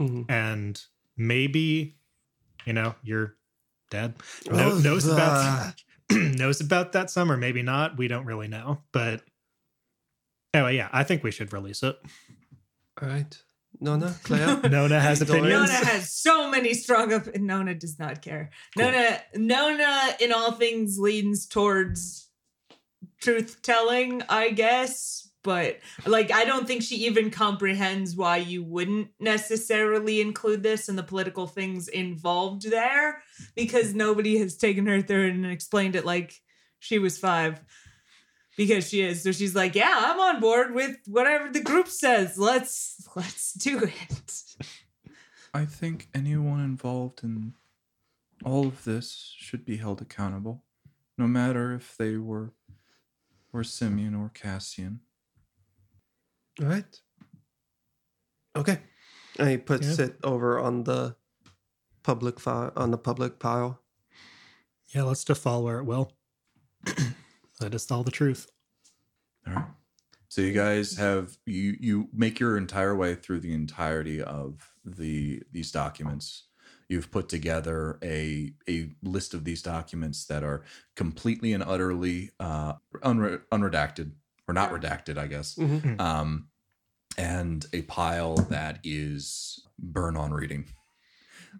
[0.00, 0.24] mhm.
[0.30, 0.82] and
[1.16, 1.96] maybe
[2.66, 3.36] you know your
[3.90, 4.14] dad
[4.50, 5.74] know, Oh, knows the- about
[6.10, 7.96] knows about that some or maybe not.
[7.96, 9.22] We don't really know, but
[10.52, 11.96] anyway, yeah, I think we should release it.
[13.00, 13.42] All right.
[13.80, 14.60] Nona, Claire.
[14.68, 15.46] Nona has Dorian?
[15.46, 15.70] opinions.
[15.70, 17.34] Nona has so many strong up.
[17.36, 18.50] Nona does not care.
[18.76, 18.86] Cool.
[18.86, 22.28] Nona, Nona, in all things, leans towards
[23.20, 25.30] truth telling, I guess.
[25.44, 30.98] But like, I don't think she even comprehends why you wouldn't necessarily include this and
[30.98, 33.22] the political things involved there,
[33.54, 36.34] because nobody has taken her through and explained it like
[36.80, 37.60] she was five.
[38.58, 42.36] Because she is, so she's like, "Yeah, I'm on board with whatever the group says.
[42.36, 44.44] Let's let's do it."
[45.54, 47.54] I think anyone involved in
[48.44, 50.64] all of this should be held accountable,
[51.16, 52.52] no matter if they were
[53.52, 55.00] were Simeon or Cassian.
[56.60, 57.00] All right.
[58.56, 58.80] Okay.
[59.38, 60.06] And he puts Yeah.
[60.06, 61.14] it over on the
[62.02, 63.80] public file on the public pile.
[64.88, 66.12] Yeah, let's just fall where it will.
[67.60, 68.50] Let us tell the truth.
[69.46, 69.64] All right.
[70.28, 75.42] So you guys have you you make your entire way through the entirety of the
[75.52, 76.44] these documents.
[76.88, 80.64] You've put together a a list of these documents that are
[80.96, 84.12] completely and utterly uh, unre- unredacted
[84.46, 85.54] or not redacted, I guess.
[85.56, 86.00] Mhm.
[86.00, 86.48] um,
[87.16, 90.66] and a pile that is burn on reading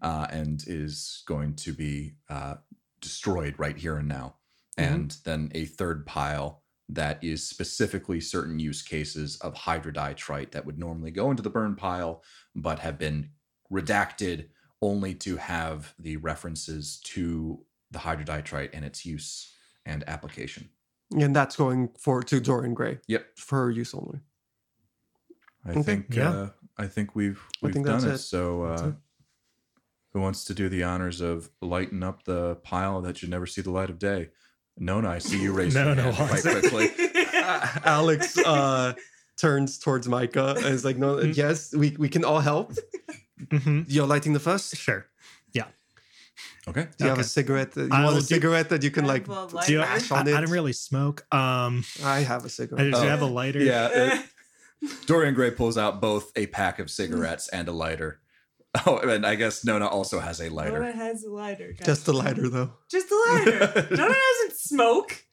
[0.03, 2.57] uh, and is going to be uh,
[3.01, 4.37] destroyed right here and now.
[4.79, 4.93] Mhm.
[4.95, 10.79] And then a third pile that is specifically certain use cases of hydroditrite that would
[10.79, 12.23] normally go into the burn pile,
[12.55, 13.31] but have been
[13.71, 14.49] redacted
[14.81, 20.71] only to have the references to the hydroditrite and its use and application.
[21.19, 23.39] And that's going for to Dorian Gray Yep.
[23.39, 24.21] for her use only.
[25.65, 25.83] I Okay.
[25.83, 26.31] think Yeah.
[26.31, 28.15] uh, I think we've we've think done that's it.
[28.15, 28.19] it.
[28.19, 28.95] So That's uh, it.
[30.13, 33.61] who wants to do the honors of lighting up the pile that should never see
[33.61, 34.31] the light of day?
[34.79, 36.91] Nona, I see you raise your Nona hand quite quickly.
[37.85, 38.95] Alex uh,
[39.37, 41.37] turns towards Micah and is like, "No, Mm.
[41.37, 42.73] yes, we we can all help.
[43.47, 43.85] Mhm.
[43.89, 44.77] You're lighting the first.
[44.77, 45.07] Sure.
[45.53, 45.67] Yeah.
[46.69, 46.87] Okay.
[46.99, 47.29] Do you have a Okay.
[47.29, 47.77] cigarette?
[47.77, 49.27] You I want will a do- cigarette that you can like?
[49.27, 51.25] have a Do you, I, I don't really smoke.
[51.35, 52.91] Um, I have a cigarette.
[52.93, 53.03] do Oh.
[53.03, 53.61] you have a lighter?
[53.61, 53.89] Yeah.
[53.95, 54.23] uh,
[55.07, 58.21] Dorian Gray pulls out both a pack of cigarettes and a lighter.
[58.87, 60.79] Oh, and I guess Nona also has a lighter.
[60.81, 61.73] Nona has a lighter.
[61.77, 61.87] guys.
[61.87, 62.73] Just the lighter though.
[62.91, 63.89] Just a lighter.
[63.91, 65.25] Nona doesn't smoke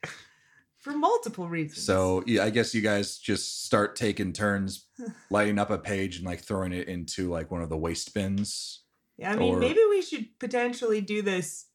[0.78, 1.84] for multiple reasons.
[1.84, 4.86] So yeah, I guess you guys just start taking turns
[5.30, 8.82] lighting up a page and like throwing it into like one of the waste bins.
[9.18, 11.66] yeah, I mean, or- maybe we should potentially do this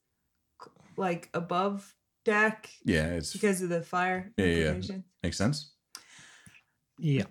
[0.97, 1.93] like above
[2.25, 4.31] deck Yeah, it's because of the fire.
[4.37, 4.95] Yeah, yeah, yeah.
[5.23, 5.71] makes sense.
[6.99, 7.23] Yeah.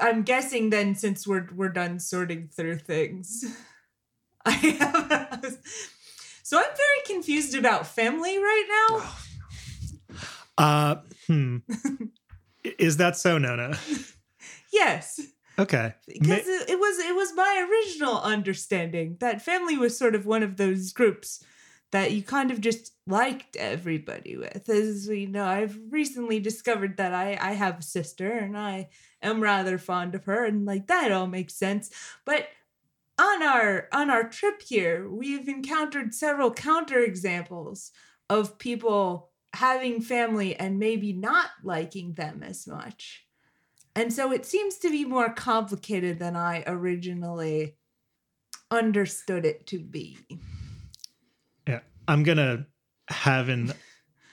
[0.00, 3.44] I'm guessing then, since we're we're done sorting through things,
[4.48, 5.56] I have.
[6.42, 9.10] so I'm very confused about family right now.
[10.58, 10.96] Uh,
[11.28, 11.58] hmm.
[12.64, 13.78] Is that so, Nona?
[14.72, 15.20] Yes,
[15.56, 15.94] Okay.
[16.06, 20.26] because Ma- it, it was it was my original understanding that family was sort of
[20.26, 21.44] one of those groups
[21.92, 24.68] that you kind of just liked everybody with.
[24.68, 28.88] As we know, I've recently discovered that I, I have a sister and I
[29.22, 31.88] am rather fond of her, and like that all makes sense.
[32.24, 32.48] But
[33.18, 37.90] on our on our trip here, we've encountered several counter examples
[38.30, 43.26] of people having family and maybe not liking them as much.
[43.96, 47.76] And so it seems to be more complicated than I originally
[48.70, 50.18] understood it to be.
[51.66, 52.66] Yeah, I'm gonna
[53.08, 53.72] have an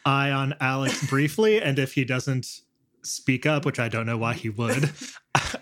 [0.05, 2.61] eye on Alex briefly, and if he doesn't
[3.03, 4.91] speak up, which I don't know why he would,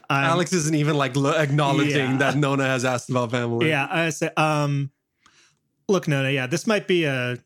[0.10, 2.18] Alex isn't even like lo- acknowledging Yeah.
[2.18, 3.70] that Nona has asked about family.
[3.70, 4.92] Yeah, I say, um,
[5.88, 7.38] look, Nona, yeah, this might be a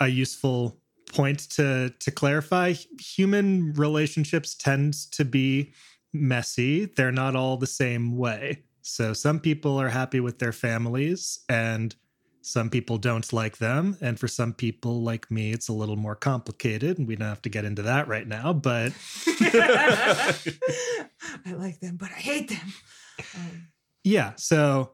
[0.00, 0.76] a useful
[1.12, 2.74] point to to clarify.
[3.16, 5.72] Human relationships tend to be
[6.12, 6.86] messy.
[6.86, 8.62] They're not all the same way.
[8.82, 11.94] So some people are happy with their families and
[12.44, 16.14] some people don't like them and for some people like me it's a little more
[16.14, 18.92] complicated and we don't have to get into that right now but
[21.46, 22.72] I like them, but I hate them.
[23.36, 23.68] Um,
[24.02, 24.92] yeah so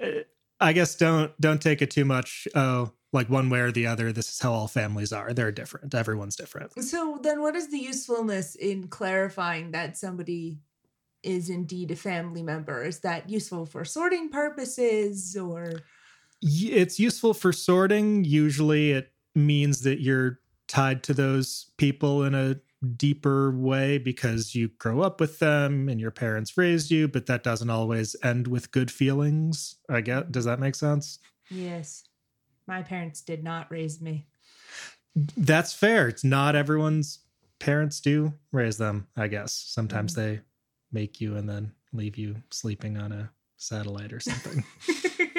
[0.00, 0.20] uh,
[0.60, 4.12] i guess don't don't take it too much oh like one way or the other
[4.12, 7.78] this is how all families are they're different everyone's different so then what is the
[7.78, 10.58] usefulness in clarifying that somebody
[11.24, 12.84] is indeed a family member?
[12.84, 15.80] Is that useful for sorting purposes or
[16.44, 22.56] it's useful for sorting usually it means that you're tied to those people in a
[22.96, 27.42] deeper way because you grow up with them and your parents raised you but that
[27.42, 31.18] doesn't always end with good feelings i get does that make sense
[31.50, 32.04] Yes.
[32.66, 34.26] My parents did not raise me.
[35.36, 36.08] That's fair.
[36.08, 37.20] It's not everyone's
[37.58, 39.52] parents do raise them, I guess.
[39.52, 40.34] Sometimes mm-hmm.
[40.34, 40.40] they
[40.92, 44.64] make you and then leave you sleeping on a satellite or something.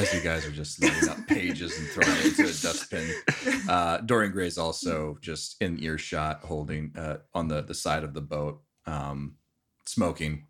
[0.00, 3.06] As you guys are just loading up pages and throwing it into a dustbin,
[3.68, 8.20] uh, Dorian Gray's also just in earshot, holding uh, on the, the side of the
[8.22, 9.36] boat, um,
[9.86, 10.46] smoking,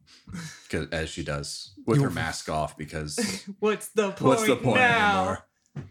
[0.70, 2.76] 'cause- as she does with her mask off.
[2.78, 3.18] Because
[3.58, 4.20] What's the point?
[4.22, 5.18] what's the point now?
[5.18, 5.38] anymore?
[5.76, 5.82] I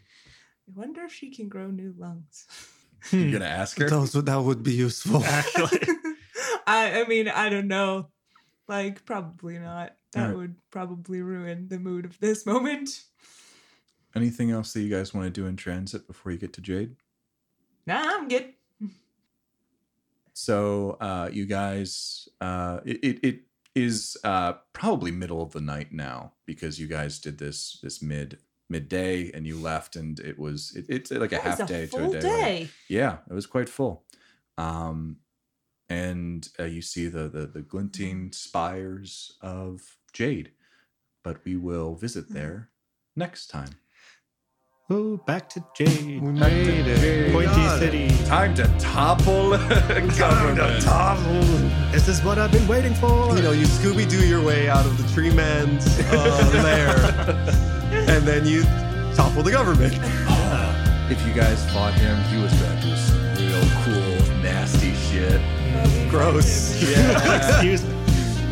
[0.73, 2.45] wonder if she can grow new lungs.
[3.11, 3.90] You're gonna ask her?
[3.90, 5.23] Those would- that would be useful.
[5.23, 5.80] Actually,
[6.68, 8.07] I I mean, I don't know.
[8.69, 9.95] Like probably not.
[10.14, 10.38] That Alright.
[10.38, 12.90] would probably ruin the mood of this moment.
[14.15, 16.95] Anything else that you guys want to do in transit before you get to Jade?
[17.86, 18.53] Nah, I'm good.
[20.34, 23.40] So uh, you guys, uh, it, it it
[23.76, 28.40] is uh, probably middle of the night now because you guys did this this mid
[28.69, 31.86] midday and you left and it was it, it's like a That half was day
[31.88, 32.19] to a day.
[32.19, 32.69] day.
[32.88, 34.03] Yeah, it was quite full.
[34.57, 35.18] Um,
[35.90, 40.52] and uh, you see the, the the glinting spires of Jade,
[41.23, 42.69] but we will visit there
[43.15, 43.72] next time.
[44.90, 46.22] Oh, back to Jade.
[46.22, 47.32] We Back to made it.
[47.34, 47.80] Pointy God.
[47.80, 48.10] City.
[48.26, 49.52] Time to topple
[50.18, 50.82] government.
[51.91, 53.36] This is what I've been waiting for.
[53.36, 56.90] You know, you Scooby Doo your way out of the tree man's uh, lair,
[58.10, 58.64] and then you
[59.16, 59.94] topple the government.
[61.11, 65.41] If you guys fought him, he was gonna do some real cool, nasty shit.
[66.10, 66.82] Gross.
[66.84, 67.38] Yeah.
[67.52, 67.94] Excuse me.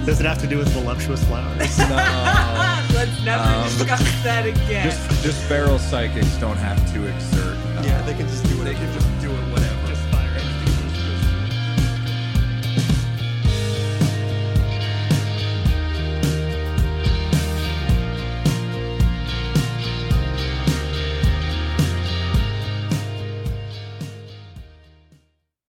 [0.05, 1.77] Does it have to do with voluptuous flowers?
[1.79, 2.76] no.
[3.17, 4.89] Let's never Um, discuss that again.
[4.89, 7.57] Just, just feral psychics don't have to exert.
[7.77, 8.65] uh, Yeah, they can just do it.
[8.65, 9.46] They can just do it whatever.